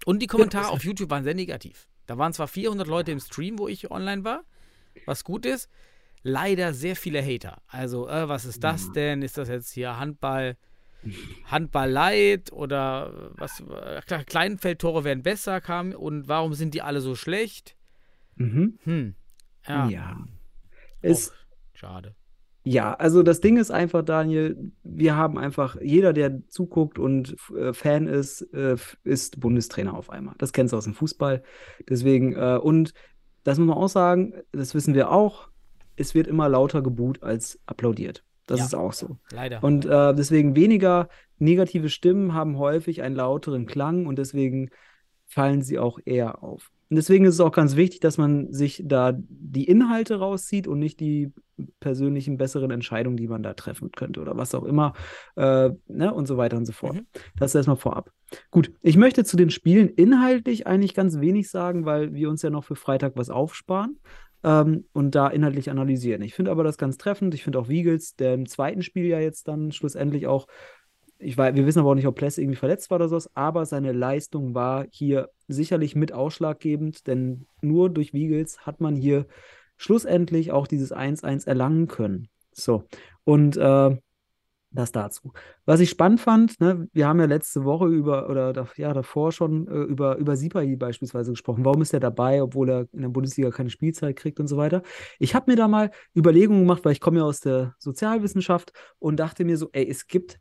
[0.06, 1.88] Und die Kommentare das- auf YouTube waren sehr negativ.
[2.10, 4.44] Da waren zwar 400 Leute im Stream, wo ich online war,
[5.06, 5.70] was gut ist.
[6.24, 7.62] Leider sehr viele Hater.
[7.68, 9.22] Also, äh, was ist das denn?
[9.22, 10.58] Ist das jetzt hier Handball,
[11.46, 13.60] Handball Light oder was?
[13.60, 15.92] Äh, klar, Kleinfeldtore werden besser, kam.
[15.92, 17.76] Und warum sind die alle so schlecht?
[18.38, 18.80] Mhm.
[18.86, 19.16] Hm.
[19.68, 19.88] Ja.
[19.88, 20.28] Ja.
[21.02, 21.34] Es, Och,
[21.76, 22.16] schade.
[22.64, 27.74] Ja, also das Ding ist einfach, Daniel, wir haben einfach, jeder, der zuguckt und äh,
[27.74, 30.36] Fan ist, äh, ist Bundestrainer auf einmal.
[30.38, 31.42] Das kennst du aus dem Fußball.
[31.88, 32.94] Deswegen, äh, und
[33.44, 35.50] das muss man auch sagen, das wissen wir auch,
[35.96, 38.24] es wird immer lauter geboot als applaudiert.
[38.46, 38.66] Das Ja.
[38.66, 39.18] ist auch so.
[39.32, 39.64] Leider.
[39.64, 41.08] Und äh, deswegen weniger
[41.38, 44.70] negative Stimmen haben häufig einen lauteren Klang und deswegen
[45.28, 46.72] fallen sie auch eher auf.
[46.90, 50.80] Und deswegen ist es auch ganz wichtig, dass man sich da die Inhalte rauszieht und
[50.80, 51.32] nicht die
[51.80, 54.94] persönlichen besseren Entscheidungen, die man da treffen könnte oder was auch immer
[55.36, 56.96] äh, ne, und so weiter und so fort.
[56.96, 57.08] Mhm.
[57.38, 58.12] Das erstmal vorab.
[58.50, 62.50] Gut, ich möchte zu den Spielen inhaltlich eigentlich ganz wenig sagen, weil wir uns ja
[62.50, 64.00] noch für Freitag was aufsparen
[64.44, 66.22] ähm, und da inhaltlich analysieren.
[66.22, 67.34] Ich finde aber das ganz treffend.
[67.34, 70.48] Ich finde auch Wiegels, der im zweiten Spiel ja jetzt dann schlussendlich auch,
[71.20, 73.66] ich weiß, wir wissen aber auch nicht, ob Pless irgendwie verletzt war oder sowas, aber
[73.66, 79.28] seine Leistung war hier sicherlich mit ausschlaggebend, denn nur durch Wiegels hat man hier
[79.78, 82.30] schlussendlich auch dieses 1-1 erlangen können.
[82.52, 82.84] So,
[83.26, 83.98] und äh,
[84.72, 85.34] das dazu.
[85.66, 89.68] Was ich spannend fand, ne, wir haben ja letzte Woche über, oder ja, davor schon
[89.68, 91.66] äh, über, über Sipai beispielsweise gesprochen.
[91.66, 94.84] Warum ist er dabei, obwohl er in der Bundesliga keine Spielzeit kriegt und so weiter?
[95.18, 99.20] Ich habe mir da mal Überlegungen gemacht, weil ich komme ja aus der Sozialwissenschaft und
[99.20, 100.40] dachte mir so, ey, es gibt,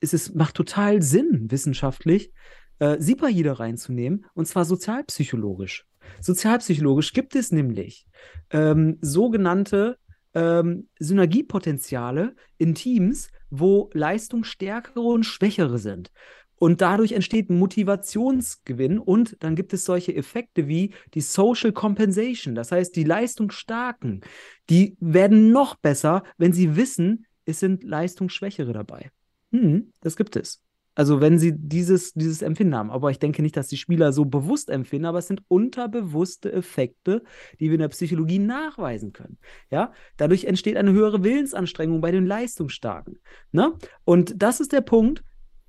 [0.00, 2.32] es ist, macht total Sinn, wissenschaftlich,
[2.78, 5.84] äh, Sipai da reinzunehmen, und zwar sozialpsychologisch.
[6.20, 8.06] Sozialpsychologisch gibt es nämlich
[8.50, 9.98] ähm, sogenannte
[10.34, 16.10] ähm, Synergiepotenziale in Teams, wo leistungsstärkere und schwächere sind.
[16.56, 22.56] Und dadurch entsteht Motivationsgewinn und dann gibt es solche Effekte wie die Social Compensation.
[22.56, 24.22] Das heißt, die Leistungsstarken,
[24.68, 29.10] die werden noch besser, wenn sie wissen, es sind Leistungsschwächere dabei.
[29.52, 30.62] Hm, das gibt es.
[30.98, 32.90] Also wenn sie dieses, dieses Empfinden haben.
[32.90, 37.22] Aber ich denke nicht, dass die Spieler so bewusst empfinden, aber es sind unterbewusste Effekte,
[37.60, 39.38] die wir in der Psychologie nachweisen können.
[39.70, 43.20] Ja, dadurch entsteht eine höhere Willensanstrengung bei den Leistungsstarken.
[43.52, 43.74] Ne?
[44.04, 45.22] Und das ist der Punkt,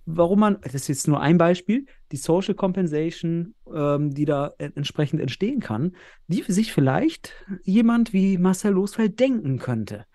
[0.07, 5.21] warum man, das ist jetzt nur ein Beispiel, die Social Compensation, ähm, die da entsprechend
[5.21, 5.95] entstehen kann,
[6.27, 10.05] die sich vielleicht jemand wie Marcel Losfeld denken könnte.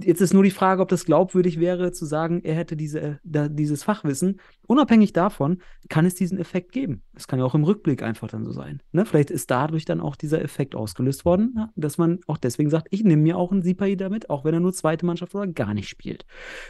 [0.00, 3.48] Jetzt ist nur die Frage, ob das glaubwürdig wäre, zu sagen, er hätte diese, da,
[3.48, 4.40] dieses Fachwissen.
[4.66, 7.02] Unabhängig davon kann es diesen Effekt geben.
[7.14, 8.80] Es kann ja auch im Rückblick einfach dann so sein.
[8.92, 9.04] Ne?
[9.04, 13.02] Vielleicht ist dadurch dann auch dieser Effekt ausgelöst worden, dass man auch deswegen sagt, ich
[13.02, 15.88] nehme mir auch einen Sipai damit, auch wenn er nur zweite Mannschaft oder gar nicht
[15.88, 16.26] spielt.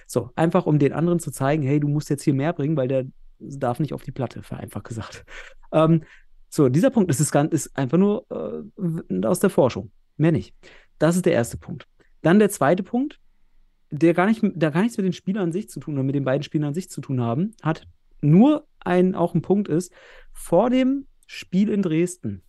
[0.07, 2.89] So, einfach um den anderen zu zeigen, hey, du musst jetzt hier mehr bringen, weil
[2.89, 3.05] der
[3.39, 5.25] darf nicht auf die Platte, vereinfacht gesagt.
[5.71, 6.03] Ähm,
[6.49, 9.91] so, dieser Punkt ist, ist, einfach nur äh, aus der Forschung.
[10.17, 10.55] Mehr nicht.
[10.99, 11.87] Das ist der erste Punkt.
[12.23, 13.21] Dann der zweite Punkt,
[13.91, 16.15] der gar, nicht, der gar nichts mit den Spielern an sich zu tun oder mit
[16.15, 17.87] den beiden Spielern an sich zu tun haben, hat
[18.21, 19.93] nur ein, auch ein Punkt ist,
[20.33, 22.43] vor dem Spiel in Dresden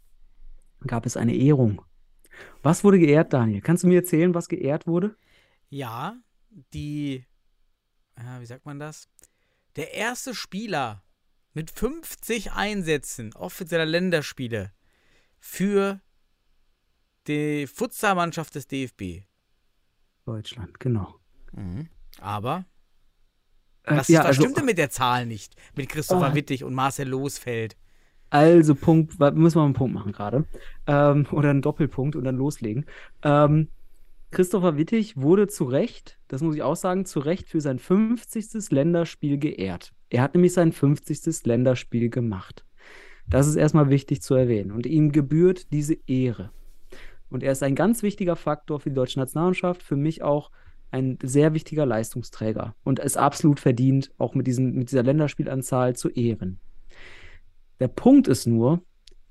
[0.87, 1.81] gab es eine Ehrung.
[2.61, 3.61] Was wurde geehrt, Daniel?
[3.61, 5.15] Kannst du mir erzählen, was geehrt wurde?
[5.69, 6.17] Ja,
[6.73, 7.25] die,
[8.39, 9.09] wie sagt man das?
[9.75, 11.03] Der erste Spieler
[11.53, 14.71] mit 50 Einsätzen offizieller Länderspiele
[15.39, 16.01] für
[17.27, 19.28] die Futsalmannschaft des DFB.
[20.33, 21.15] Deutschland, genau.
[21.53, 21.87] Mhm.
[22.21, 22.65] Aber
[23.83, 25.55] Äh, das, ja, das also, stimmte mit der Zahl nicht.
[25.75, 26.35] Mit Christopher Oh.
[26.35, 27.75] Wittig und Marcel Losfeld.
[28.29, 30.45] also Punkt, müssen wir einen Punkt machen gerade.
[30.85, 32.85] Ähm, oder einen Doppelpunkt und dann loslegen.
[33.23, 33.69] Ähm,
[34.31, 38.69] Christopher Wittig wurde zu Recht, das muss ich auch sagen, zu Recht für sein 50.
[38.69, 39.93] Länderspiel geehrt.
[40.11, 41.45] Er hat nämlich sein 50.
[41.45, 42.63] Länderspiel gemacht.
[43.27, 44.71] Das ist erstmal wichtig zu erwähnen.
[44.71, 46.51] Und ihm gebührt diese Ehre.
[47.29, 50.51] Und er ist ein ganz wichtiger Faktor für die deutsche Nationalmannschaft, für mich auch
[50.91, 56.09] ein sehr wichtiger Leistungsträger und es absolut verdient, auch mit, diesen, mit dieser Länderspielanzahl zu
[56.09, 56.59] ehren.
[57.79, 58.81] Der Punkt ist nur,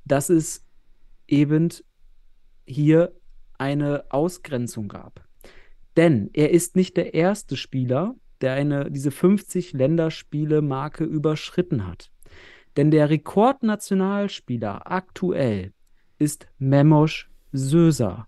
[0.04, 0.64] dass es
[1.26, 1.68] eben
[2.66, 3.12] hier
[3.58, 5.24] eine Ausgrenzung gab.
[5.96, 12.12] Denn er ist nicht der erste Spieler, der eine, diese 50 Länderspiele-Marke überschritten hat.
[12.76, 15.72] Denn der Rekordnationalspieler aktuell
[16.18, 18.26] ist Memos Söser.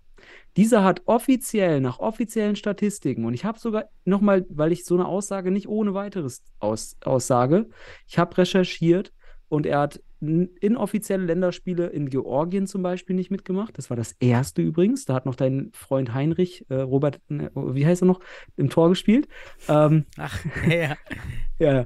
[0.57, 5.05] Dieser hat offiziell, nach offiziellen Statistiken, und ich habe sogar nochmal, weil ich so eine
[5.07, 7.69] Aussage nicht ohne weiteres aus, aussage,
[8.05, 9.13] ich habe recherchiert
[9.47, 13.75] und er hat inoffizielle Länderspiele in Georgien zum Beispiel nicht mitgemacht.
[13.77, 15.05] Das war das erste übrigens.
[15.05, 18.19] Da hat noch dein Freund Heinrich, äh, Robert, ne, wie heißt er noch,
[18.55, 19.27] im Tor gespielt.
[19.67, 20.37] Ähm, Ach,
[20.69, 20.95] ja.
[21.59, 21.85] ja,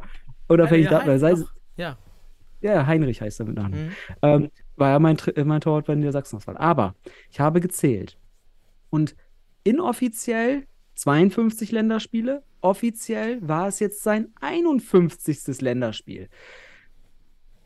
[0.50, 1.54] unabhängig ja, davon, Heinz, sei, doch.
[1.78, 1.98] ja.
[2.62, 3.92] ja, Heinrich heißt er mit Namen Mhm.
[4.22, 6.58] ähm, war ja mein, äh, mein Torwart bei der Sachsenauswahl.
[6.58, 6.96] Aber
[7.30, 8.18] ich habe gezählt.
[8.90, 9.16] Und
[9.64, 15.62] inoffiziell 52 Länderspiele, offiziell war es jetzt sein 51.
[15.62, 16.30] Länderspiel.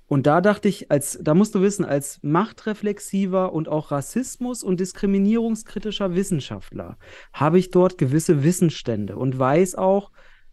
[0.09, 4.79] Und da dachte ich, als, da musst du wissen, als machtreflexiver und auch rassismus- und
[4.79, 6.97] diskriminierungskritischer Wissenschaftler
[7.31, 10.11] habe ich dort gewisse Wissensstände und weiß auch,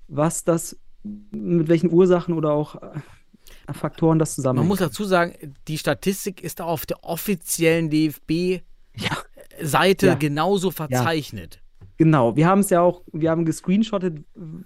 [0.08, 3.00] was das, mit welchen Ursachen oder auch äh,
[3.72, 4.68] Faktoren das Man zusammenhängt.
[4.68, 5.34] muss dazu sagen,
[5.68, 10.12] die Statistik ist auf der offiziellen DFB-Seite Ja.
[10.12, 10.18] Ja.
[10.18, 11.60] genauso verzeichnet.
[11.98, 14.22] Genau, wir haben es ja auch, wir haben gescreenshottet,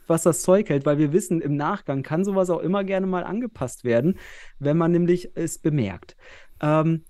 [0.09, 3.22] was das Zeug hält, weil wir wissen, im Nachgang kann sowas auch immer gerne mal
[3.22, 4.18] angepasst werden,
[4.59, 6.16] wenn man nämlich es bemerkt.
[6.61, 7.05] Ähm,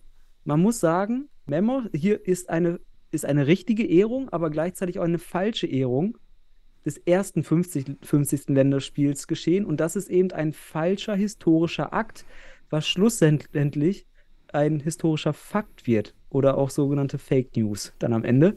[0.44, 2.80] man muss sagen, Memo, hier ist eine,
[3.10, 6.18] ist eine richtige Ehrung, aber gleichzeitig auch eine falsche Ehrung
[6.84, 8.48] des ersten 50, 50.
[8.48, 9.64] Länderspiels geschehen.
[9.64, 12.24] Und das ist eben ein falscher historischer Akt,
[12.70, 14.06] was schlussendlich
[14.52, 18.56] ein historischer Fakt wird oder auch sogenannte Fake News dann am Ende.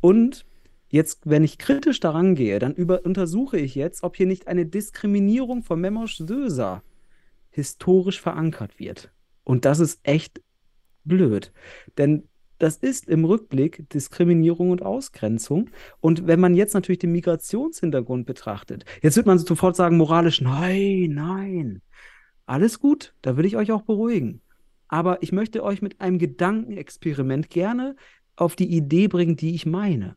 [0.00, 0.46] Und
[0.88, 4.66] jetzt, wenn ich kritisch daran gehe, dann über, untersuche ich jetzt, ob hier nicht eine
[4.66, 6.82] Diskriminierung von Memosch Söser
[7.50, 9.10] historisch verankert wird.
[9.44, 10.42] Und das ist echt
[11.04, 11.52] blöd.
[11.96, 12.28] Denn
[12.58, 15.70] das ist im Rückblick Diskriminierung und Ausgrenzung.
[16.00, 21.12] Und wenn man jetzt natürlich den Migrationshintergrund betrachtet, jetzt wird man sofort sagen, moralisch, nein,
[21.14, 21.82] nein.
[22.46, 24.42] Alles gut, da will ich euch auch beruhigen.
[24.88, 27.94] Aber ich möchte euch mit einem Gedankenexperiment gerne
[28.36, 30.16] auf die Idee bringen, die ich meine.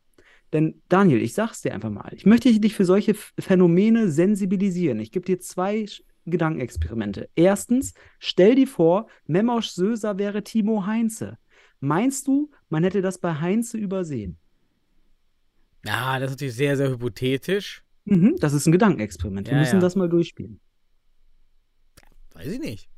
[0.52, 5.00] Denn Daniel, ich sag's dir einfach mal, ich möchte dich für solche Phänomene sensibilisieren.
[5.00, 5.86] Ich gebe dir zwei
[6.26, 7.28] Gedankenexperimente.
[7.34, 11.38] Erstens, stell dir vor, Memosch Söser wäre Timo Heinze.
[11.84, 14.38] Meinst du, man hätte das bei Heinze übersehen?
[15.84, 17.82] Ja, das ist natürlich sehr, sehr hypothetisch.
[18.04, 19.48] Mhm, das ist ein Gedankenexperiment.
[19.48, 19.80] Wir Ja, müssen ja.
[19.80, 20.60] das mal durchspielen.
[22.34, 22.88] Weiß ich nicht.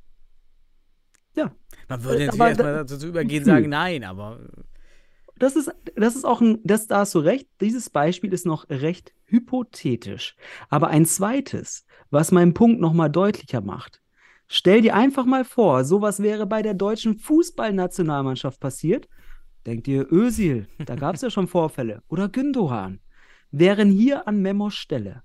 [1.35, 1.51] Ja.
[1.89, 3.55] Man würde jetzt erstmal da- dazu übergehen, Gefühl.
[3.55, 4.41] sagen nein, aber
[5.37, 8.69] Das ist, das ist auch ein, das, da hast du recht, dieses Beispiel ist noch
[8.69, 10.37] recht hypothetisch.
[10.69, 14.01] Aber ein zweites, was meinen Punkt nochmal deutlicher macht.
[14.47, 19.09] Stell dir einfach mal vor, sowas wäre bei der deutschen Fußballnationalmannschaft passiert.
[19.67, 22.03] Denkt ihr, Özil, da gab es ja schon Vorfälle.
[22.09, 23.01] Oder Gündogan.
[23.51, 25.23] Wären hier an Memos Stelle.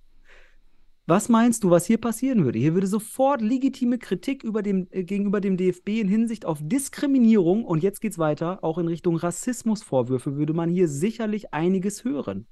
[1.09, 2.59] Was meinst du, was hier passieren würde?
[2.59, 7.81] Hier würde sofort legitime Kritik dem, äh, gegenüber dem DFB in Hinsicht auf Diskriminierung und
[7.81, 12.45] jetzt geht's weiter, auch in Richtung Rassismusvorwürfe würde man hier sicherlich einiges hören.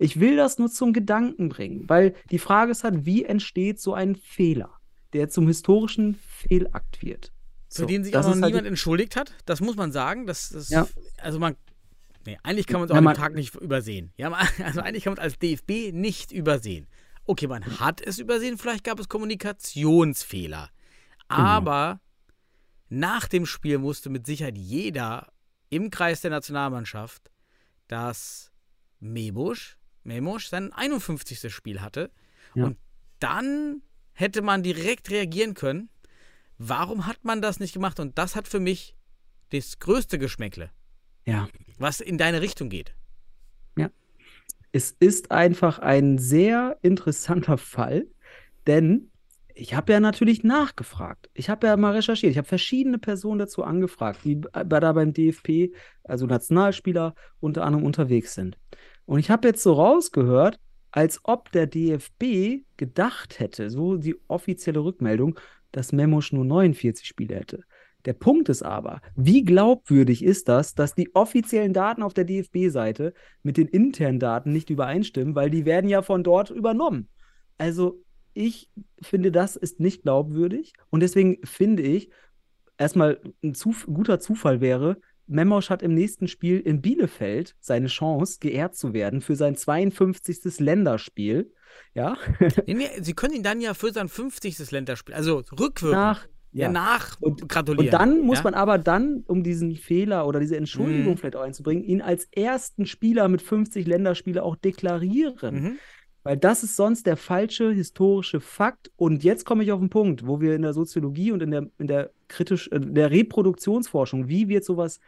[0.00, 3.94] Ich will das nur zum Gedanken bringen, weil die Frage ist halt, wie entsteht so
[3.94, 4.70] ein Fehler,
[5.14, 7.32] der zum historischen Fehlakt wird?
[7.70, 9.32] für So, den sich auch noch halt niemand entschuldigt hat.
[9.46, 10.26] Das muss man sagen.
[10.26, 10.86] Das, das, Ja.
[11.18, 11.56] Also man.
[12.26, 14.12] Nee, eigentlich kann man es Ja, auch man- dem Tag nicht übersehen.
[14.16, 14.30] Ja,
[14.64, 16.86] also eigentlich kann man es als DFB nicht übersehen.
[17.26, 20.70] Okay, man hat es übersehen, vielleicht gab es Kommunikationsfehler.
[21.28, 21.40] Genau.
[21.42, 22.00] Aber
[22.88, 25.32] nach dem Spiel musste mit Sicherheit jeder
[25.70, 27.30] im Kreis der Nationalmannschaft,
[27.88, 28.52] dass
[29.00, 31.52] Mebusch, Memusch sein 51.
[31.52, 32.10] Spiel hatte.
[32.54, 32.66] Ja.
[32.66, 32.78] Und
[33.20, 33.82] dann
[34.14, 35.88] hätte man direkt reagieren können.
[36.58, 38.00] Warum hat man das nicht gemacht?
[38.00, 38.94] Und das hat für mich
[39.50, 40.70] das größte Geschmäckle,
[41.26, 41.48] Ja.
[41.78, 42.94] was in deine Richtung geht.
[44.76, 48.08] Es ist einfach ein sehr interessanter Fall,
[48.66, 49.12] denn
[49.54, 51.30] ich habe ja natürlich nachgefragt.
[51.32, 52.32] Ich habe ja mal recherchiert.
[52.32, 57.86] Ich habe verschiedene Personen dazu angefragt, die bei- da beim DFB, also Nationalspieler, unter anderem
[57.86, 58.58] unterwegs sind.
[59.06, 60.58] Und ich habe jetzt so rausgehört,
[60.94, 65.40] als ob der DFB gedacht hätte, so die offizielle Rückmeldung,
[65.72, 67.64] dass Memosch nur 49 Spiele hätte.
[68.04, 73.12] Der Punkt ist aber, wie glaubwürdig ist das, dass die offiziellen Daten auf der DFB-Seite
[73.42, 77.08] mit den internen Daten nicht übereinstimmen, weil die werden ja von dort übernommen.
[77.58, 78.00] Also
[78.32, 78.70] ich
[79.02, 82.08] finde, das ist nicht glaubwürdig und deswegen finde ich,
[82.78, 88.38] erstmal ein Zuf guter Zufall wäre, Memosch hat im nächsten Spiel in Bielefeld seine Chance,
[88.40, 90.60] geehrt zu werden für sein 52.
[90.60, 91.52] Länderspiel.
[91.94, 92.16] Ja,
[92.66, 94.70] Nee, nee, sie können ihn dann ja für sein 50.
[94.70, 96.26] Länderspiel, also rückwirkend, nach.
[96.52, 97.86] ja, nach Und- gratulieren.
[97.86, 98.44] Und dann muss ja?
[98.44, 101.16] man aber dann, um diesen Fehler oder diese Entschuldigung Mhm.
[101.18, 105.54] vielleicht auch einzubringen, ihn als ersten Spieler mit 50 Länderspiele auch deklarieren.
[105.62, 105.78] Mhm.
[106.22, 108.90] Weil das ist sonst der falsche historische Fakt.
[108.96, 111.66] Und jetzt komme ich auf den Punkt, wo wir in der Soziologie und in der,
[111.78, 115.00] in der kritisch, äh, der Reproduktionsforschung, wie wird sowas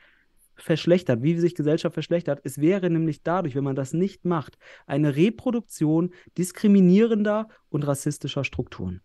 [0.59, 2.41] verschlechtert, wie sich Gesellschaft verschlechtert.
[2.45, 4.57] Es wäre nämlich dadurch, wenn man das nicht macht,
[4.87, 9.03] eine Reproduktion diskriminierender und rassistischer Strukturen.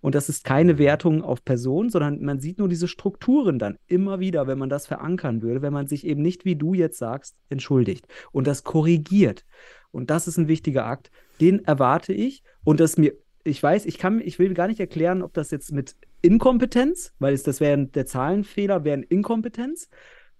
[0.00, 4.20] Und das ist keine Wertung auf Personen, sondern man sieht nur diese Strukturen dann immer
[4.20, 7.36] wieder, wenn man das verankern würde, wenn man sich eben nicht, wie du jetzt sagst,
[7.48, 9.44] entschuldigt und das korrigiert.
[9.90, 11.10] Und das ist ein wichtiger Akt,
[11.40, 13.12] den erwarte ich und das mir,
[13.44, 17.34] ich weiß, ich kann, ich will gar nicht erklären, ob das jetzt mit Inkompetenz, weil
[17.34, 19.88] es das wäre der Zahlenfehler, wäre Inkompetenz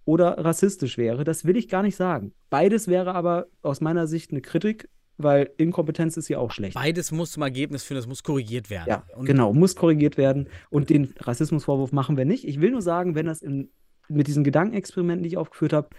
[0.04, 1.24] oder rassistisch wäre.
[1.24, 2.32] Das will ich gar nicht sagen.
[2.50, 4.88] Beides wäre aber aus meiner Sicht eine Kritik,
[5.18, 6.74] weil Inkompetenz ist ja auch schlecht.
[6.74, 8.88] Beides muss zum Ergebnis führen, das muss korrigiert werden.
[8.88, 10.48] Ja, Und genau, muss korrigiert werden.
[10.70, 12.46] Und den Rassismusvorwurf machen wir nicht.
[12.46, 13.70] Ich will nur sagen, wenn das in,
[14.08, 15.90] mit diesen Gedankenexperimenten, die ich aufgeführt habe,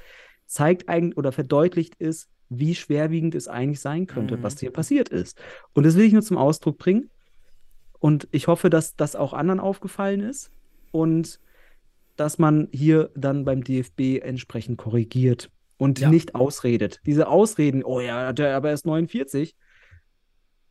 [0.45, 2.29] zeigt eigentlich oder verdeutlicht ist,
[2.59, 4.43] wie schwerwiegend es eigentlich sein könnte, Mhm.
[4.43, 5.39] was hier passiert ist.
[5.73, 7.09] Und das will ich nur zum Ausdruck bringen.
[7.99, 10.51] Und ich hoffe, dass das auch anderen aufgefallen ist
[10.91, 11.39] und
[12.15, 16.09] dass man hier dann beim DFB entsprechend korrigiert und Ja.
[16.09, 16.99] nicht ausredet.
[17.05, 19.55] Diese Ausreden, oh ja, der, aber er ist 49.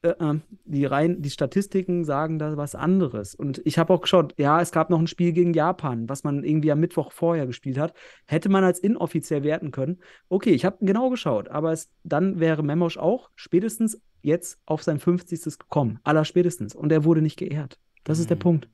[0.02, 3.34] äh, äh, die rein, die Statistiken sagen da was anderes.
[3.34, 6.44] Und ich habe auch geschaut, ja, es gab noch ein Spiel gegen Japan, was man
[6.44, 7.94] irgendwie am Mittwoch vorher gespielt hat.
[8.26, 10.00] Hätte man als inoffiziell werten können.
[10.28, 14.98] Okay, ich habe genau geschaut, aber es, dann wäre Memosch auch spätestens jetzt auf sein
[14.98, 15.58] 50.
[15.58, 16.00] gekommen.
[16.04, 16.74] Aller spätestens.
[16.74, 17.78] Und er wurde nicht geehrt.
[18.04, 18.68] Das ist der Punkt.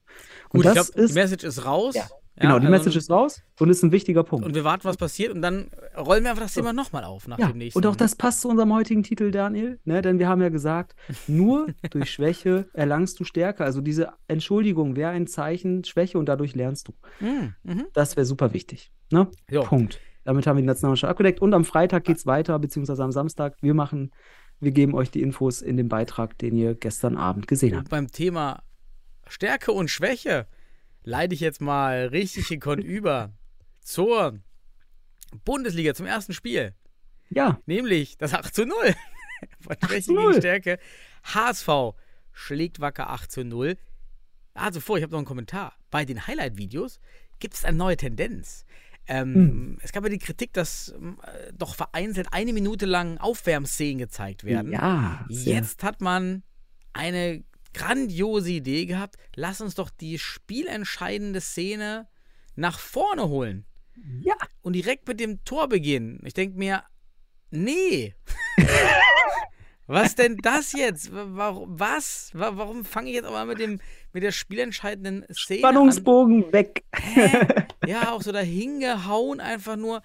[0.51, 1.95] Und Gut, ich das glaube, die ist, Message ist raus.
[1.95, 2.09] Ja,
[2.41, 4.47] genau, die also- Message ist raus und ist ein wichtiger Punkt.
[4.47, 7.39] Und wir warten, was passiert und dann rollen wir einfach das Thema nochmal auf nach
[7.39, 7.79] Ja, dem nächsten.
[7.79, 10.03] und auch das passt zu unserem heutigen Titel, Daniel, ne?
[10.03, 10.95] denn wir haben ja gesagt,
[11.29, 13.65] nur durch Schwäche erlangst du Stärke.
[13.65, 16.93] Also diese Entschuldigung wäre ein Zeichen Schwäche und dadurch lernst du.
[17.21, 17.85] Mhm, mhm.
[17.93, 18.91] Das wäre super wichtig.
[19.11, 19.29] Ne?
[19.51, 19.63] Jo.
[19.63, 20.01] Punkt.
[20.25, 21.41] Damit haben wir die Nationalmannschaft abgedeckt.
[21.41, 23.57] Und am Freitag geht es weiter, beziehungsweise am Samstag.
[23.63, 24.11] Wir machen,
[24.61, 27.89] wir geben euch die Infos in dem Beitrag, den ihr gestern Abend gesehen Und habt.
[27.89, 28.63] beim Thema
[29.27, 30.47] Stärke und Schwäche
[31.09, 33.33] leite ich jetzt mal richtig in Kon über
[33.81, 34.39] zur
[35.45, 36.75] Bundesliga, zum ersten Spiel.
[37.31, 38.75] Ja, Nämlich das 8 zu 0.
[39.61, 40.35] Von Schwäche zu gegen 0.
[40.39, 40.79] Stärke.
[41.25, 41.69] HSV
[42.33, 43.77] schlägt wacker 8 zu 0.
[44.55, 45.75] Also vor, ich habe noch einen Kommentar.
[45.91, 47.01] Bei den Highlight-Videos
[47.39, 48.65] gibt es eine neue Tendenz.
[49.07, 49.79] Ähm, Hm.
[49.83, 54.73] Es gab ja die Kritik, dass äh, doch vereinzelt eine Minute lang Aufwärmszenen gezeigt werden.
[54.73, 55.25] ja.
[55.29, 56.43] Jetzt hat man
[56.93, 57.45] eine
[57.75, 59.17] grandiose Idee gehabt.
[59.35, 62.09] Lass uns doch die spielentscheidende Szene
[62.57, 63.67] nach vorne holen
[64.21, 64.35] Ja.
[64.63, 66.21] und direkt mit dem Tor beginnen.
[66.25, 66.83] Ich denke mir,
[67.51, 68.15] nee.
[69.87, 71.13] was denn das jetzt?
[71.15, 72.31] Wa- Warum, was?
[72.35, 73.81] Wa- Warum fange ich jetzt aber mit, dem,
[74.13, 76.85] mit der spielentscheidenden Szene Spannungsbogen weg.
[76.93, 77.01] an?
[77.03, 77.47] Hä?
[77.87, 80.03] Ja, auch so dahingehauen einfach nur.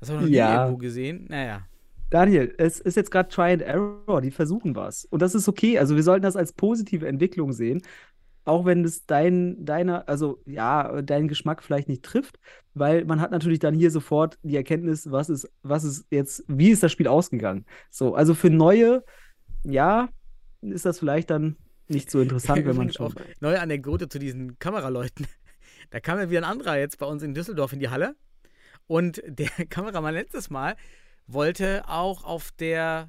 [0.00, 0.62] Das habe ich noch nie Ja.
[0.64, 1.26] irgendwo gesehen.
[1.28, 1.64] Naja.
[2.10, 5.04] Daniel, es ist jetzt gerade Try and Error, die versuchen was.
[5.04, 5.78] Und das ist okay.
[5.78, 7.82] Also wir sollten das als positive Entwicklung sehen.
[8.44, 12.40] Auch wenn es dein, deiner, also ja, deinen Geschmack vielleicht nicht trifft,
[12.74, 16.70] weil man hat natürlich dann hier sofort die Erkenntnis, was ist, was ist jetzt, wie
[16.70, 17.64] ist das Spiel ausgegangen?
[17.90, 19.04] So, also für neue,
[19.62, 20.08] ja,
[20.62, 21.56] ist das vielleicht dann
[21.86, 23.14] nicht so interessant, wenn man schon.
[23.40, 25.26] neue Anekdote zu diesen Kameraleuten.
[25.90, 28.14] Da kam ja wieder ein anderer jetzt bei uns in Düsseldorf in die Halle.
[28.86, 30.76] Und der Kameramann letztes Mal
[31.32, 33.08] wollte auch auf der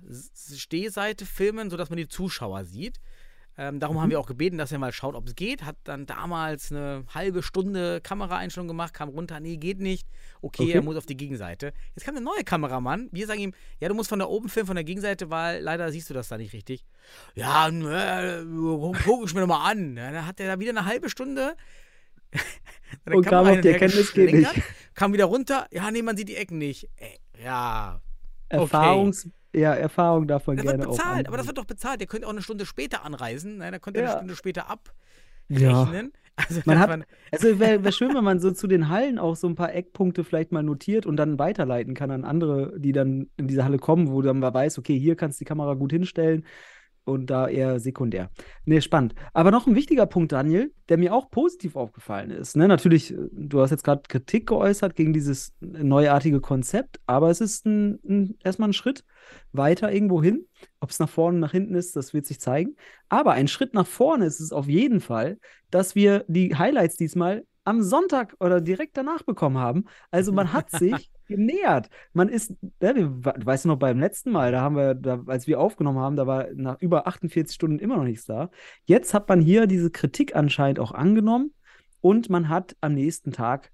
[0.55, 2.99] Stehseite filmen, sodass man die Zuschauer sieht.
[3.57, 4.01] Ähm, darum Mhm.
[4.01, 5.63] haben wir auch gebeten, dass er mal schaut, ob es geht.
[5.65, 10.07] Hat dann damals eine halbe Stunde Kameraeinstellung gemacht, kam runter, nee, geht nicht.
[10.41, 10.71] Okay, Okay.
[10.71, 11.73] er muss auf die Gegenseite.
[11.93, 13.09] Jetzt kam der neue Kameramann.
[13.11, 15.91] Wir sagen ihm, ja, du musst von da oben filmen, von der Gegenseite, weil leider
[15.91, 16.85] siehst du das da nicht richtig.
[17.35, 18.45] Ja, ne,
[19.03, 19.97] guck, ich mir doch mal an.
[19.97, 21.55] Ja, dann hat er da wieder eine halbe Stunde.
[23.05, 24.49] Und kam auf die Erkenntnis, geht nicht.
[24.95, 25.67] Kam wieder runter.
[25.71, 26.87] Ja, nee, man sieht die Ecken nicht.
[26.95, 28.01] Ey, ja,
[28.51, 30.97] Erfahrungs, ja, Erfahrung davon das wird gerne auch.
[30.97, 32.01] bezahlt, aber das wird doch bezahlt.
[32.01, 33.57] Ihr könnt auch eine Stunde später anreisen.
[33.57, 33.71] Ne?
[33.71, 34.09] Da könnt ihr Ja.
[34.11, 34.65] eine Stunde später
[35.49, 35.81] Ja.
[35.81, 36.13] abrechnen.
[36.37, 39.35] Also, Man hat- war- Also wäre wär schön, wenn man so zu den Hallen auch
[39.35, 43.29] so ein paar Eckpunkte vielleicht mal notiert und dann weiterleiten kann an andere, die dann
[43.35, 45.91] in diese Halle kommen, wo dann man weiß, okay, hier kannst du die Kamera gut
[45.91, 46.45] hinstellen
[47.03, 48.29] und da eher sekundär.
[48.65, 49.15] Nee, spannend.
[49.33, 52.55] Aber noch ein wichtiger Punkt, Daniel, der mir auch positiv aufgefallen ist.
[52.55, 52.67] Ne?
[52.67, 57.65] Natürlich, äh, du hast jetzt gerade Kritik geäußert gegen dieses neuartige Konzept, aber es ist
[57.65, 59.03] ein, ein, erstmal ein Schritt
[59.51, 60.45] weiter irgendwo hin.
[60.79, 62.75] Ob es nach vorne, nach hinten ist, das wird sich zeigen.
[63.09, 65.37] Aber ein Schritt nach vorne ist es auf jeden Fall,
[65.69, 69.85] dass wir die Highlights diesmal am Sonntag oder direkt danach bekommen haben.
[70.09, 71.89] Also man hat sich genähert.
[72.13, 75.47] Man ist, ja, wir, weißt du noch, beim letzten Mal, da haben wir, da, als
[75.47, 78.49] wir aufgenommen haben, da war nach über 48 Stunden immer noch nichts da.
[78.85, 81.53] Jetzt hat man hier diese Kritik anscheinend auch angenommen
[82.01, 83.71] und man hat am nächsten Tag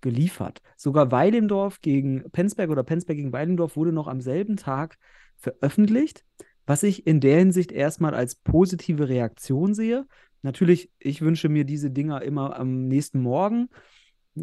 [0.00, 0.60] geliefert.
[0.76, 4.96] Sogar Weilendorf gegen Penzberg oder Penzberg gegen Weilendorf wurde noch am selben Tag
[5.36, 6.24] veröffentlicht,
[6.66, 10.06] was ich in der Hinsicht erstmal als positive Reaktion sehe.
[10.42, 13.68] Natürlich, ich wünsche mir diese Dinger immer am nächsten Morgen,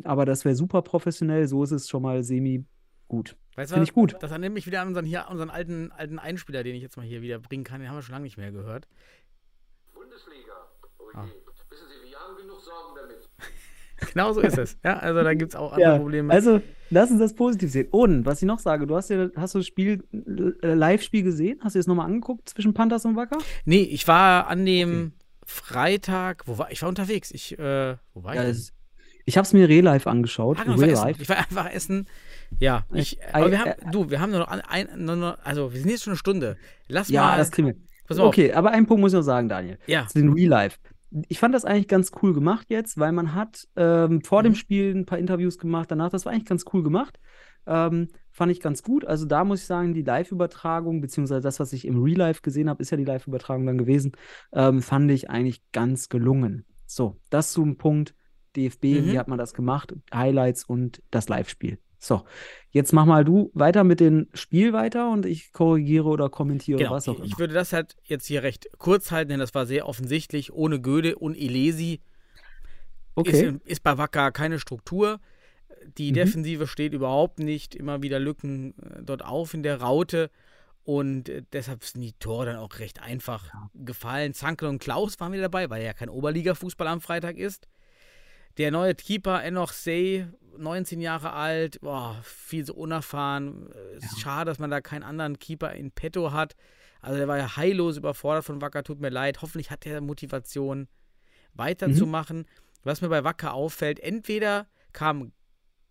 [0.04, 1.48] aber das wäre super professionell.
[1.48, 2.66] So ist es schon mal semi
[3.08, 3.38] gut.
[3.56, 3.90] Weißt du Finde was?
[3.90, 4.16] ich gut.
[4.20, 7.06] Das erinnert mich wieder an unseren, hier, unseren alten, alten Einspieler, den ich jetzt mal
[7.06, 7.80] hier wieder bringen kann.
[7.80, 8.88] Den haben wir schon lange nicht mehr gehört.
[9.94, 10.54] Bundesliga.
[11.00, 11.20] Oh je.
[11.20, 11.26] Ah.
[11.70, 13.30] Wissen Sie, wir haben genug Sorgen damit.
[14.14, 14.78] Genau so ist es.
[14.84, 16.32] Ja, also da gibt es auch andere Ja, Probleme.
[16.34, 17.88] also lass uns das positiv sehen.
[17.92, 20.04] Und was ich noch sage, du hast ja, hast du das Spiel,
[20.62, 21.60] äh, Live-Spiel gesehen?
[21.64, 23.38] Hast du es nochmal angeguckt zwischen Panthers und Wacker?
[23.64, 25.14] nee, ich war an dem
[25.46, 26.82] Freitag, wo war ich?
[26.82, 27.32] war unterwegs.
[27.32, 28.42] Ich, äh, wo war ich?
[28.42, 28.74] Ja, das,
[29.26, 30.58] ich habe es mir real live angeschaut.
[30.60, 32.08] Ah, genau, ich, war einfach essen.
[32.60, 35.38] Ja, ich, Äh, aber wir äh, haben, du, wir haben nur noch ein, nur noch,
[35.44, 36.58] also wir sind jetzt schon eine Stunde.
[36.88, 37.76] Lass Ja, mal, das kriegen wir.
[38.08, 38.30] pass mal auf.
[38.30, 39.78] Okay, aber einen Punkt muss ich noch sagen, Daniel.
[39.88, 40.78] Ja, zu den Real Life.
[41.30, 44.56] Ich fand das eigentlich ganz cool gemacht jetzt, weil man hat ähm, vor dem Mhm.
[44.58, 47.20] Spiel ein paar Interviews gemacht, danach, das war eigentlich ganz cool gemacht.
[47.68, 49.06] Ähm, fand ich ganz gut.
[49.06, 52.70] Also da muss ich sagen, die Live-Übertragung, beziehungsweise das, was ich im Real Life gesehen
[52.70, 54.12] habe, ist ja die Live-Übertragung dann gewesen,
[54.54, 56.66] ähm, fand ich eigentlich ganz gelungen.
[56.86, 58.14] So, das zum Punkt
[58.56, 59.12] DFB, Mhm.
[59.12, 59.94] wie hat man das gemacht?
[60.14, 61.80] Highlights und das Live-Spiel.
[61.98, 62.24] So,
[62.70, 66.92] jetzt mach mal du weiter mit dem Spiel weiter und ich korrigiere oder kommentiere Genau,
[66.92, 67.26] was auch immer.
[67.26, 70.54] ich würde das halt jetzt hier recht kurz halten, denn das war sehr offensichtlich.
[70.54, 72.02] Ohne Göde und Elesi
[73.16, 73.54] Okay.
[73.56, 75.20] ist, ist bei Wacker keine Struktur.
[75.98, 76.16] Die Mhm.
[76.16, 77.76] Defensive steht überhaupt nicht.
[77.76, 80.30] Immer wieder Lücken äh, dort auf in der Raute.
[80.84, 84.34] Und äh, deshalb sind die Tore dann auch recht einfach gefallen.
[84.34, 87.68] Zankel und Klaus waren wieder dabei, weil ja kein Oberliga-Fußball am Freitag ist.
[88.58, 90.28] Der neue Keeper Enoch Sey,
[90.58, 93.72] 19 Jahre alt, boah, viel so unerfahren.
[93.74, 96.56] Äh, Ist schade, dass man da keinen anderen Keeper in petto hat.
[97.02, 99.42] Also der war ja heillos überfordert von Wacker, tut mir leid.
[99.42, 100.88] Hoffentlich hat er Motivation,
[101.54, 102.46] weiterzumachen.
[102.84, 105.32] Was mir bei Wacker auffällt, entweder kam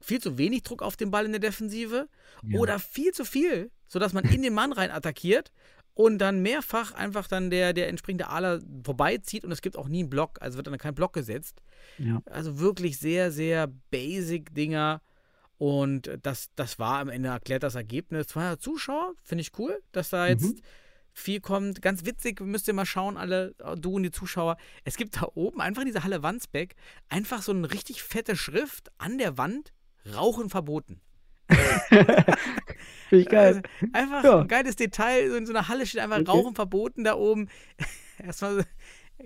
[0.05, 2.09] viel zu wenig Druck auf den Ball in der Defensive
[2.43, 2.59] Ja.
[2.59, 5.53] oder viel zu viel, sodass man in den Mann rein attackiert
[5.95, 10.01] und dann mehrfach einfach dann der, der entsprechende Aler vorbeizieht und es gibt auch nie
[10.01, 11.63] einen Block, also wird dann kein Block gesetzt.
[11.99, 12.21] Ja.
[12.27, 15.01] Also wirklich sehr, sehr basic Dinger.
[15.57, 18.27] Und das, das war am Ende erklärt das Ergebnis.
[18.27, 20.61] 200 Zuschauer, finde ich cool, dass da jetzt
[21.13, 21.81] viel kommt.
[21.81, 24.57] Ganz witzig, müsst ihr mal schauen, alle, du und die Zuschauer.
[24.83, 26.75] Es gibt da oben einfach in dieser Halle Wandsbeck
[27.09, 29.73] einfach so eine richtig fette Schrift an der Wand:
[30.13, 31.01] Rauchen verboten.
[33.09, 33.47] Finde ich geil.
[33.47, 33.61] Also,
[33.93, 34.41] einfach Ja.
[34.41, 35.31] ein geiles Detail.
[35.31, 36.31] So in so einer Halle steht einfach Okay.
[36.31, 37.49] Rauchen verboten da oben.
[38.19, 38.65] Erstmal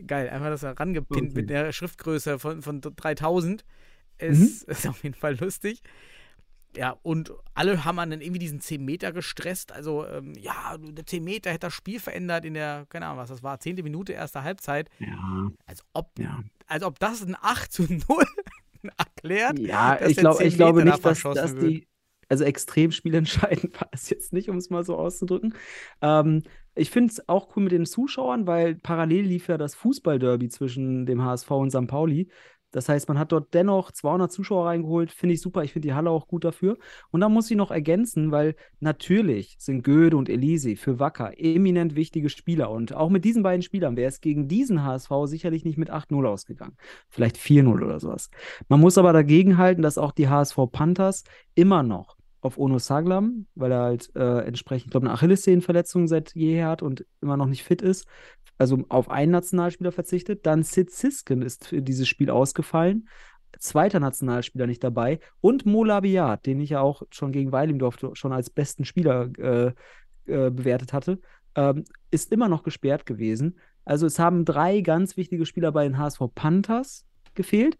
[0.06, 1.40] geil, einfach das da rangepinnt Okay.
[1.40, 3.64] mit der Schriftgröße von, von 3000.
[4.20, 4.26] Mhm.
[4.28, 5.82] Ist, ist auf jeden Fall lustig.
[6.76, 9.72] Ja, und alle haben dann irgendwie diesen 10 Meter gestresst.
[9.72, 13.30] Also, ähm, ja, der 10 Meter hätte das Spiel verändert in der, keine Ahnung, was
[13.30, 13.76] das war, 10.
[13.76, 14.90] Minute erster Halbzeit.
[14.98, 16.42] Ja, Als ob, ja.
[16.66, 18.00] als ob das ein 8 zu 0
[18.96, 19.58] erklärt.
[19.58, 21.62] Ja, ich, glaub, 10 ich glaube nicht, dass, dass wird.
[21.62, 21.88] die,
[22.28, 25.54] also extrem spielentscheidend war es jetzt nicht, um es mal so auszudrücken.
[26.02, 26.42] Ähm,
[26.74, 31.06] ich finde es auch cool mit den Zuschauern, weil parallel lief ja das Fußballderby zwischen
[31.06, 31.86] dem HSV und St.
[31.86, 32.28] Pauli.
[32.78, 35.10] Das heißt, man hat dort dennoch 200 Zuschauer reingeholt.
[35.10, 35.64] Finde ich super.
[35.64, 36.78] Ich finde die Halle auch gut dafür.
[37.10, 41.96] Und da muss ich noch ergänzen, weil natürlich sind Goethe und Elise für Wacker eminent
[41.96, 42.70] wichtige Spieler.
[42.70, 46.24] Und auch mit diesen beiden Spielern wäre es gegen diesen HSV sicherlich nicht mit 8-0
[46.24, 46.76] ausgegangen.
[47.08, 48.30] Vielleicht 4-0 oder sowas.
[48.68, 51.24] Man muss aber dagegen halten, dass auch die HSV Panthers
[51.56, 56.34] immer noch auf Ono Saglam, weil er halt äh, entsprechend, ich glaube, eine Achillessehnenverletzung seit
[56.34, 58.06] jeher hat und immer noch nicht fit ist,
[58.58, 60.46] also auf einen Nationalspieler verzichtet.
[60.46, 63.08] Dann Sid Sisken ist für dieses Spiel ausgefallen.
[63.58, 65.20] Zweiter Nationalspieler nicht dabei.
[65.40, 69.66] Und Mo Labiat, den ich ja auch schon gegen Weilingdorf schon als besten Spieler äh,
[70.26, 71.20] äh, bewertet hatte,
[71.54, 73.58] ähm, ist immer noch gesperrt gewesen.
[73.84, 77.78] Also es haben drei ganz wichtige Spieler bei den HSV Panthers gefehlt.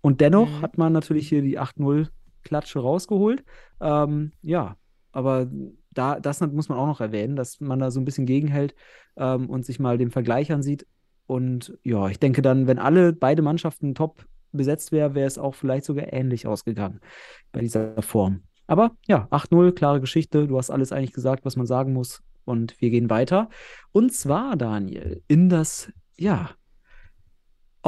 [0.00, 0.62] Und dennoch Mhm.
[0.62, 2.08] hat man natürlich hier die 8-0
[2.42, 3.44] Klatsche rausgeholt.
[3.80, 4.76] Ähm, ja,
[5.12, 5.48] aber
[5.90, 8.74] da, das muss man auch noch erwähnen, dass man da so ein bisschen gegenhält
[9.16, 10.86] ähm, und sich mal den Vergleich ansieht.
[11.26, 15.54] Und ja, ich denke dann, wenn alle beide Mannschaften top besetzt wären, wäre es auch
[15.54, 17.00] vielleicht sogar ähnlich ausgegangen
[17.52, 18.42] bei dieser Form.
[18.66, 20.46] Aber ja, 8-0, klare Geschichte.
[20.46, 22.22] Du hast alles eigentlich gesagt, was man sagen muss.
[22.44, 23.50] Und wir gehen weiter.
[23.92, 26.50] Und zwar, Daniel, in das, ja,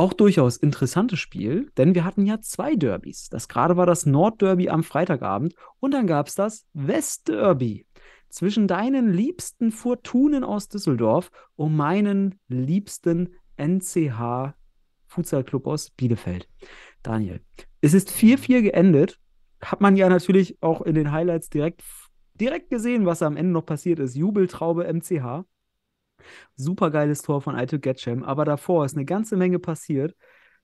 [0.00, 3.28] auch durchaus interessantes Spiel, denn wir hatten ja zwei Derbys.
[3.28, 7.84] Das gerade war das Nordderby am Freitagabend und dann gab es das Westderby
[8.30, 14.54] zwischen deinen liebsten Fortunen aus Düsseldorf und meinen liebsten NCH
[15.06, 16.48] Futsalclub aus Bielefeld.
[17.02, 17.42] Daniel,
[17.82, 19.18] es ist 4-4 geendet.
[19.60, 21.82] Hat man ja natürlich auch in den Highlights direkt,
[22.40, 24.14] direkt gesehen, was am Ende noch passiert ist.
[24.14, 25.44] Jubeltraube MCH.
[26.56, 30.14] Supergeiles Tor von Aito Getchem, aber davor ist eine ganze Menge passiert,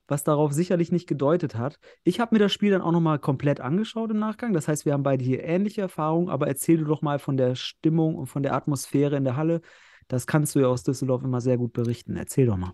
[0.08, 1.78] was darauf sicherlich nicht gedeutet hat.
[2.04, 4.52] Ich habe mir das Spiel dann auch nochmal komplett angeschaut im Nachgang.
[4.52, 7.54] Das heißt, wir haben beide hier ähnliche Erfahrungen, aber erzähl du doch mal von der
[7.54, 9.60] Stimmung und von der Atmosphäre in der Halle.
[10.08, 12.16] Das kannst du ja aus Düsseldorf immer sehr gut berichten.
[12.16, 12.72] Erzähl doch mal.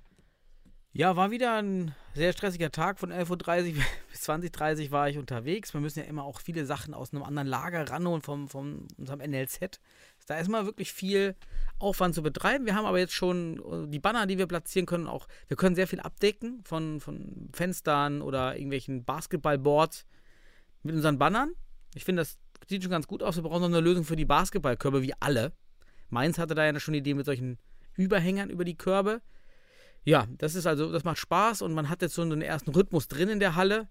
[0.95, 2.99] Ja, war wieder ein sehr stressiger Tag.
[2.99, 5.73] Von 11.30 Uhr bis 20.30 Uhr war ich unterwegs.
[5.73, 9.21] Wir müssen ja immer auch viele Sachen aus einem anderen Lager ranholen vom, vom unserem
[9.21, 9.81] NLZ.
[10.27, 11.35] Da ist mal wirklich viel
[11.79, 12.67] Aufwand zu betreiben.
[12.67, 15.75] Wir haben aber jetzt schon äh, die Banner, die wir platzieren können, auch, wir können
[15.75, 20.05] sehr viel abdecken von, von Fenstern oder irgendwelchen Basketballboards
[20.83, 21.53] mit unseren Bannern.
[21.95, 22.39] Ich finde, das
[22.69, 23.37] sieht schon ganz gut aus.
[23.37, 25.53] Wir brauchen noch eine Lösung für die Basketballkörbe, wie alle.
[26.11, 27.59] Mainz hatte da ja schon eine Idee mit solchen
[27.97, 29.23] Überhängern über die Körbe.
[30.05, 33.09] Ja, das ist also, das macht Spaß und man hat jetzt so einen ersten Rhythmus
[33.09, 33.89] drin in der Halle,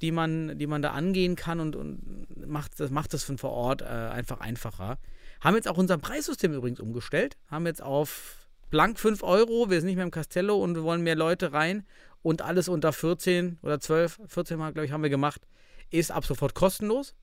[0.00, 3.50] die man, die man da angehen kann und, und macht, das macht das von vor
[3.50, 4.98] Ort äh, einfach einfacher.
[5.40, 9.86] Haben jetzt auch unser Preissystem übrigens umgestellt, haben jetzt auf blank 5 Euro, wir sind
[9.86, 11.84] nicht mehr im Castello und wir wollen mehr Leute rein
[12.22, 15.42] und alles unter 14 oder 12, 14 Mal, glaube ich, haben wir gemacht,
[15.90, 17.14] ist ab sofort kostenlos.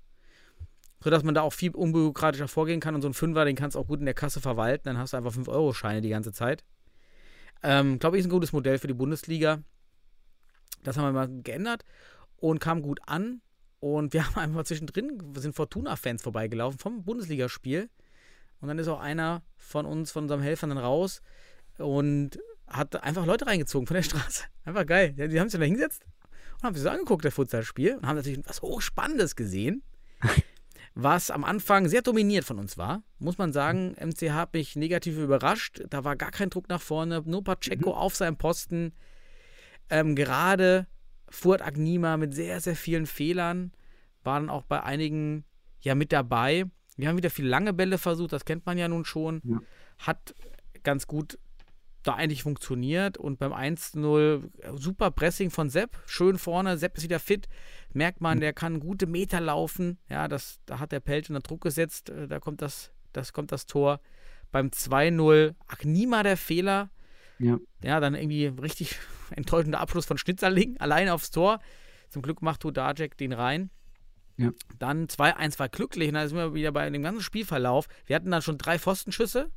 [1.03, 3.79] Sodass man da auch viel unbürokratischer vorgehen kann und so ein Fünfer, den kannst du
[3.79, 6.63] auch gut in der Kasse verwalten, dann hast du einfach 5-Euro-Scheine die ganze Zeit.
[7.63, 9.63] Ähm, Glaube ich, ist ein gutes Modell für die Bundesliga.
[10.83, 11.83] Das haben wir mal geändert
[12.37, 13.41] und kam gut an.
[13.79, 17.89] Und wir haben einfach zwischendrin, sind Fortuna-Fans vorbeigelaufen vom Bundesligaspiel.
[18.59, 21.21] Und dann ist auch einer von uns, von unserem Helfern dann raus
[21.77, 24.43] und hat einfach Leute reingezogen von der Straße.
[24.65, 25.13] Einfach geil.
[25.13, 26.05] Die, haben sich da hingesetzt
[26.55, 29.83] und haben sich so angeguckt, das Futsalspiel, und haben natürlich was Hochspannendes gesehen,
[30.95, 33.01] was am Anfang sehr dominiert von uns war.
[33.19, 35.81] Muss man sagen, MCH hat mich negativ überrascht.
[35.89, 37.95] Da war gar kein Druck nach vorne, nur Pacheco Mhm.
[37.95, 38.93] auf seinem Posten.
[39.89, 40.87] Ähm, gerade
[41.29, 43.71] Furt Agnima mit sehr, sehr vielen Fehlern
[44.23, 45.45] war dann auch bei einigen
[45.81, 46.65] ja mit dabei.
[46.95, 49.41] Wir haben wieder viele lange Bälle versucht, das kennt man ja nun schon.
[49.43, 49.59] Ja.
[49.97, 50.35] Hat
[50.83, 51.39] ganz gut
[52.03, 57.19] da eigentlich funktioniert und beim 1-0 super Pressing von Sepp, schön vorne, Sepp ist wieder
[57.19, 57.47] fit,
[57.93, 61.61] merkt man, der kann gute Meter laufen, ja, das, da hat der Pelt unter Druck
[61.61, 63.99] gesetzt, äh, da kommt das, das kommt das Tor.
[64.51, 66.91] Beim 2-0 Agnima der Fehler,
[67.39, 67.57] Ja.
[67.83, 68.99] ja, dann irgendwie richtig
[69.35, 71.59] enttäuschender Abschluss von Schnitzerling, alleine aufs Tor.
[72.09, 73.71] Zum Glück macht Tudajek den rein.
[74.37, 74.51] Ja.
[74.79, 77.87] Dann 2-1 war glücklich und dann sind wir wieder bei dem ganzen Spielverlauf.
[78.05, 79.51] Wir hatten dann schon drei Pfostenschüsse.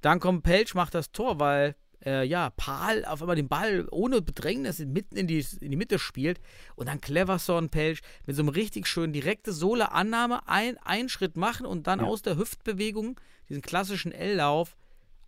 [0.00, 4.22] Dann kommt Pelch, macht das Tor, weil äh, ja, Pahl auf einmal den Ball ohne
[4.22, 6.40] Bedrängnis mitten in die, in die Mitte spielt.
[6.76, 11.66] Und dann Cleverson Pelch mit so einem richtig schönen direkte Sohle-Annahme, ein, einen Schritt machen
[11.66, 12.06] und dann Ja.
[12.06, 14.76] aus der Hüftbewegung, diesen klassischen L-Lauf,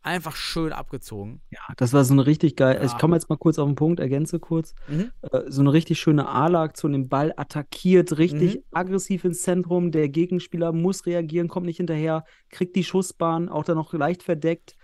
[0.03, 1.41] einfach schön abgezogen.
[1.51, 2.77] Ja, das war so eine richtig geil.
[2.77, 2.85] Ja.
[2.85, 4.75] Ich komme jetzt mal kurz auf den Punkt, ergänze kurz.
[4.89, 5.11] Mhm.
[5.23, 8.63] Äh, so eine richtig schöne A-Aktion, den Ball attackiert, richtig Mhm.
[8.73, 9.91] aggressiv ins Zentrum.
[9.93, 14.77] Der Gegenspieler muss reagieren, kommt nicht hinterher, kriegt die Schussbahn, auch dann noch leicht verdeckt.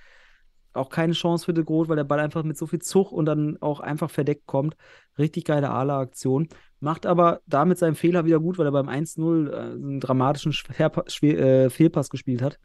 [0.74, 3.24] Auch keine Chance für De Groot, weil der Ball einfach mit so viel Zug und
[3.26, 4.76] dann auch einfach verdeckt kommt.
[5.18, 6.48] Richtig geile A-Aktion.
[6.80, 11.04] Macht aber damit seinen Fehler wieder gut, weil er beim 1-0 äh, einen dramatischen Schwerpa
[11.08, 12.58] Schwe äh, Fehlpass gespielt hat.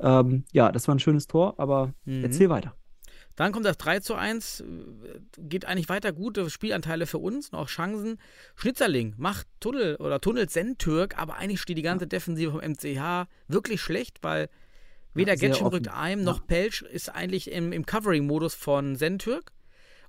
[0.00, 2.24] Ähm, ja, das war ein schönes Tor, aber Mhm.
[2.24, 2.74] erzähl weiter.
[3.36, 4.64] Dann kommt das 3 zu 1, äh,
[5.38, 8.18] geht eigentlich weiter gute Spielanteile für uns und auch Chancen.
[8.56, 13.80] Schnitzerling macht Tunnel oder tunnelt Sentürk, aber eigentlich steht die ganze Defensive vom MCH wirklich
[13.80, 14.48] schlecht, weil
[15.14, 16.24] weder sehr Getschen rückt ein, Ja.
[16.24, 19.52] noch Pelch ist eigentlich im, im Covering-Modus von Sentürk.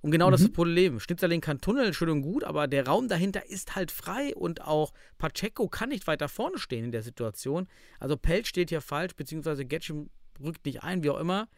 [0.01, 0.45] Und genau das Mhm.
[0.45, 0.99] ist das Problem.
[0.99, 4.93] Schnitzerling kann tunneln, schön und gut, aber der Raum dahinter ist halt frei und auch
[5.17, 7.67] Pacheco kann nicht weiter vorne stehen in der Situation.
[7.99, 10.09] Also Pelch steht hier falsch, beziehungsweise Getschen
[10.41, 11.49] rückt nicht ein, wie auch immer.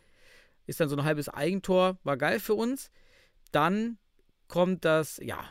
[0.66, 2.90] Ist dann so ein halbes Eigentor, war geil für uns.
[3.52, 3.98] Dann
[4.48, 5.44] kommt das, ja,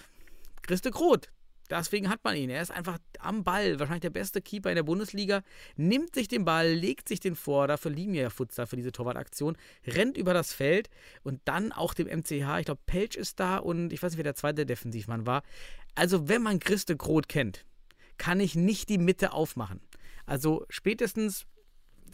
[0.63, 1.31] Christe Groth.
[1.71, 2.51] Deswegen hat man ihn.
[2.51, 5.43] Er ist einfach am Ball, wahrscheinlich der beste Keeper in der Bundesliga.
[5.77, 7.69] Nimmt sich den Ball, legt sich den vor.
[7.69, 9.57] Dafür lieben wir ja Futsal für diese Torwartaktion.
[9.87, 10.91] Rennt über das Feld
[11.23, 12.59] und dann auch dem MCH.
[12.59, 15.43] Ich glaube, Pelch ist da und ich weiß nicht, wer der zweite Defensivmann war.
[15.95, 17.65] Also, wenn man Christe Groth kennt,
[18.19, 19.81] kann ich nicht die Mitte aufmachen.
[20.27, 21.47] Also, spätestens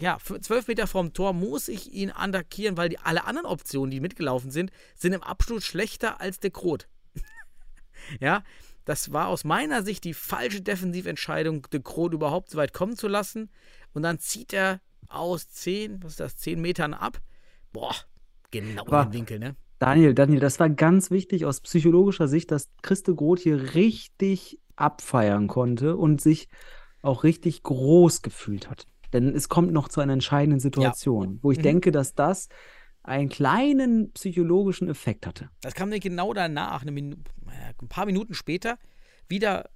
[0.00, 4.00] ja, zwölf Meter vom Tor muss ich ihn attackieren, weil die, alle anderen Optionen, die
[4.00, 6.86] mitgelaufen sind, sind im Abschluss schlechter als der Krot.
[8.20, 8.42] ja,
[8.86, 13.08] das war aus meiner Sicht die falsche Defensiventscheidung, de Krot überhaupt so weit kommen zu
[13.08, 13.50] lassen.
[13.92, 17.20] Und dann zieht er aus 10, was ist das, 10 Metern ab.
[17.72, 17.94] Boah,
[18.50, 19.56] genau Aber- in den Winkel, ne?
[19.78, 25.48] Daniel, Daniel, das war ganz wichtig aus psychologischer Sicht, dass Christe Groth hier richtig abfeiern
[25.48, 26.48] konnte und sich
[27.02, 28.86] auch richtig groß gefühlt hat.
[29.12, 31.62] Denn es kommt noch zu einer entscheidenden Situation, wo ich Mhm.
[31.62, 32.48] denke, dass das
[33.06, 35.50] einen kleinen psychologischen Effekt hatte.
[35.60, 37.24] Das kam dann genau danach, ein
[37.88, 38.78] paar Minuten später,
[39.28, 39.70] wieder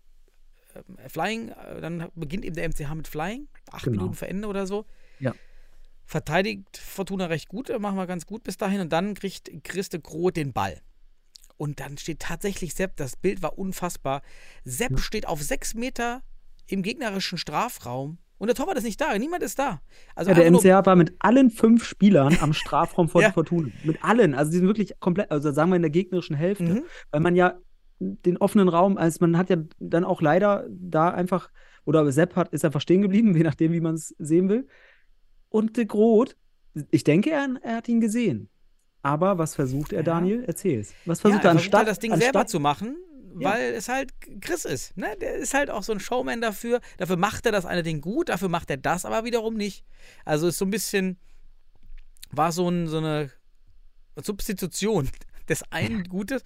[0.75, 3.97] äh, Flying, äh, dann beginnt eben der MCH mit Flying, acht Genau.
[3.97, 4.87] Minuten vor Ende oder so.
[5.21, 5.35] Ja.
[6.05, 10.01] Verteidigt Fortuna recht gut, äh, machen wir ganz gut bis dahin und dann kriegt Christe
[10.01, 10.81] Groth den Ball.
[11.57, 14.23] Und dann steht tatsächlich Sepp, das Bild war unfassbar.
[14.65, 16.23] Sepp steht auf sechs Meter
[16.67, 19.81] im gegnerischen Strafraum und der Torwart ist nicht da, niemand ist da.
[20.17, 23.31] Also Ja, der MCH war mit allen fünf Spielern am Strafraum von Ja.
[23.33, 23.69] Fortuna.
[23.85, 24.35] Mit allen.
[24.35, 26.65] Also die sind wirklich komplett, also sagen wir in der gegnerischen Hälfte.
[26.65, 26.83] Mhm.
[27.11, 27.59] Weil man ja
[27.99, 31.51] den offenen Raum, also man hat ja dann auch leider da einfach,
[31.85, 34.67] oder Sepp hat, ist einfach stehen geblieben, je nachdem, wie man es sehen will.
[35.51, 36.35] Und de Groot,
[36.91, 38.49] ich denke, er, er hat ihn gesehen.
[39.03, 40.03] Aber was versucht er, Ja.
[40.05, 40.45] Daniel?
[40.45, 40.95] Erzähl's.
[41.05, 42.97] Was Ja, versucht er er versucht anstatt, halt das Ding anstatt selber zu machen,
[43.39, 43.51] Ja.
[43.51, 44.97] weil es halt Chris ist.
[44.97, 45.17] Ne?
[45.21, 46.81] Der ist halt auch so ein Showman dafür.
[46.99, 49.85] Dafür macht er das eine Ding gut, dafür macht er das aber wiederum nicht.
[50.25, 51.19] Also ist so ein bisschen,
[52.31, 53.31] war so, ein, so eine
[54.17, 55.09] Substitution
[55.49, 56.43] des einen Gutes.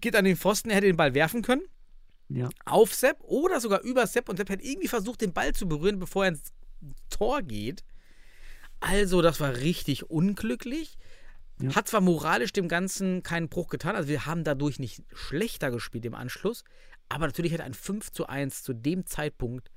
[0.00, 1.62] Geht an den Pfosten, er hätte den Ball werfen können
[2.28, 2.48] Ja.
[2.64, 5.98] auf Sepp oder sogar über Sepp und Sepp hätte irgendwie versucht, den Ball zu berühren,
[5.98, 6.52] bevor er ins
[7.10, 7.84] Tor geht.
[8.82, 10.96] Also, das war richtig unglücklich.
[11.62, 11.74] Ja.
[11.74, 16.04] Hat zwar moralisch dem Ganzen keinen Bruch getan, also wir haben dadurch nicht schlechter gespielt
[16.06, 16.64] im Anschluss,
[17.08, 19.70] aber natürlich hätte ein 5 zu 1 zu dem Zeitpunkt,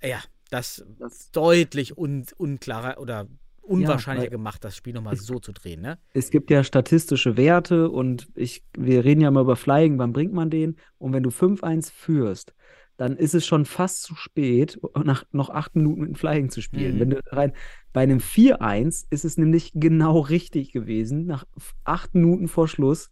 [0.00, 3.26] äh, ja, das, Das- deutlich un, unklarer oder
[3.62, 5.98] unwahrscheinlicher weil- gemacht, das Spiel nochmal so zu drehen, ne?
[6.12, 10.34] es gibt ja statistische Werte und ich, wir reden ja mal über Flying, wann bringt
[10.34, 10.76] man den?
[10.98, 12.54] Und wenn du 5-1 führst,
[12.96, 16.60] dann ist es schon fast zu spät, nach noch acht Minuten mit dem Flying zu
[16.62, 16.96] spielen.
[16.96, 17.00] Mhm.
[17.00, 17.52] Wenn du rein,
[17.92, 21.44] bei einem 4-1 ist es nämlich genau richtig gewesen, nach
[21.84, 23.10] acht Minuten vor Schluss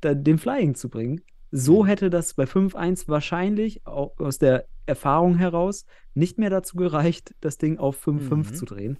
[0.00, 1.20] da, den Flying zu bringen.
[1.50, 1.86] So Mhm.
[1.86, 7.58] hätte das bei 5-1 wahrscheinlich auch aus der Erfahrung heraus nicht mehr dazu gereicht, das
[7.58, 8.54] Ding auf 5-5 Mhm.
[8.54, 8.98] zu drehen.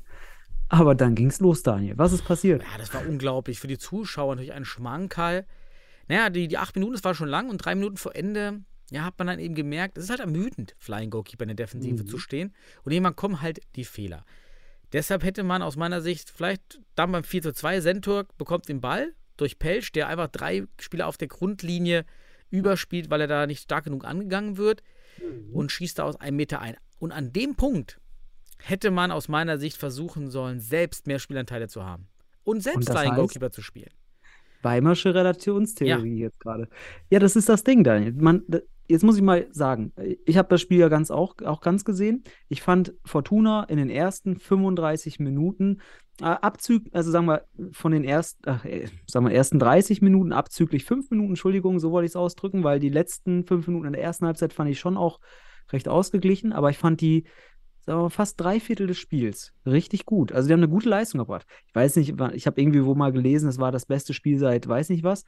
[0.69, 1.99] Aber dann ging's los, Daniel.
[1.99, 2.63] Was ist passiert?
[2.63, 3.61] Ja, das war unglaublich.
[3.61, 5.47] Für die Zuschauer natürlich ein Schmankerl.
[6.09, 9.05] Naja, die, die acht Minuten, das war schon lang und drei Minuten vor Ende, ja,
[9.05, 12.07] hat man dann eben gemerkt, es ist halt ermüdend, Flying Goalkeeper in der Defensive Mhm.
[12.07, 12.55] zu stehen.
[12.85, 14.25] Und irgendwann kommen halt die Fehler.
[14.93, 18.81] Deshalb hätte man aus meiner Sicht vielleicht dann beim 4 zu 2, Senturk bekommt den
[18.81, 22.05] Ball durch Pelsch, der einfach drei Spieler auf der Grundlinie
[22.51, 24.83] überspielt, weil er da nicht stark genug angegangen wird
[25.21, 25.53] Mhm.
[25.55, 26.77] und schießt da aus einem Meter ein.
[27.01, 27.99] Und an dem Punkt
[28.59, 32.07] hätte man aus meiner Sicht versuchen sollen, selbst mehr Spielanteile zu haben.
[32.45, 33.17] Und selbst Flying heißt?
[33.17, 33.91] Goalkeeper zu spielen.
[34.63, 36.69] Weimarsche Relationstheorie jetzt gerade.
[37.11, 38.13] Ja, das ist das Ding, Daniel.
[38.13, 38.45] Man,
[38.89, 39.93] jetzt muss ich mal sagen,
[40.25, 42.25] ich habe das Spiel ja ganz auch, auch ganz gesehen.
[42.49, 45.81] Ich fand Fortuna in den ersten 35 Minuten
[46.21, 50.85] äh, abzüglich, also sagen wir von den ersten, äh, sagen wir ersten 30 Minuten abzüglich
[50.85, 54.03] 5 Minuten, Entschuldigung, so wollte ich es ausdrücken, weil die letzten 5 Minuten in der
[54.03, 55.21] ersten Halbzeit fand ich schon auch
[55.73, 57.25] recht ausgeglichen, aber ich fand die
[57.87, 60.33] sagen wir fast drei Viertel des Spiels richtig gut.
[60.33, 61.47] Also die haben eine gute Leistung gebracht.
[61.67, 64.67] Ich weiß nicht, ich habe irgendwie wo mal gelesen, es war das beste Spiel seit
[64.67, 65.25] weiß nicht was.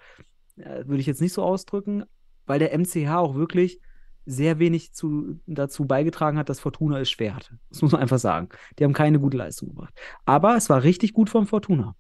[0.57, 2.05] Äh, Würde ich jetzt nicht so ausdrücken,
[2.47, 3.81] weil der MCH auch wirklich
[4.24, 7.59] sehr wenig zu, dazu beigetragen hat, dass Fortuna es schwer hatte.
[7.70, 8.48] Das muss man einfach sagen.
[8.78, 9.94] Die haben keine gute Leistung gebracht.
[10.24, 11.94] Aber es war richtig gut vom Fortuna.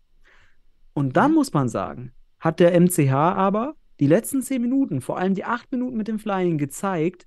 [0.92, 5.34] Und dann muss man sagen, hat der MCH aber die letzten zehn Minuten, vor allem
[5.34, 7.26] die acht Minuten mit dem Flying, gezeigt,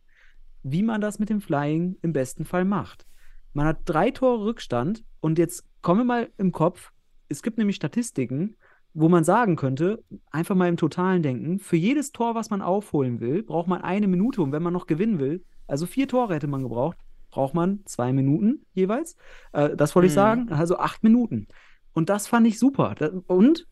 [0.63, 3.05] wie man das mit dem Flying im besten Fall macht.
[3.53, 6.91] Man hat drei Tore Rückstand und jetzt kommen wir mal im Kopf,
[7.29, 8.55] es gibt nämlich Statistiken,
[8.93, 13.19] wo man sagen könnte, einfach mal im Totalen denken, für jedes Tor, was man aufholen
[13.19, 16.47] will, braucht man eine Minute und wenn man noch gewinnen will, also vier Tore hätte
[16.47, 16.97] man gebraucht,
[17.29, 19.15] braucht man zwei Minuten jeweils.
[19.53, 20.15] Äh, das wollte ich Mhm.
[20.15, 21.47] sagen, also acht Minuten.
[21.93, 22.95] Und das fand ich super.
[23.27, 23.67] Und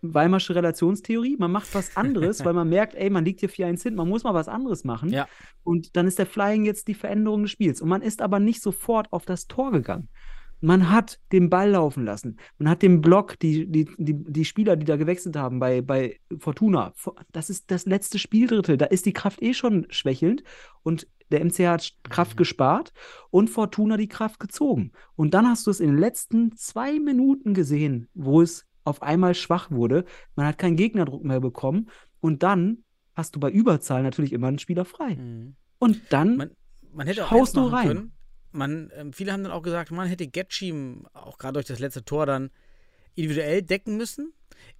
[0.00, 3.96] Weimarsche Relationstheorie, man macht was anderes, weil man merkt, ey, man liegt hier 4-1 hin,
[3.96, 5.08] man muss mal was anderes machen.
[5.10, 5.26] Ja.
[5.64, 7.80] Und dann ist der Flying jetzt die Veränderung des Spiels.
[7.82, 10.08] Und man ist aber nicht sofort auf das Tor gegangen.
[10.60, 12.38] Man hat den Ball laufen lassen.
[12.58, 16.18] Man hat den Block, die, die, die, die Spieler, die da gewechselt haben bei, bei
[16.38, 16.92] Fortuna,
[17.32, 18.76] das ist das letzte Spieldrittel.
[18.76, 20.42] Da ist die Kraft eh schon schwächelnd.
[20.82, 22.92] Und der MC hat Kraft gespart
[23.30, 24.92] und Fortuna die Kraft gezogen.
[25.14, 29.34] Und dann hast du es in den letzten zwei Minuten gesehen, wo es auf einmal
[29.34, 30.04] schwach wurde.
[30.34, 31.90] Man hat keinen Gegnerdruck mehr bekommen.
[32.20, 32.78] Und dann
[33.14, 35.16] hast du bei Überzahl natürlich immer einen Spieler frei.
[35.16, 35.56] Mhm.
[35.78, 36.50] Und dann Man,
[36.92, 37.88] man hätte auch Haust du rein.
[37.88, 38.12] können.
[38.50, 42.04] Man, ähm, viele haben dann auch gesagt, man hätte Getschim auch gerade durch das letzte
[42.04, 42.50] Tor dann
[43.14, 44.32] individuell decken müssen.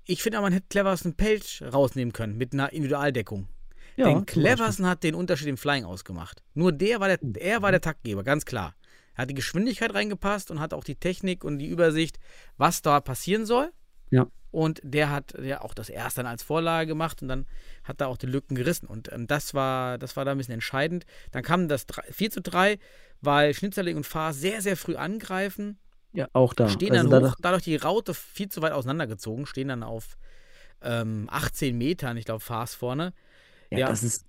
[0.04, 3.48] Ich finde aber, man hätte Cleverson Pelch rausnehmen können mit einer Individualdeckung.
[3.96, 4.26] ja, Denn.
[4.26, 6.42] Cleverson hat den Unterschied im Flying ausgemacht.
[6.54, 8.74] Nur der war der, er war der Taktgeber, ganz klar.
[9.14, 12.18] Er hat die Geschwindigkeit reingepasst und hat auch die Technik und die Übersicht,
[12.56, 13.72] was da passieren soll.
[14.10, 14.28] Ja.
[14.50, 17.46] Und der hat ja auch das erste dann als Vorlage gemacht und dann
[17.84, 18.86] hat er auch die Lücken gerissen.
[18.86, 21.04] Und ähm, das, war, das war da ein bisschen entscheidend.
[21.32, 22.78] Dann kam das 3, 4 zu 3,
[23.20, 25.78] weil Schnitzerling und Fahr sehr, sehr früh angreifen.
[26.12, 26.68] Ja, auch da.
[26.68, 30.16] Stehen Also dann da- hoch, dadurch die Raute viel zu weit auseinandergezogen, stehen dann auf
[30.82, 33.12] ähm, 18 Metern, ich glaube, Fahrs vorne.
[33.70, 33.88] Ja, Ja.
[33.88, 34.24] das ist.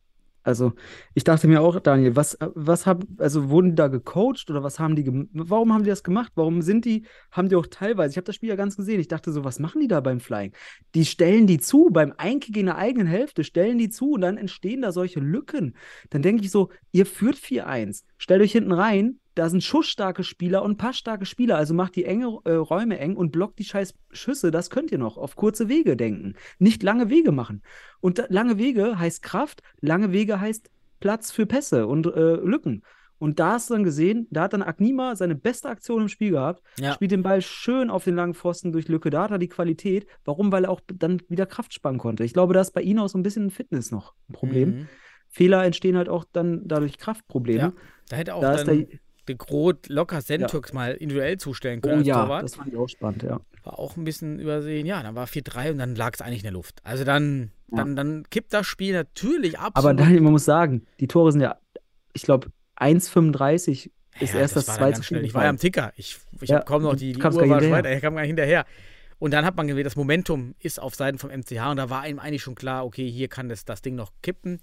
[0.49, 0.73] Also,
[1.13, 4.79] ich dachte mir auch, Daniel, was, was haben, also wurden die da gecoacht oder was
[4.79, 6.31] haben die, warum haben die das gemacht?
[6.33, 9.07] Warum sind die, haben die auch teilweise, ich habe das Spiel ja ganz gesehen, ich
[9.07, 10.53] dachte so, was machen die da beim Flying?
[10.95, 14.37] Die stellen die zu, beim Einkick in der eigenen Hälfte, stellen die zu und dann
[14.37, 15.75] entstehen da solche Lücken.
[16.09, 20.63] Dann denke ich so, ihr führt 4-1, stellt euch hinten rein, da sind schussstarke Spieler
[20.63, 24.51] und passstarke Spieler, also macht die enge äh, Räume eng und blockt die scheiß Schüsse,
[24.51, 27.61] das könnt ihr noch, auf kurze Wege denken, nicht lange Wege machen.
[28.01, 32.83] Und lange Wege heißt Kraft, lange Wege heißt Platz für Pässe und äh, Lücken.
[33.17, 36.31] Und da hast du dann gesehen, da hat dann Agnima seine beste Aktion im Spiel
[36.31, 36.93] gehabt, Ja.
[36.93, 40.05] spielt den Ball schön auf den langen Pfosten durch Lücke, da hat er die Qualität.
[40.25, 40.51] Warum?
[40.51, 42.23] Weil er auch dann wieder Kraft spannen konnte.
[42.25, 44.69] Ich glaube, da ist bei ihm auch so ein bisschen Fitness noch ein Problem.
[44.69, 44.87] Mhm.
[45.29, 47.59] Fehler entstehen halt auch dann dadurch Kraftprobleme.
[47.59, 47.73] Ja,
[48.09, 48.99] da hätte auch Da dann der,
[49.29, 52.43] de Groot locker Sentux mal individuell zustellen können oh ja, Torwart.
[52.43, 53.39] das fand ich auch spannend, ja.
[53.63, 54.85] War auch ein bisschen übersehen.
[54.85, 56.79] Ja, dann war 4-3 und dann lag es eigentlich in der Luft.
[56.83, 57.77] Also dann, Ja.
[57.77, 59.77] dann, dann kippt das Spiel natürlich absolut.
[59.77, 61.57] Aber Daniel, man muss sagen, die Tore sind ja,
[62.13, 65.17] ich glaube, 1,35 ist Ja, erst das, dann zweite Spiel.
[65.17, 65.25] schnell.
[65.25, 65.93] Ich war ja am Ticker.
[65.95, 67.91] Ich, ich Ja, kaum noch die, die Uhr war schon weiter.
[67.93, 68.65] Ich kam gar nicht hinterher.
[69.19, 72.07] Und dann hat man gesehen, das Momentum ist auf Seiten vom MCH und da war
[72.07, 74.61] ihm eigentlich schon klar, okay, hier kann das, das Ding noch kippen.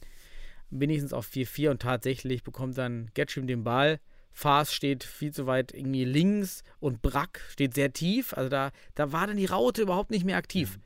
[0.71, 4.01] Wenigstens auf 4-4 und tatsächlich bekommt dann Getschim den Ball
[4.39, 8.35] Faas steht viel zu weit irgendwie links und Brack steht sehr tief.
[8.35, 10.79] Also da, da war dann die Raute überhaupt nicht mehr aktiv.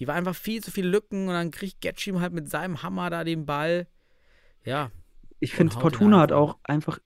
[0.00, 3.08] Die war einfach viel zu viele Lücken und dann kriegt Getschim halt mit seinem Hammer
[3.08, 3.86] da den Ball.
[4.64, 4.90] Ja.
[5.38, 6.98] Ich finde, Fortuna hat auch einfach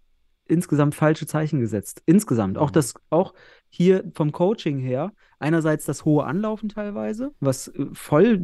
[0.47, 2.03] insgesamt falsche Zeichen gesetzt.
[2.07, 2.57] Insgesamt.
[2.57, 2.75] Auch Mhm.
[2.75, 3.35] das, auch
[3.69, 8.41] hier vom Coaching her, einerseits das hohe Anlaufen teilweise, was äh, voll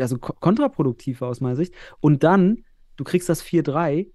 [0.00, 1.72] also ko- kontraproduktiv war aus meiner Sicht.
[2.00, 2.64] Und dann,
[2.96, 4.10] du kriegst das 4-3,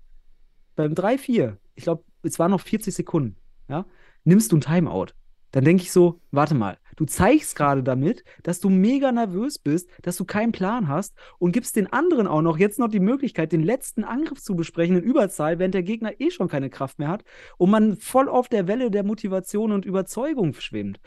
[0.76, 3.38] beim 3-4, ich glaube, es waren noch 40 Sekunden,
[3.68, 3.85] ja,
[4.23, 5.07] nimmst du ein Timeout.
[5.56, 9.89] Dann denke ich so, warte mal, du zeigst gerade damit, dass du mega nervös bist,
[10.02, 13.53] dass du keinen Plan hast und gibst den anderen auch noch jetzt noch die Möglichkeit,
[13.53, 17.07] den letzten Angriff zu besprechen in Überzahl, während der Gegner eh schon keine Kraft mehr
[17.07, 17.23] hat
[17.57, 20.99] und man voll auf der Welle der Motivation und Überzeugung schwimmt.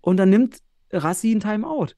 [0.00, 0.60] Und dann nimmt
[0.90, 1.88] Rassi ein Timeout.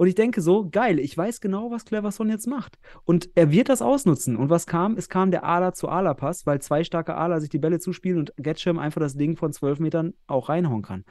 [0.00, 2.78] Und ich denke so, geil, ich weiß genau, was Cleverson jetzt macht.
[3.04, 4.34] Und er wird das ausnutzen.
[4.34, 4.96] Und was kam?
[4.96, 8.32] Es kam der Ala zu Ala-Pass, weil zwei starke Ala sich die Bälle zuspielen und
[8.38, 11.04] Getschem einfach das Ding von zwölf Metern auch reinhauen kann.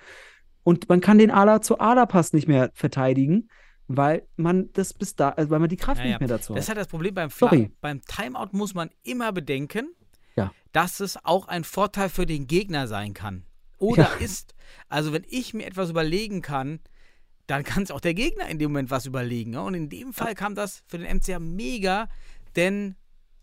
[0.64, 3.50] Und man kann den Ala zu Ala-Pass nicht mehr verteidigen,
[3.88, 6.20] weil man das bis da, also weil man die Kraft Ja, nicht ja.
[6.22, 6.78] mehr dazu Das ist hat.
[6.78, 7.66] halt das Problem beim, Sorry.
[7.68, 9.94] Fla beim Timeout muss man immer bedenken,
[10.36, 10.52] Ja.
[10.72, 13.46] dass es auch ein Vorteil für den Gegner sein kann.
[13.78, 14.56] Oder ist.
[14.88, 16.80] Also wenn ich mir etwas überlegen kann,
[17.50, 19.52] dann kann es auch der Gegner in dem Moment was überlegen.
[19.52, 19.62] Ne?
[19.62, 22.08] Und in dem Fall kam das für den MCA mega,
[22.56, 22.96] denn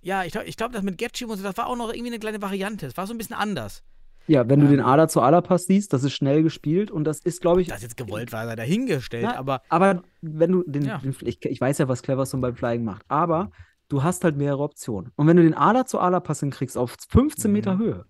[0.02, 2.08] ja, ich glaube, ich glaub, das mit Getchim und so, das war auch noch irgendwie
[2.12, 2.86] eine kleine Variante.
[2.86, 3.82] Es war so ein bisschen anders.
[4.28, 4.72] Ja, wenn du Ähm.
[4.72, 7.82] den Ala zu Ala-Pass siehst, das ist schnell gespielt und das ist, glaube ich, Das
[7.82, 10.98] jetzt gewollt war, sei dahingestellt, Ja, aber Aber wenn du den, Ja.
[10.98, 13.50] den ich, ich weiß ja, was Cleverson beim Flying macht, aber
[13.88, 15.12] du hast halt mehrere Optionen.
[15.16, 17.78] Und wenn du den Ala zu Ala Pass hinkriegst auf 15 Meter Mhm.
[17.78, 18.04] Höhe,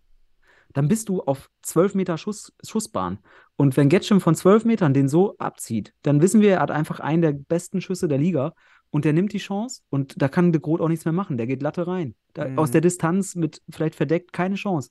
[0.77, 3.19] dann bist du auf 12 Meter Schuss, Schussbahn.
[3.57, 7.01] Und wenn Getschem von 12 Metern den so abzieht, dann wissen wir, er hat einfach
[7.01, 8.53] einen der besten Schüsse der Liga
[8.91, 11.39] und der nimmt die Chance und da kann de Groot auch nichts mehr machen.
[11.39, 12.15] Der geht Latte rein.
[12.35, 12.59] Da, Mhm.
[12.59, 14.91] Aus der Distanz mit vielleicht verdeckt keine Chance.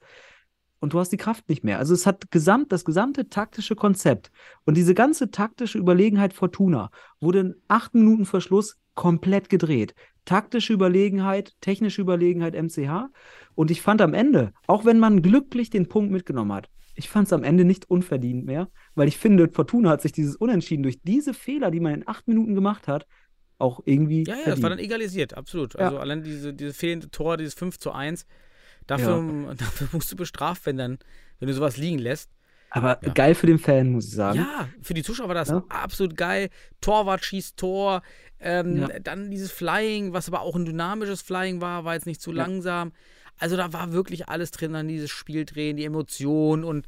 [0.80, 1.78] Und du hast die Kraft nicht mehr.
[1.78, 4.32] Also es hat gesamt, das gesamte taktische Konzept
[4.66, 6.90] und diese ganze taktische Überlegenheit Fortuna
[7.20, 9.94] wurde in acht Minuten Verschluss komplett gedreht.
[10.26, 13.10] Taktische Überlegenheit, technische Überlegenheit MCH.
[13.56, 17.28] Und ich fand am Ende, auch wenn man glücklich den Punkt mitgenommen hat, ich fand
[17.28, 21.02] es am Ende nicht unverdient mehr, weil ich finde, Fortuna hat sich dieses Unentschieden durch
[21.04, 23.06] diese Fehler, die man in acht Minuten gemacht hat,
[23.58, 24.64] auch irgendwie Ja, ja, das verdient.
[24.64, 25.74] war dann egalisiert, absolut.
[25.74, 25.80] Ja.
[25.82, 28.26] Also allein diese, diese fehlende Tor, dieses 5 zu 1,
[28.88, 30.98] dafür, dafür musst du bestraft, wenn dann,
[31.40, 32.30] wenn du sowas liegen lässt.
[32.70, 33.14] Aber Ja.
[33.14, 34.40] geil für den Fan, muss ich sagen.
[34.40, 35.64] Ja, für die Zuschauer war das Ja.
[35.70, 36.50] absolut geil.
[36.82, 38.02] Torwart schießt Tor,
[38.40, 39.00] ähm, Ja.
[39.00, 42.38] dann dieses Flying, was aber auch ein dynamisches Flying war, war jetzt nicht zu Ja.
[42.38, 42.92] langsam.
[43.40, 46.88] Also da war wirklich alles drin, dann dieses Spiel drehen, die Emotionen und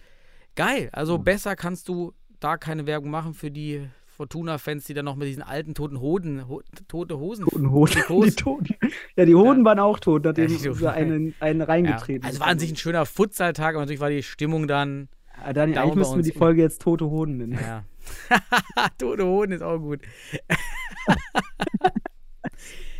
[0.55, 0.89] geil.
[0.93, 5.27] Also besser kannst du da keine Werbung machen für die Fortuna-Fans, die dann noch mit
[5.27, 7.45] diesen alten toten Hoden, ho tote Hosen.
[7.45, 7.93] Toten Hoden.
[8.25, 8.75] Die Toten.
[9.15, 12.39] Ja, die Hoden waren auch tot, nachdem Ja, sie einen, einen Ja, reingetreten also ist.
[12.39, 15.09] war an sich ein schöner Futsal-Tag, aber natürlich war die Stimmung dann.
[15.43, 17.59] Ah, Daniel, eigentlich bei müssten wir die Folge jetzt Tote Hoden nennen.
[17.61, 17.83] Ja.
[18.97, 20.01] Tote Hoden ist auch gut.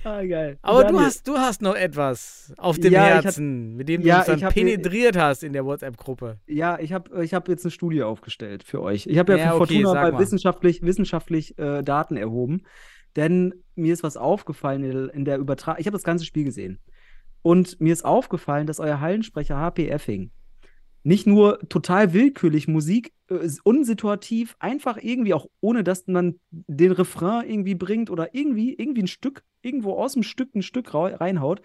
[0.08, 0.58] Ah, geil.
[0.62, 4.02] Aber du hast, du hast noch etwas auf dem Ja, ich hab- Herzen, mit dem
[4.02, 6.40] du Ja, uns dann mir- penetriert hast in der WhatsApp-Gruppe.
[6.48, 9.06] Ja, ich habe ich hab jetzt eine Studie aufgestellt für euch.
[9.08, 12.64] Ich habe ja, Ja, für okay, Fortuna mal wissenschaftlich, wissenschaftlich äh, Daten erhoben.
[13.16, 15.80] Denn mir ist was aufgefallen in- in der Übertragung.
[15.82, 16.80] Ich habe das ganze Spiel gesehen.
[17.42, 20.32] Und mir ist aufgefallen, dass euer Hallensprecher HP Effing
[21.08, 27.50] nicht nur total willkürlich Musik, äh, unsituativ, einfach irgendwie auch ohne, dass man den Refrain
[27.50, 31.62] irgendwie bringt oder irgendwie, irgendwie ein Stück, irgendwo aus dem Stück ein Stück reinhaut,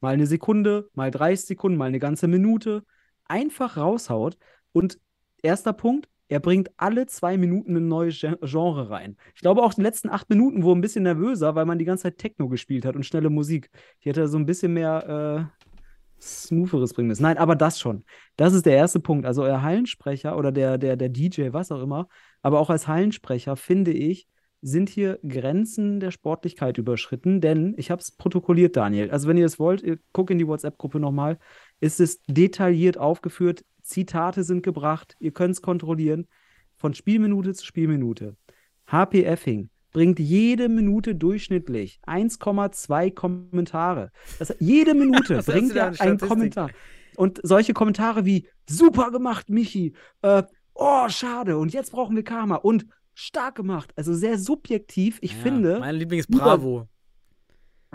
[0.00, 2.82] mal eine Sekunde, mal 30 Sekunden, mal eine ganze Minute,
[3.24, 4.38] einfach raushaut.
[4.72, 4.98] Und
[5.42, 9.18] erster Punkt, er bringt alle zwei Minuten ein neues Gen- Genre rein.
[9.34, 12.04] Ich glaube auch die letzten acht Minuten wurden ein bisschen nervöser, weil man die ganze
[12.04, 13.68] Zeit Techno gespielt hat und schnelle Musik.
[14.00, 15.67] Ich hätte so ein bisschen mehr äh,
[16.20, 17.22] Smootheres bringen müssen.
[17.22, 18.04] Nein, aber das schon.
[18.36, 19.26] Das ist der erste Punkt.
[19.26, 22.08] Also euer Hallensprecher oder der, der, der DJ, was auch immer,
[22.42, 24.26] aber auch als Hallensprecher, finde ich,
[24.60, 29.10] sind hier Grenzen der Sportlichkeit überschritten, denn ich habe es protokolliert, Daniel.
[29.10, 31.38] Also wenn ihr es wollt, ihr guckt in die WhatsApp-Gruppe nochmal,
[31.80, 36.26] ist es detailliert aufgeführt, Zitate sind gebracht, ihr könnt es kontrollieren,
[36.76, 38.36] von Spielminute zu Spielminute.
[38.86, 44.10] HP Effing bringt jede Minute durchschnittlich 1,2 Kommentare.
[44.38, 46.18] Das, jede Minute bringt er einen?
[46.18, 46.70] Kommentar.
[47.16, 50.42] Und solche Kommentare wie super gemacht, Michi, äh,
[50.74, 53.92] oh, schade, und jetzt brauchen wir Karma und stark gemacht.
[53.96, 55.18] Also sehr subjektiv.
[55.22, 56.88] Ich Ja, finde, Mein Lieblings über- Bravo.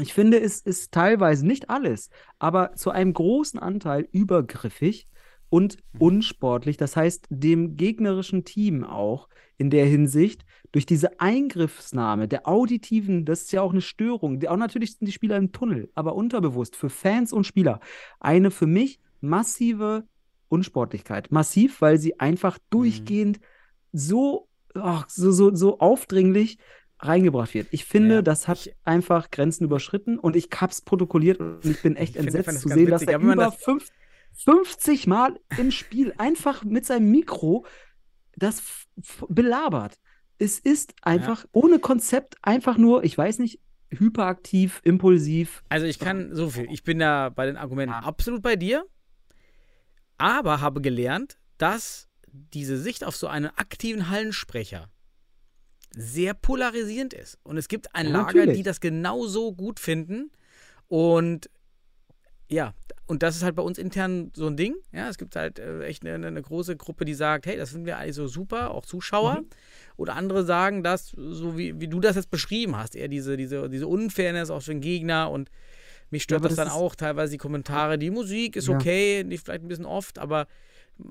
[0.02, 2.10] ich finde, es ist teilweise nicht alles,
[2.40, 5.08] aber zu einem großen Anteil übergriffig
[5.50, 6.76] und unsportlich.
[6.78, 13.44] Das heißt, dem gegnerischen Team auch in der Hinsicht durch diese Eingriffsnahme der auditiven, das
[13.44, 14.40] ist ja auch eine Störung.
[14.42, 17.80] Die, auch natürlich sind die Spieler im Tunnel, aber unterbewusst für Fans und Spieler
[18.20, 20.04] eine für mich massive
[20.50, 21.32] Unsportlichkeit.
[21.32, 23.40] Massiv, weil sie einfach durchgehend
[23.92, 26.58] so, ach, so, so, so aufdringlich
[27.00, 27.68] reingebracht wird.
[27.72, 31.82] Ich finde, Ja, das hat ich- einfach Grenzen überschritten und ich hab's protokolliert und ich
[31.84, 33.88] bin echt Ich entsetzt zu sehen, dass witzig, er wenn man über das- fünf,
[34.36, 37.66] 50 Mal im Spiel einfach mit seinem Mikro
[38.36, 38.64] das
[39.30, 40.00] belabert.
[40.38, 45.64] Es ist einfach ohne Konzept, einfach nur, ich weiß nicht, hyperaktiv, impulsiv.
[45.70, 46.68] Also ich kann so viel.
[46.72, 48.86] Ich bin da bei den Argumenten absolut bei dir,
[50.18, 54.90] aber habe gelernt, dass diese Sicht auf so einen aktiven Hallensprecher
[55.96, 57.38] sehr polarisierend ist.
[57.44, 58.58] Und es gibt ein Ja, Lager, natürlich.
[58.58, 60.32] die das genauso gut finden.
[60.88, 61.50] Und
[62.54, 62.74] ja,
[63.06, 64.76] und das ist halt bei uns intern so ein Ding.
[64.94, 67.86] Ja, es gibt halt äh, echt eine, eine große Gruppe, die sagt, hey, das finden
[67.86, 69.42] wir eigentlich so super, auch Zuschauer.
[69.42, 69.46] Mhm.
[69.98, 73.70] Oder andere sagen das, so wie, wie du das jetzt beschrieben hast, eher diese, diese,
[73.70, 75.50] diese Unfairness auch für den Gegner und
[76.10, 77.98] mich stört aber das das dann auch teilweise die Kommentare.
[77.98, 78.76] Die Musik ist Ja.
[78.76, 80.48] okay, nicht vielleicht ein bisschen oft, aber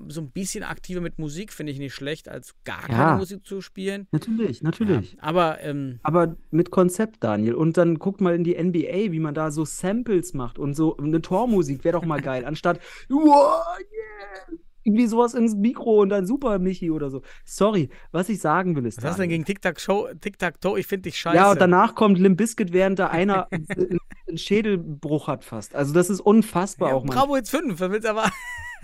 [0.07, 2.95] so ein bisschen aktiver mit Musik finde ich nicht schlecht, als gar Ja.
[2.95, 4.07] keine Musik zu spielen.
[4.11, 5.13] Natürlich, natürlich.
[5.13, 7.53] Ja, aber ähm, Aber mit Konzept, Daniel.
[7.55, 10.97] Und dann guckt mal in die NBA, wie man da so Samples macht und so
[10.97, 12.79] eine Tormusik wäre doch mal geil, anstatt
[13.09, 17.21] wow, yeah, irgendwie sowas ins Mikro und dann super Michi oder so.
[17.45, 18.97] Sorry, was ich sagen will ist.
[18.97, 20.77] was hast du denn Daniel, gegen Tic-Tac-Show, Tic-Tac-Toe?
[20.79, 21.37] Ich finde dich scheiße.
[21.37, 23.47] Ja, und danach kommt Limp Bizkit, während da einer
[24.27, 25.73] einen Schädelbruch hat fast.
[25.75, 27.13] Also das ist unfassbar ja, auch mal.
[27.13, 28.29] Bravo jetzt 5, was willst du aber?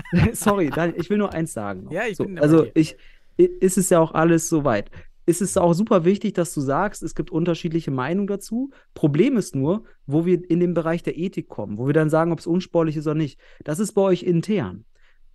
[0.33, 1.87] Sorry, Daniel, ich will nur eins sagen.
[1.91, 2.97] Ja, ich so, bin Also ich,
[3.37, 4.89] ist es ja auch alles soweit.
[5.25, 8.71] Ist es auch super wichtig, dass du sagst, es gibt unterschiedliche Meinungen dazu.
[8.95, 12.31] Problem ist nur, wo wir in den Bereich der Ethik kommen, wo wir dann sagen,
[12.31, 13.39] ob es unsportlich ist oder nicht.
[13.63, 14.85] Das ist bei euch intern.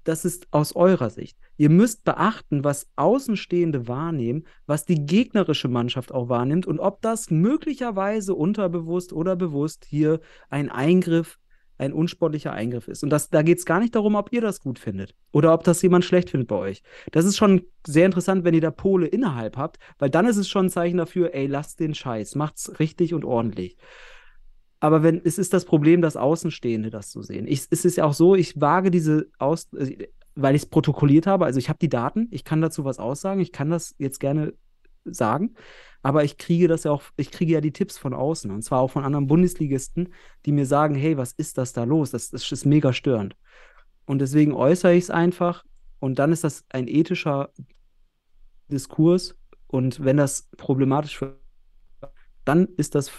[0.02, 1.38] Das ist aus eurer Sicht.
[1.56, 7.30] Ihr müsst beachten, was Außenstehende wahrnehmen, was die gegnerische Mannschaft auch wahrnimmt und ob das
[7.30, 10.20] möglicherweise unterbewusst oder bewusst hier
[10.50, 11.38] ein Eingriff,
[11.78, 13.02] ein unsportlicher Eingriff ist.
[13.02, 15.64] Und das, da geht es gar nicht darum, ob ihr das gut findet oder ob
[15.64, 16.82] das jemand schlecht findet bei euch.
[17.10, 20.48] Das ist schon sehr interessant, wenn ihr da Pole innerhalb habt, weil dann ist es
[20.48, 23.76] schon ein Zeichen dafür, ey, lasst den Scheiß, macht's richtig und ordentlich.
[24.80, 27.46] Aber wenn, es ist das Problem, dass Außenstehende das so sehen.
[27.46, 31.26] Ich, es ist ja auch so, ich wage diese Aus, äh, weil ich es protokolliert
[31.26, 34.20] habe, also ich habe die Daten, ich kann dazu was aussagen, ich kann das jetzt
[34.20, 34.52] gerne
[35.04, 35.54] sagen,
[36.02, 38.80] aber ich kriege das ja auch, ich kriege ja die Tipps von außen und zwar
[38.80, 40.12] auch von anderen Bundesligisten,
[40.44, 42.10] die mir sagen, hey, was ist das da los?
[42.10, 43.36] Das, das ist mega störend.
[44.04, 45.64] Und deswegen äußere ich es einfach
[45.98, 47.50] und dann ist das ein ethischer
[48.68, 49.36] Diskurs
[49.66, 51.38] und wenn das problematisch wird,
[52.44, 53.10] dann ist das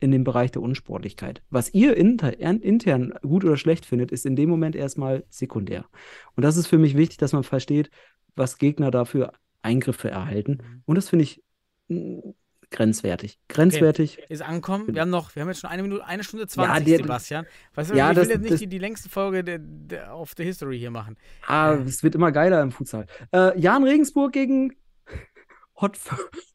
[0.00, 1.42] in dem Bereich der Unsportlichkeit.
[1.50, 5.86] Was ihr inter, intern gut oder schlecht findet, ist in dem Moment erstmal sekundär.
[6.36, 7.90] Und das ist für mich wichtig, dass man versteht,
[8.36, 9.32] was Gegner dafür
[9.62, 10.82] Eingriffe erhalten.
[10.86, 11.42] Und das finde ich
[11.88, 12.18] mm,
[12.70, 13.38] grenzwertig.
[13.48, 14.18] Grenzwertig.
[14.28, 14.94] Ist angekommen.
[14.94, 17.46] Wir haben noch, wir haben jetzt schon eine Minute, eine Stunde 20, Ja, der- Sebastian.
[17.74, 20.12] Weißt du, Ja, ich will das- jetzt nicht das- die, die längste Folge der, der,
[20.14, 21.16] auf der History hier machen.
[21.46, 23.06] Ah, es wird immer geiler im Futsal.
[23.32, 24.74] Äh, Jan Regensburg gegen
[25.80, 25.98] Hot,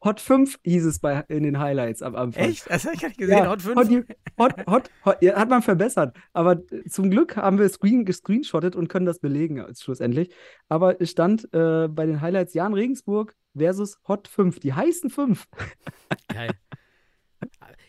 [0.04, 2.44] Hot 5 hieß es bei, in den Highlights am Anfang.
[2.44, 2.70] Echt?
[2.70, 3.38] Das habe ich gar nicht gesehen.
[3.38, 4.06] Ja, Hot 5?
[4.38, 6.16] Hot, Hot, Hot, ja, hat man verbessert.
[6.34, 10.34] Aber äh, zum Glück haben wir Screen gescreenshottet und können das belegen äh, schlussendlich.
[10.68, 14.60] Aber es stand äh, bei den Highlights Jan Regensburg versus Hot 5.
[14.60, 15.48] Die heißen 5.
[16.28, 16.52] Geil.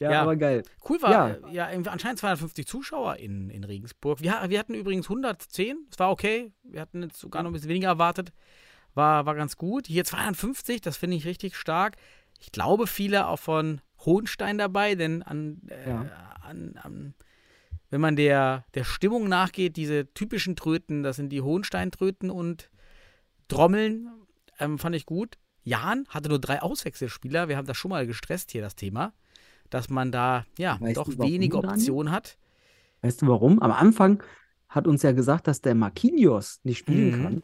[0.01, 0.23] Ja, Ja.
[0.23, 0.63] aber geil.
[0.89, 1.49] Cool war, Ja.
[1.51, 4.21] ja, ja anscheinend 250 Zuschauer in, in Regensburg.
[4.21, 6.53] Wir, wir hatten übrigens 110, das war okay.
[6.65, 8.33] Wir hatten jetzt sogar noch ein bisschen weniger erwartet.
[8.95, 9.87] War, war ganz gut.
[9.87, 11.97] Hier 250, das finde ich richtig stark.
[12.41, 16.07] Ich glaube, viele auch von Hohenstein dabei, denn an, äh, Ja.
[16.43, 17.15] an, an,
[17.91, 22.71] wenn man der, der Stimmung nachgeht, diese typischen Tröten, das sind die Hohenstein-Tröten und
[23.49, 24.09] Trommeln,
[24.59, 25.39] ähm, fand ich gut.
[25.63, 27.49] Jan hatte nur drei Auswechselspieler.
[27.49, 29.13] Wir haben das schon mal gestresst hier, das Thema,
[29.71, 31.59] dass man da ja Weißt doch wenige?
[31.59, 32.37] Optionen hat.
[33.03, 33.61] Weißt du warum?
[33.63, 34.23] Am Anfang
[34.69, 37.23] hat uns ja gesagt, dass der Marquinhos nicht spielen Mhm.
[37.23, 37.43] kann.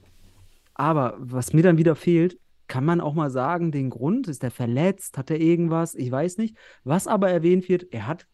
[0.80, 4.50] Aber was mir dann wieder fehlt, kann man auch mal sagen, den Grund, ist er
[4.50, 6.56] verletzt, hat er irgendwas, ich weiß nicht.
[6.84, 8.26] Was aber erwähnt wird, er hat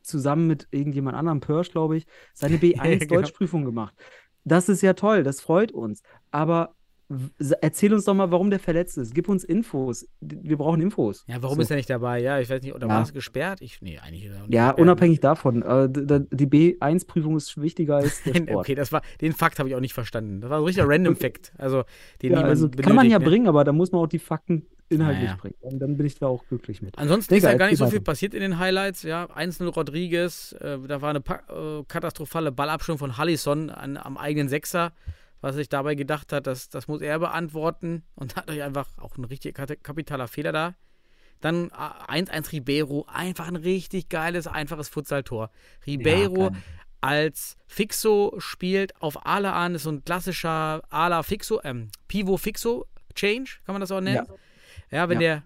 [0.00, 3.16] zusammen mit irgendjemand anderem, Pörsch, glaube ich, seine B1 genau.
[3.16, 3.92] Deutschprüfung gemacht.
[4.44, 6.04] Das ist ja toll, das freut uns.
[6.30, 6.76] Aber
[7.60, 9.14] erzähl uns doch mal, warum der verletzt ist.
[9.14, 10.06] Gib uns Infos.
[10.20, 11.24] Wir brauchen Infos.
[11.26, 11.62] Ja, warum So.
[11.62, 12.20] ist er nicht dabei?
[12.20, 12.94] Ja, ich weiß nicht, oder Ja.
[12.94, 13.60] war es gesperrt?
[13.60, 15.62] Ich, nee, eigentlich er nicht Ja, unabhängig davon.
[15.62, 18.56] Äh, die B1-Prüfung ist wichtiger als der Sport.
[18.64, 20.40] Okay, das war, den Fakt habe ich auch nicht verstanden.
[20.40, 21.52] Das war ein richtiger Random-Fact.
[21.58, 21.82] Also,
[22.22, 23.24] den Ja, niemand also benötigt, kann man ja ne?
[23.24, 25.38] bringen, aber da muss man auch die Fakten inhaltlich Naja.
[25.40, 25.54] bringen.
[25.60, 26.98] Und dann bin ich da auch glücklich mit.
[26.98, 29.02] Ansonsten Digga, ist ja gar nicht so viel passiert in den Highlights.
[29.04, 34.16] Ja, 1-0 Rodriguez, äh, da war eine pa äh, katastrophale Ballabstimmung von Hallison an, am
[34.16, 34.92] eigenen Sechser.
[35.40, 39.16] Was sich dabei gedacht hat, das, das muss er beantworten und hat euch einfach auch
[39.16, 40.74] ein richtig kapitaler Fehler da.
[41.40, 45.50] Dann äh, 1-1 Ribeiro, einfach ein richtig geiles, einfaches Futsal-Tor.
[45.86, 46.62] Ribeiro, geil.
[47.00, 53.58] als Fixo spielt auf Ala ist so ein klassischer Ala Fixo, ähm, Pivo Fixo Change,
[53.64, 54.26] kann man das auch nennen?
[54.90, 55.36] Ja, wenn Ja.
[55.36, 55.42] der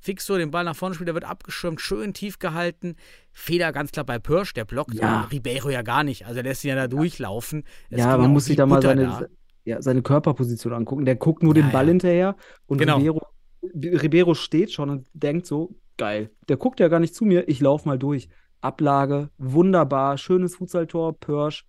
[0.00, 2.96] Fixo den Ball nach vorne spielt, der wird abgeschirmt, schön tief gehalten.
[3.32, 5.22] Fehler ganz klar bei Pirsch, der blockt Ja.
[5.32, 6.24] Ribeiro ja gar nicht.
[6.24, 7.64] Also der lässt ihn ja da durchlaufen.
[7.90, 9.26] Es Ja, man muss sich da mal seine, da.
[9.64, 11.04] ja, seine Körperposition angucken.
[11.04, 11.88] Der guckt nur Ja, den Ball ja.
[11.90, 12.96] hinterher und Genau.
[12.98, 13.22] Ribeiro,
[13.62, 16.30] Ribeiro steht schon und denkt so, geil.
[16.48, 18.28] Der guckt ja gar nicht zu mir, ich laufe mal durch.
[18.60, 21.18] Ablage, wunderbar, schönes Futsaltor.
[21.18, 21.64] Pörsch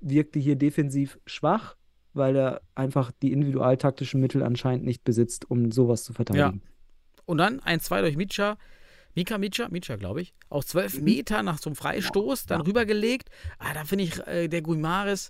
[0.00, 1.76] wirkte hier defensiv schwach,
[2.12, 6.62] weil er einfach die individualtaktischen Mittel anscheinend nicht besitzt, um sowas zu verteidigen.
[7.28, 8.56] Und dann 1-2 durch Micha.
[9.14, 10.32] Mika Micha, Micha, glaube ich.
[10.48, 10.68] Aus Mhm.
[10.70, 13.28] 12 Meter nach so einem Freistoß, dann rübergelegt.
[13.58, 15.28] Ah, da finde ich, äh, der Guimares,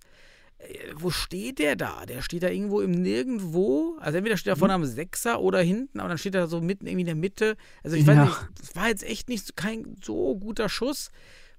[0.59, 2.07] äh, wo steht der da?
[2.07, 3.97] Der steht da irgendwo im Nirgendwo.
[4.01, 4.59] Also entweder steht er Mhm.
[4.61, 7.57] vorne am Sechser oder hinten, aber dann steht er so mitten irgendwie in der Mitte.
[7.83, 8.25] Also ich weiß Ja.
[8.27, 11.11] nicht, das war jetzt echt nicht so- kein so guter Schuss.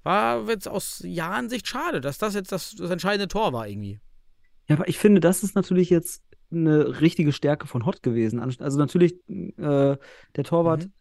[0.02, 4.00] War jetzt aus Jahrensicht schade, dass das jetzt das, das entscheidende Tor war irgendwie.
[4.68, 8.40] Ja, aber ich finde, das ist natürlich jetzt eine richtige Stärke von Hott gewesen.
[8.40, 9.96] Also natürlich, äh,
[10.36, 10.92] der Torwart, Mhm.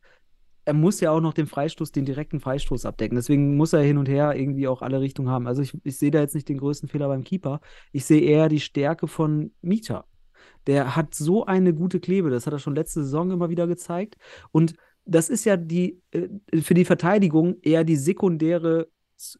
[0.65, 3.15] er muss ja auch noch den Freistoß, den direkten Freistoß abdecken.
[3.15, 5.47] Deswegen muss er hin und her irgendwie auch alle Richtungen haben.
[5.47, 7.59] Also ich, ich sehe da jetzt nicht den größten Fehler beim Keeper.
[7.91, 10.05] Ich sehe eher die Stärke von Mita.
[10.67, 14.15] Der hat so eine gute Klebe, das hat er schon letzte Saison immer wieder gezeigt.
[14.51, 16.27] Und das ist ja die, äh,
[16.61, 18.89] für die Verteidigung eher die sekundäre,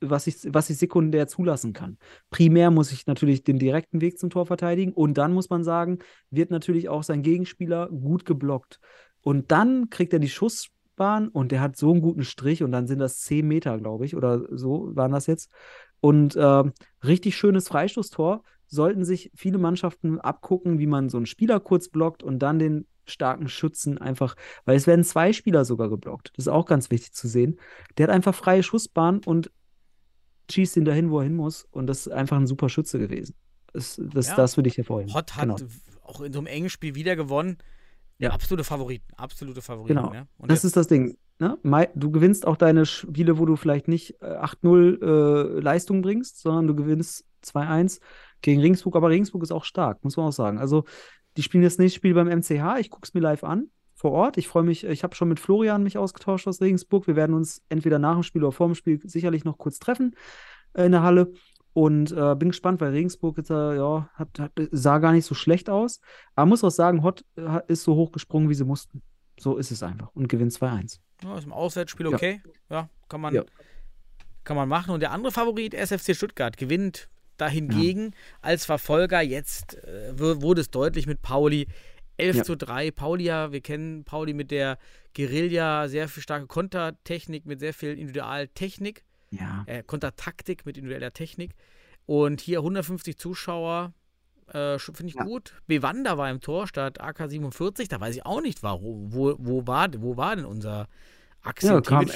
[0.02, 1.98] was ich, was ich sekundär zulassen kann.
[2.30, 6.00] Primär muss ich natürlich den direkten Weg zum Tor verteidigen und dann muss man sagen,
[6.30, 8.80] wird natürlich auch sein Gegenspieler gut geblockt.
[9.22, 12.88] Und dann kriegt er die Schussbahn und der hat so einen guten Strich und dann
[12.88, 15.52] sind das 10 Meter, glaube ich, oder so waren das jetzt.
[16.02, 16.74] Und ähm,
[17.04, 18.44] richtig schönes Freistoßtor.
[18.72, 22.86] Sollten sich viele Mannschaften abgucken, wie man so einen Spieler kurz blockt und dann den
[23.10, 24.36] starken Schützen einfach,
[24.66, 26.32] weil es werden zwei Spieler sogar geblockt.
[26.36, 27.60] Das ist auch ganz wichtig zu sehen.
[27.98, 29.52] Der hat einfach freie Schussbahn und
[30.52, 31.66] schießt ihn dahin, wo er hin muss.
[31.72, 33.36] Und das ist einfach ein super Schütze gewesen.
[33.74, 34.36] Das, das, Ja.
[34.36, 35.14] das würde ich hervorheben.
[35.14, 35.58] Hott hat Genau.
[36.04, 37.58] auch in so einem engen Spiel wieder gewonnen.
[38.18, 38.32] Ja.
[38.32, 39.96] Absolute Favoriten, absolute Favoriten.
[39.96, 40.12] Genau.
[40.12, 40.28] Ne?
[40.38, 41.18] Und Das ist das Ding.
[41.40, 41.58] Ne?
[41.96, 46.68] Du gewinnst auch deine Spiele, wo du vielleicht nicht äh, 8-0 äh, Leistung bringst, sondern
[46.68, 48.02] du gewinnst 2-1
[48.42, 48.98] gegen Regensburg.
[48.98, 50.58] Aber Regensburg ist auch stark, muss man auch sagen.
[50.58, 50.84] Also,
[51.38, 52.80] die spielen das nächste Spiel beim MCH.
[52.80, 53.70] Ich gucke es mir live an,
[54.00, 54.38] vor Ort.
[54.38, 57.06] Ich freue mich, ich habe schon mit Florian mich ausgetauscht aus Regensburg.
[57.06, 60.16] Wir werden uns entweder nach dem Spiel oder vor dem Spiel sicherlich noch kurz treffen
[60.74, 61.34] äh, in der Halle.
[61.74, 65.36] Und äh, bin gespannt, weil Regensburg jetzt, äh, ja, hat, hat, sah gar nicht so
[65.36, 66.00] schlecht aus.
[66.34, 69.02] Aber muss auch sagen, Hott äh, ist so hoch gesprungen, wie sie mussten.
[69.38, 70.10] So ist es einfach.
[70.14, 71.00] Und gewinnt 2-1.
[71.22, 72.14] Ja, ist im Auswärtsspiel Ja.
[72.16, 72.42] okay.
[72.70, 73.44] Ja, kann man, Ja.
[74.46, 74.92] kann man machen.
[74.94, 79.22] Und der andere Favorit, SFC Stuttgart, gewinnt dahingegen als Verfolger.
[79.22, 81.68] Jetzt äh, wurde es deutlich mit Pauli.
[82.20, 82.44] 11 Ja.
[82.44, 82.92] zu 3.
[82.92, 84.78] Pauli ja, wir kennen Pauli mit der
[85.16, 89.64] Guerilla, sehr viel starke Kontertechnik, mit sehr viel Individualtechnik, Ja.
[89.68, 91.52] äh, Kontertaktik mit individueller Technik.
[92.06, 93.94] Und hier 150 Zuschauer,
[94.48, 95.24] äh, finde ich Ja.
[95.24, 95.54] gut.
[95.68, 97.88] Bewander war im Tor statt AK47.
[97.90, 99.14] Da weiß ich auch nicht, warum.
[99.14, 100.88] Wo, wo, war, wo war denn unser
[101.42, 102.10] Axel Ja, kam-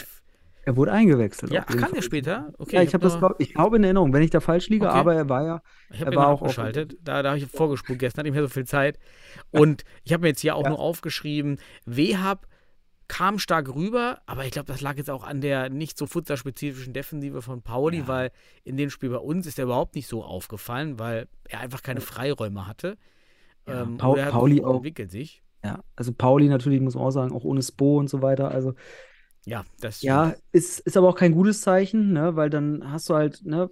[0.66, 1.52] Er wurde eingewechselt.
[1.52, 2.54] ja, jeden kam der später?
[2.58, 4.70] Okay, ja, ich habe das, nur- glaub, ich glaube in Erinnerung, wenn ich da falsch
[4.70, 4.98] liege, Okay.
[4.98, 5.62] aber er war ja.
[5.92, 6.98] Ich habe den war auch abgeschaltet.
[7.02, 8.98] Da, da habe ich vorgespult gestern, hatte ich mehr so viel Zeit.
[9.52, 10.70] Und ich habe mir jetzt hier auch Ja.
[10.70, 12.48] nur aufgeschrieben, Wehab
[13.10, 16.94] kam stark rüber, aber ich glaube, das lag jetzt auch an der nicht so futsalspezifischen
[16.94, 18.08] Defensive von Pauli, Ja.
[18.08, 18.32] weil
[18.64, 22.00] in dem Spiel bei uns ist er überhaupt nicht so aufgefallen, weil er einfach keine
[22.02, 22.98] Freiräume hatte.
[23.68, 24.76] Ja, ähm, hat Pauli auch.
[24.78, 25.44] entwickelt sich.
[25.64, 28.50] Ja, also Pauli natürlich, muss man auch sagen, auch ohne Spo und so weiter.
[28.52, 28.74] Also
[29.46, 32.36] Ja, das ja, ist, ist aber auch kein gutes Zeichen, ne?
[32.36, 33.70] Weil dann hast du halt, ne,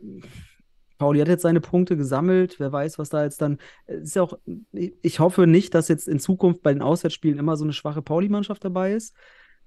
[0.97, 3.57] Pauli hat jetzt seine Punkte gesammelt, wer weiß, was da jetzt dann.
[3.87, 4.37] Ist ja auch,
[4.71, 8.63] ich hoffe nicht, dass jetzt in Zukunft bei den Auswärtsspielen immer so eine schwache Pauli-Mannschaft
[8.63, 9.15] dabei ist,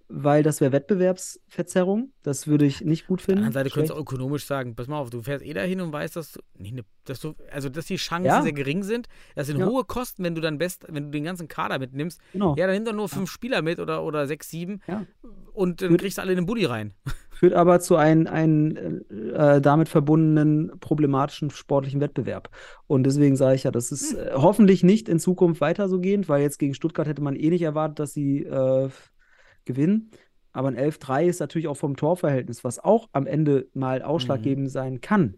[0.09, 2.13] weil das wäre Wettbewerbsverzerrung.
[2.23, 3.47] Das würde ich nicht gut Auf der finden.
[3.47, 4.09] anderen Seite könntest du Schlecht.
[4.09, 6.83] auch ökonomisch sagen, pass mal auf, du fährst eh dahin und weißt, dass du, ne,
[7.05, 8.43] dass du, also dass die Chancen Ja.
[8.43, 9.09] sehr gering sind.
[9.35, 9.67] Das sind Ja.
[9.67, 12.21] hohe Kosten, wenn du dann best, wenn du den ganzen Kader mitnimmst.
[12.33, 12.55] Genau.
[12.57, 14.81] Ja, dann nimm doch nur fünf Spieler mit oder, oder sechs, sieben
[15.53, 16.93] und dann Führt- kriegst du alle in den Buddy rein.
[17.31, 19.05] führt aber zu einem, einem
[19.35, 22.49] äh, damit verbundenen problematischen sportlichen Wettbewerb.
[22.87, 26.29] Und deswegen sage ich ja, das ist äh, hoffentlich nicht in Zukunft weiter so gehend,
[26.29, 28.89] weil jetzt gegen Stuttgart hätte man eh nicht erwartet, dass sie äh,
[29.65, 30.11] gewinnen.
[30.53, 35.01] Aber ein 11-3 ist natürlich auch vom Torverhältnis, was auch am Ende mal ausschlaggebend sein
[35.01, 35.37] kann.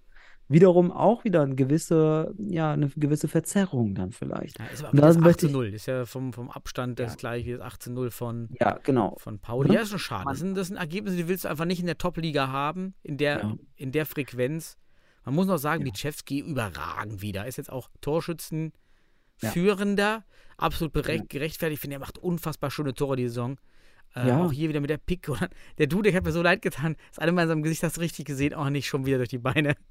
[0.49, 4.59] Wiederum auch wieder eine gewisse, ja, eine gewisse Verzerrung dann vielleicht.
[4.61, 5.75] Ja, ist aber das möchte 18 ich- 0.
[5.75, 7.17] Ist ja vom, vom Abstand das Ja.
[7.17, 9.17] gleiche wie das 18 0 von, Ja, genau.
[9.19, 9.71] von Pauli.
[9.71, 9.75] Mhm.
[9.75, 10.27] Ja, ist schon schade.
[10.29, 13.17] Das sind, das sind Ergebnisse, die willst du einfach nicht in der Top-Liga haben, in
[13.17, 13.57] der, Ja.
[13.75, 14.77] in der Frequenz.
[15.25, 15.91] Man muss noch sagen, Ja.
[15.91, 17.47] Bichewski überragend wieder.
[17.49, 18.73] Ist jetzt auch Torschützen
[19.43, 19.51] Ja.
[20.59, 21.63] absolut gerechtfertigt.
[21.73, 23.57] Ich finde, er macht unfassbar schöne Tore die Saison.
[24.17, 24.43] Äh, Ja.
[24.43, 25.29] Auch hier wieder mit der Pick.
[25.29, 25.49] Oder
[25.79, 26.97] der Dude, der hat mir so leid getan.
[27.11, 29.29] Das eine Mal in seinem Gesicht hast du richtig gesehen, auch nicht schon wieder durch
[29.29, 29.75] die Beine.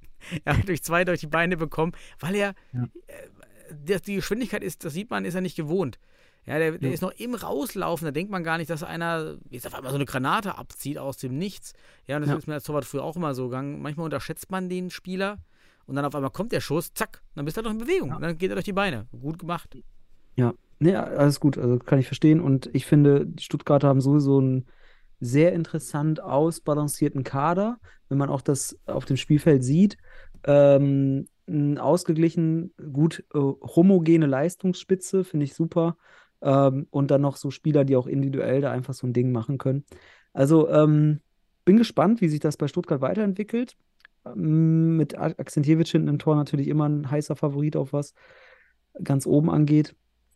[0.46, 2.88] Er hat durch zwei durch die Beine bekommen, weil er Ja.
[3.08, 6.00] äh, die Geschwindigkeit ist, das sieht man, ist er nicht gewohnt.
[6.46, 6.94] Ja, der, der Ja.
[6.94, 9.96] ist noch im Rauslaufen, da denkt man gar nicht, dass einer jetzt auf einmal so
[9.98, 11.74] eine Granate abzieht aus dem Nichts.
[12.08, 12.38] Ja, und das Ja.
[12.38, 13.82] ist mir als Torwart früher auch immer so gegangen.
[13.82, 15.40] Manchmal unterschätzt man den Spieler
[15.86, 18.10] und dann auf einmal kommt der Schuss, zack, dann bist du doch in Bewegung.
[18.10, 18.16] Ja.
[18.16, 19.08] Und dann geht er durch die Beine.
[19.12, 19.76] Gut gemacht.
[20.36, 22.42] Ja, nee, alles gut, also kann ich verstehen.
[22.42, 24.66] Und ich finde, die Stuttgarter haben sowieso einen
[25.20, 27.78] sehr interessant ausbalancierten Kader,
[28.10, 29.98] wenn man auch das auf dem Spielfeld sieht.
[30.44, 31.28] Ähm,
[31.78, 35.98] ausgeglichen, gut äh, homogene Leistungsspitze, finde ich super.
[36.42, 39.58] Ähm, und dann noch so Spieler, die auch individuell da einfach so ein Ding machen
[39.58, 39.86] können.
[40.34, 41.22] Also ähm,
[41.64, 43.78] bin gespannt, wie sich das bei Stuttgart weiterentwickelt.
[44.26, 48.14] Ähm, mit A- Akzentjewitsch hinten im Tor natürlich immer ein heißer Favorit auf was
[49.04, 49.96] ganz oben angeht.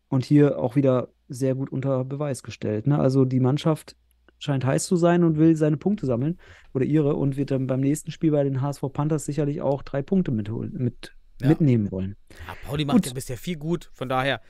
[0.10, 2.88] Und hier auch wieder sehr gut unter Beweis gestellt.
[2.88, 2.98] Ne?
[3.00, 3.96] Also die Mannschaft
[4.40, 6.40] scheint heiß zu sein und will seine Punkte sammeln
[6.74, 10.02] oder ihre und wird dann beim nächsten Spiel bei den HSV Panthers sicherlich auch drei
[10.02, 11.50] Punkte mitholen, mit, Ja.
[11.50, 12.16] mitnehmen wollen.
[12.32, 13.06] Ja, Pauli macht Gut.
[13.08, 14.42] ja bisher viel gut, von daher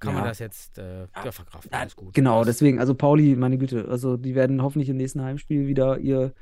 [0.00, 0.28] kann man Ja.
[0.28, 1.72] das jetzt äh, verkraften.
[1.72, 2.12] Alles gut.
[2.12, 6.34] Genau, deswegen, also Pauli, meine Güte, also die werden hoffentlich im nächsten Heimspiel wieder ihr,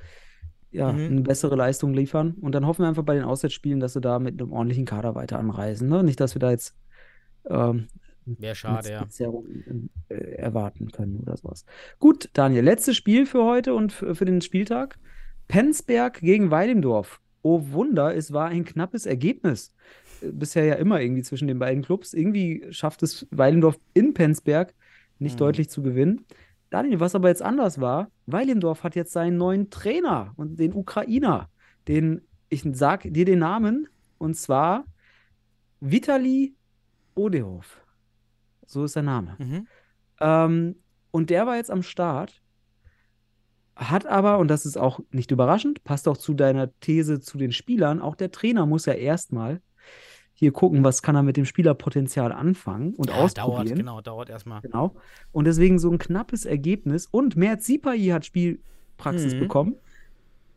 [0.73, 0.99] ja, Mhm.
[1.07, 2.35] eine bessere Leistung liefern.
[2.41, 5.15] Und dann hoffen wir einfach bei den Auswärtsspielen, dass sie da mit einem ordentlichen Kader
[5.15, 5.89] weiter anreisen.
[5.89, 6.03] Ne?
[6.03, 6.75] Nicht, dass wir da jetzt
[7.49, 7.87] ähm,
[8.27, 9.09] Wäre schade, ja.
[9.09, 9.47] Zerrung,
[10.09, 11.65] äh, erwarten können oder sowas.
[11.99, 14.99] Gut, Daniel, letztes Spiel für heute und für, den Spieltag.
[15.49, 17.21] Penzberg gegen Weidendorf.
[17.43, 19.75] Oh Wunder, es war ein knappes Ergebnis.
[20.23, 22.15] Äh, Bisher ja immer irgendwie zwischen den beiden Clubs.
[22.15, 24.75] Irgendwie schafft es Weidendorf in Penzberg
[25.19, 25.39] nicht Mhm.
[25.39, 26.25] deutlich zu gewinnen.
[26.71, 31.51] Daniel, was aber jetzt anders war, Weilendorf hat jetzt seinen neuen Trainer und den Ukrainer.
[31.87, 33.87] Den, ich sag dir den Namen,
[34.19, 34.85] und zwar
[35.81, 36.55] Vitali
[37.15, 37.84] Odehoff.
[38.67, 39.37] So ist der Name.
[39.39, 39.67] Mhm.
[40.21, 40.77] Ähm,
[41.11, 42.41] und der war jetzt am Start,
[43.77, 47.53] hat aber, und das ist auch nicht überraschend, passt auch zu deiner These zu den
[47.53, 49.61] Spielern, auch der Trainer muss ja erstmal
[50.37, 53.67] hier gucken, was kann er mit dem Spielerpotenzial anfangen und Ja, ausprobieren.
[53.67, 54.61] dauert, genau, dauert erstmal.
[54.63, 54.97] Genau.
[55.31, 57.07] Und deswegen so ein knappes Ergebnis.
[57.07, 59.39] Und Mert Sipai hat Spielpraxis Mhm.
[59.39, 59.75] bekommen.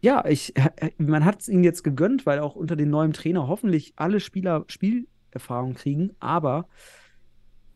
[0.01, 0.53] Ja, ich,
[0.97, 4.65] man hat es ihm jetzt gegönnt, weil auch unter dem neuen Trainer hoffentlich alle Spieler
[4.67, 6.15] Spielerfahrung kriegen.
[6.19, 6.67] Aber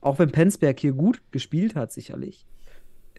[0.01, 2.45] auch wenn Penzberg hier gut gespielt hat, sicherlich,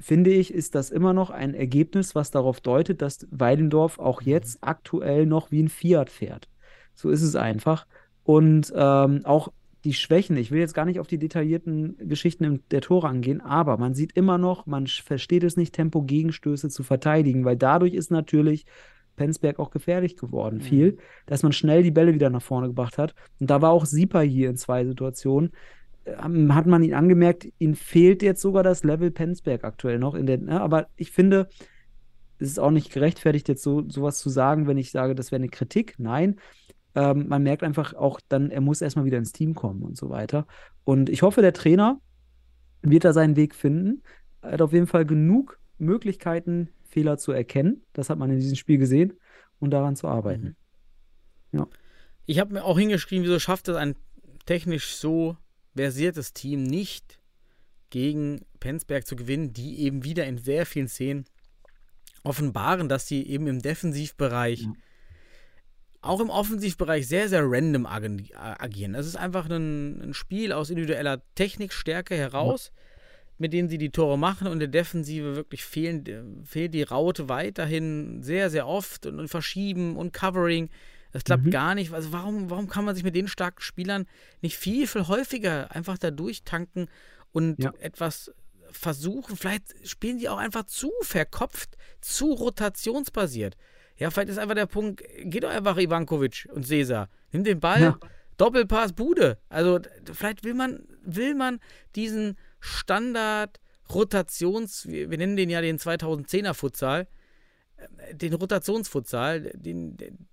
[0.00, 4.59] finde ich, ist das immer noch ein Ergebnis, was darauf deutet, dass Weidendorf auch jetzt
[4.60, 6.48] aktuell noch wie ein Fiat fährt.
[6.94, 7.86] So ist es einfach.
[8.24, 9.52] Und ähm, auch
[9.84, 13.76] die Schwächen, ich will jetzt gar nicht auf die detaillierten Geschichten der Tore angehen, aber
[13.78, 18.64] man sieht immer noch, man versteht es nicht, Tempo-Gegenstöße zu verteidigen, weil dadurch ist natürlich
[19.16, 20.62] Penzberg auch gefährlich geworden, Mhm.
[20.62, 23.14] viel, dass man schnell die Bälle wieder nach vorne gebracht hat.
[23.40, 25.50] Und da war auch Sieper hier in zwei Situationen.
[26.04, 30.26] Ähm, Hat man ihn angemerkt, ihm fehlt jetzt sogar das Level Penzberg aktuell noch in
[30.26, 30.60] der, ne?
[30.60, 31.48] aber ich finde,
[32.38, 35.40] es ist auch nicht gerechtfertigt, jetzt so sowas zu sagen, wenn ich sage, das wäre
[35.40, 35.94] eine Kritik.
[35.98, 36.40] Nein,
[36.94, 40.10] ähm, man merkt einfach auch dann, er muss erstmal wieder ins Team kommen und so
[40.10, 40.46] weiter.
[40.84, 42.00] Und ich hoffe, der Trainer
[42.82, 44.02] wird da seinen Weg finden.
[44.40, 47.84] Er hat auf jeden Fall genug Möglichkeiten, Fehler zu erkennen.
[47.92, 49.14] Das hat man in diesem Spiel gesehen
[49.60, 50.56] und daran zu arbeiten.
[52.26, 53.94] Ich habe mir auch hingeschrieben, wieso schafft es ein
[54.44, 55.36] technisch so
[55.74, 57.19] versiertes Team nicht
[57.90, 61.24] gegen Penzberg zu gewinnen, die eben wieder in sehr vielen Szenen
[62.24, 64.73] offenbaren, dass sie eben im Defensivbereich, Ja.
[66.01, 68.93] auch im Offensivbereich sehr, sehr random agi- agieren.
[68.93, 72.73] Das ist einfach ein, ein Spiel aus individueller Technikstärke heraus,
[73.39, 77.28] mit dem sie die Tore machen und in der Defensive wirklich fehlen, fehlt die Raute
[77.28, 80.70] weiterhin sehr, sehr oft und, und verschieben und Covering.
[81.12, 81.51] Das klappt Mhm.
[81.51, 81.93] gar nicht.
[81.93, 84.06] Also warum, warum kann man sich mit den starken Spielern
[84.40, 86.89] nicht viel, viel häufiger einfach da durchtanken
[87.32, 87.72] und Ja.
[87.80, 88.32] etwas
[88.70, 89.36] versuchen?
[89.36, 93.56] Vielleicht spielen die auch einfach zu verkopft, zu rotationsbasiert.
[93.97, 97.09] Ja, vielleicht ist einfach der Punkt, geht doch einfach Ivankovic und Cesar.
[97.30, 97.98] Nimm den Ball, Ja.
[98.39, 99.39] Doppelpass, Bude.
[99.51, 99.78] Also
[100.12, 101.60] vielleicht will man, will man
[101.94, 103.60] diesen Standard
[103.93, 107.06] Rotations, wir, wir nennen den ja den 2010er Futsal,
[107.76, 110.26] äh, den Rotationsfutsal, den, den,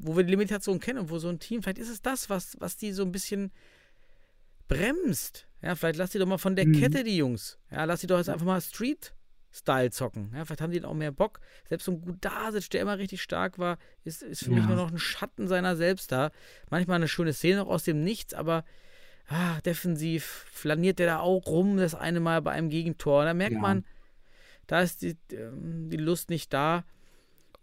[0.00, 2.56] wo wir die Limitation kennen und wo so ein Team, vielleicht ist es das, was,
[2.60, 3.52] was die so ein bisschen
[4.68, 5.46] bremst.
[5.62, 6.72] Ja, vielleicht lass die doch mal von der Mhm.
[6.72, 7.58] Kette, die Jungs.
[7.70, 10.32] Ja, lass die doch jetzt einfach mal Street-Style zocken.
[10.34, 11.40] Ja, vielleicht haben die dann auch mehr Bock.
[11.68, 14.66] Selbst so ein Gudasic, der immer richtig stark war, ist, ist für mich Ja.
[14.68, 16.30] nur noch ein Schatten seiner selbst da.
[16.70, 18.64] Manchmal eine schöne Szene noch aus dem Nichts, aber
[19.28, 23.24] ah, defensiv flaniert der da auch rum, das eine Mal bei einem Gegentor.
[23.24, 23.60] Da merkt Ja.
[23.60, 23.84] man,
[24.66, 26.84] da ist die, ähm, die Lust nicht da.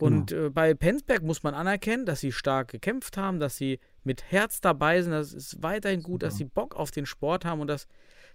[0.06, 4.32] Und äh, bei Penzberg muss man anerkennen, dass sie stark gekämpft haben, dass sie mit
[4.32, 5.12] Herz dabei sind.
[5.12, 7.88] Das ist weiterhin gut, dass sie Bock auf den Sport haben und dass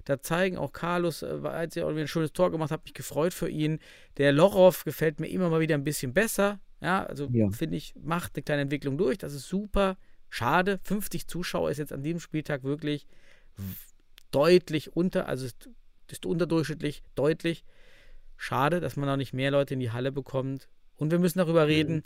[0.05, 0.56] da zeigen.
[0.56, 3.78] Auch Carlos, äh, als er irgendwie ein schönes Tor gemacht hat, mich gefreut für ihn.
[4.16, 6.59] Der Lorov gefällt mir immer mal wieder ein bisschen besser.
[6.80, 7.48] Ja, also Ja.
[7.51, 9.18] finde ich, macht eine kleine Entwicklung durch.
[9.18, 9.97] Das ist super.
[10.30, 13.06] Schade, 50 Zuschauer ist jetzt an diesem Spieltag wirklich
[14.30, 15.68] deutlich unter, also ist,
[16.10, 17.64] ist unterdurchschnittlich deutlich.
[18.36, 20.68] Schade, dass man noch nicht mehr Leute in die Halle bekommt.
[21.03, 22.05] Und wir müssen darüber reden,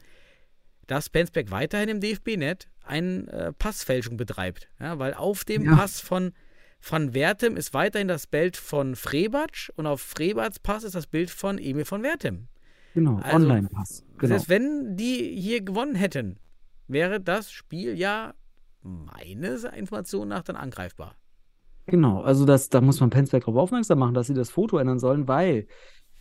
[0.87, 4.69] dass Penzberg weiterhin im DFB-Net eine äh, Passfälschung betreibt.
[4.81, 5.77] Ja, weil auf dem Ja.
[5.77, 6.33] Pass von,
[6.81, 11.29] von Wertem ist weiterhin das Bild von Frebatsch und auf Frebatsch Pass ist das Bild
[11.31, 12.49] von Emil von Wertem.
[12.95, 14.05] Genau, Also, Online-Pass.
[14.17, 14.29] Genau.
[14.29, 16.39] Selbst wenn die hier gewonnen hätten,
[16.89, 18.33] wäre das Spiel ja
[18.83, 21.17] meines Informationen nach dann angreifbar.
[21.89, 24.99] Genau, also das, da muss man Penzberg darauf aufmerksam machen, dass sie das Foto ändern
[24.99, 25.67] sollen, weil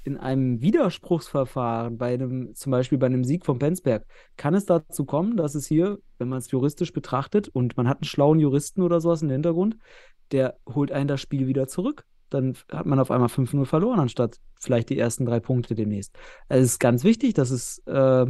[0.05, 4.05] in einem Widerspruchsverfahren, bei einem, zum Beispiel bei einem Sieg von Penzberg,
[4.37, 7.97] kann es dazu kommen, dass es hier, wenn man es juristisch betrachtet und man hat
[7.97, 9.77] einen schlauen Juristen oder sowas im Hintergrund,
[10.31, 12.05] der holt einen das Spiel wieder zurück.
[12.29, 16.15] Dann hat man auf einmal 5-0 verloren, anstatt vielleicht die ersten drei Punkte demnächst.
[16.49, 18.27] Also es ist ganz wichtig, dass es äh,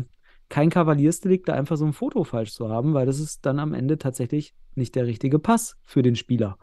[0.48, 3.74] kein Kavaliersdelikt, da einfach so ein Foto falsch zu haben, weil das ist dann am
[3.74, 6.58] Ende tatsächlich nicht der richtige Pass für den Spieler.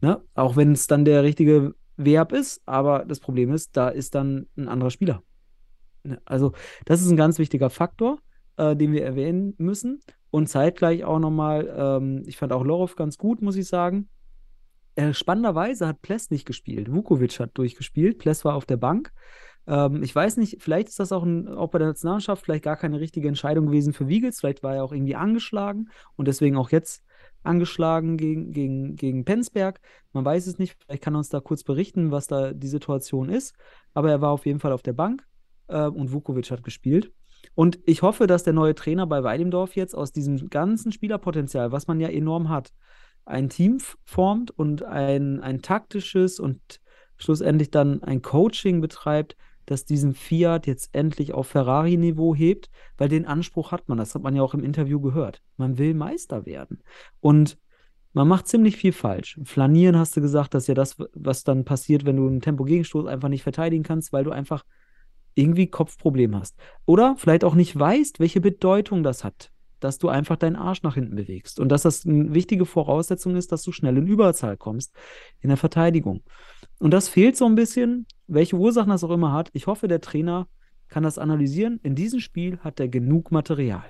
[0.00, 0.22] Ne?
[0.34, 4.46] Auch wenn es dann der richtige Verb ist, aber das Problem ist, da ist dann
[4.56, 5.22] ein anderer Spieler.
[6.04, 6.20] Ne?
[6.24, 6.52] Also,
[6.86, 8.18] das ist ein ganz wichtiger Faktor,
[8.56, 10.00] äh, den wir erwähnen müssen.
[10.30, 14.08] Und zeitgleich auch nochmal, ähm, ich fand auch Lorov ganz gut, muss ich sagen.
[14.94, 16.92] Äh, spannenderweise hat Pless nicht gespielt.
[16.92, 18.18] Vukovic hat durchgespielt.
[18.18, 19.12] Pless war auf der Bank.
[19.66, 22.76] Ähm, ich weiß nicht, vielleicht ist das auch, ein, auch bei der Nationalmannschaft vielleicht gar
[22.76, 24.40] keine richtige Entscheidung gewesen für Wiegels.
[24.40, 27.04] Vielleicht war er auch irgendwie angeschlagen und deswegen auch jetzt
[27.48, 29.80] angeschlagen gegen, gegen, gegen Penzberg.
[30.12, 30.76] Man weiß es nicht.
[30.78, 33.54] Vielleicht kann er uns da kurz berichten, was da die Situation ist.
[33.94, 35.26] Aber er war auf jeden Fall auf der Bank
[35.68, 37.12] äh, und Vukovic hat gespielt.
[37.54, 41.86] Und ich hoffe, dass der neue Trainer bei Weidemdorf jetzt aus diesem ganzen Spielerpotenzial, was
[41.86, 42.72] man ja enorm hat,
[43.24, 46.60] ein Team formt und ein, ein taktisches und
[47.16, 49.36] schlussendlich dann ein Coaching betreibt,
[49.70, 53.98] das diesen Fiat jetzt endlich auf Ferrari-Niveau hebt, weil den Anspruch hat man.
[53.98, 55.42] Das hat man ja auch im Interview gehört.
[55.56, 56.82] Man will Meister werden.
[57.20, 57.58] Und
[58.12, 59.38] man macht ziemlich viel falsch.
[59.44, 63.06] Flanieren hast du gesagt, das ist ja das, was dann passiert, wenn du einen Tempo-Gegenstoß
[63.06, 64.64] einfach nicht verteidigen kannst, weil du einfach
[65.34, 66.56] irgendwie Kopfproblem hast.
[66.84, 70.94] Oder vielleicht auch nicht weißt, welche Bedeutung das hat, dass du einfach deinen Arsch nach
[70.94, 71.60] hinten bewegst.
[71.60, 74.94] Und dass das eine wichtige Voraussetzung ist, dass du schnell in Überzahl kommst
[75.40, 76.22] in der Verteidigung.
[76.78, 79.50] Und das fehlt so ein bisschen, welche Ursachen das auch immer hat.
[79.52, 80.48] Ich hoffe, der Trainer
[80.88, 81.80] kann das analysieren.
[81.82, 83.84] In diesem Spiel hat er genug Material.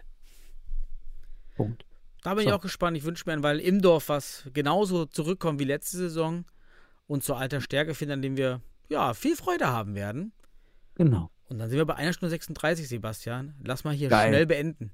[1.56, 1.85] Punkt.
[2.23, 2.48] Da bin So.
[2.51, 2.97] ich auch gespannt.
[2.97, 6.44] Ich wünsche mir, weil Imdorf was genauso zurückkommt wie letzte Saison
[7.06, 10.32] und zur alter Stärke findet, an dem wir ja viel Freude haben werden.
[10.94, 11.31] Genau.
[11.48, 13.55] Und dann sind wir bei 1 Stunde 36, Sebastian.
[13.65, 14.28] Lass mal hier Geil.
[14.28, 14.90] schnell beenden.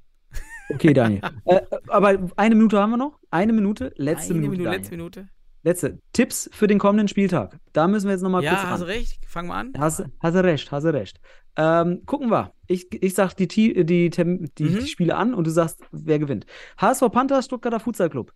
[0.70, 1.20] Okay, Daniel.
[1.44, 3.18] äh, aber eine Minute haben wir noch.
[3.30, 4.58] Eine Minute, letzte Eine Minute.
[4.58, 5.28] Minute, letzte Minute.
[5.64, 5.98] Letzte.
[6.12, 7.58] Tipps für den kommenden Spieltag.
[7.72, 9.18] Da müssen wir jetzt nochmal kurz Ja, hast du recht.
[9.26, 9.72] Fang mal an.
[9.78, 11.20] Hast, hast du recht, hast du recht.
[11.56, 12.52] Ähm, gucken wir.
[12.66, 14.78] Ich, ich sag die, Ti- die, Tem- die, Mhm.
[14.80, 16.44] die Spiele an und du sagst, wer gewinnt.
[16.78, 18.32] HSV Panthers, Stuttgarter Futsal Club.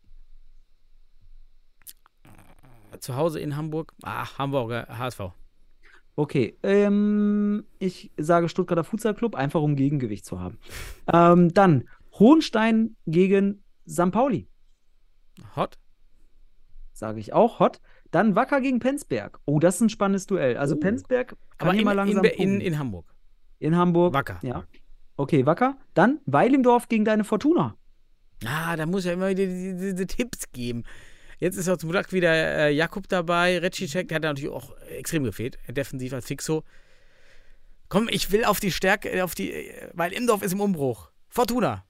[3.01, 3.93] Zu Hause in Hamburg.
[4.03, 5.21] Ah, Hamburger HSV.
[6.17, 10.59] Okay, ähm, ich sage Stuttgarter Futsal Club, einfach um Gegengewicht zu haben.
[11.13, 11.89] Ähm, dann
[12.19, 14.11] Hohenstein gegen St.
[14.11, 14.49] Pauli,
[15.55, 15.79] Hot.
[16.99, 17.81] Sage ich auch, hot.
[18.11, 19.39] Dann Wacker gegen Penzberg.
[19.45, 20.57] Oh, das ist ein spannendes Duell.
[20.57, 20.79] Also Oh.
[20.81, 23.07] Penzberg kann Aber hier in, mal langsam in, in, in Hamburg.
[23.59, 24.15] in Hamburg.
[24.15, 24.39] Wacker.
[24.43, 24.65] Ja.
[25.17, 25.77] Okay, Wacker.
[25.95, 27.77] Dann Weilimdorf gegen deine Fortuna.
[28.47, 30.85] Ah, da muss ja immer wieder diese, diese Tipps geben.
[31.39, 35.23] Jetzt ist auch zum Glück wieder äh, Jakub dabei, Recicek, der hat natürlich auch extrem
[35.25, 36.65] gefehlt, defensiv als Fixo.
[37.89, 41.11] Komm, ich will auf die Stärke, auf die, äh, weil Imdorf ist im Umbruch.
[41.29, 41.85] Fortuna.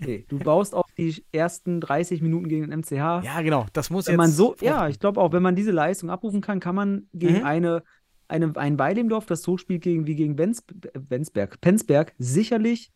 [0.00, 3.24] Okay, du baust auf die ersten 30 Minuten gegen den MCH.
[3.24, 4.18] Ja, genau, das muss wenn jetzt.
[4.18, 7.38] man so, ja, ich glaube auch, wenn man diese Leistung abrufen kann, kann man gegen
[7.38, 7.44] Mhm.
[7.44, 7.82] eine,
[8.28, 10.62] eine, ein Weilimdorf, das so spielt gegen, wie gegen Benz,
[10.94, 12.92] Benzberg, Penzberg, sicherlich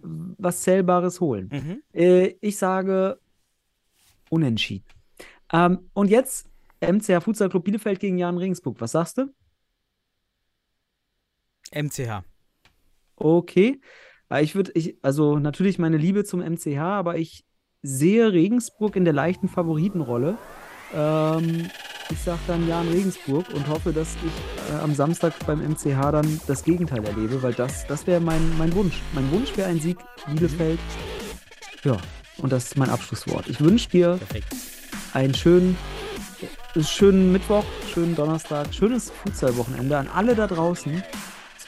[0.00, 1.48] was Zählbares holen.
[1.52, 1.82] Mhm.
[1.92, 3.18] Äh, ich sage
[4.30, 4.84] unentschieden.
[5.52, 6.48] Ähm, und jetzt
[6.80, 8.80] MCH Futsal Club Bielefeld gegen Jan Regensburg.
[8.80, 9.32] Was sagst du?
[11.72, 12.22] MCH.
[13.16, 13.80] Okay.
[14.40, 17.44] Ich würde, ich, also natürlich meine Liebe zum MCH, aber ich
[17.82, 20.36] sehe Regensburg in der leichten Favoritenrolle.
[20.94, 21.70] Ähm,
[22.10, 26.40] ich sage dann Jan Regensburg und hoffe, dass ich äh, am Samstag beim MCH dann
[26.46, 29.00] das Gegenteil erlebe, weil das, das wäre mein, mein Wunsch.
[29.14, 30.78] Mein Wunsch wäre ein Sieg Bielefeld.
[31.84, 31.96] Ja,
[32.38, 33.48] und das ist mein Abschlusswort.
[33.48, 34.56] Ich wünsche dir Perfekt.
[35.12, 35.76] einen schönen,
[36.80, 41.02] schönen Mittwoch, schönen Donnerstag, schönes Futsal-Wochenende an alle da draußen.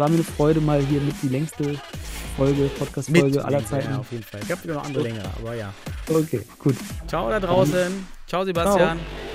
[0.00, 1.78] Es war mir eine Freude, mal hier mit die längste
[2.34, 3.90] Folge, Podcast-Folge aller Zeiten.
[3.90, 4.40] Ja, auf jeden Fall.
[4.42, 5.74] Ich habe wieder noch andere längere, aber ja.
[6.08, 6.74] Okay, gut.
[7.06, 8.06] Ciao da draußen.
[8.26, 8.96] Ciao, Sebastian.
[8.96, 9.29] Ciao.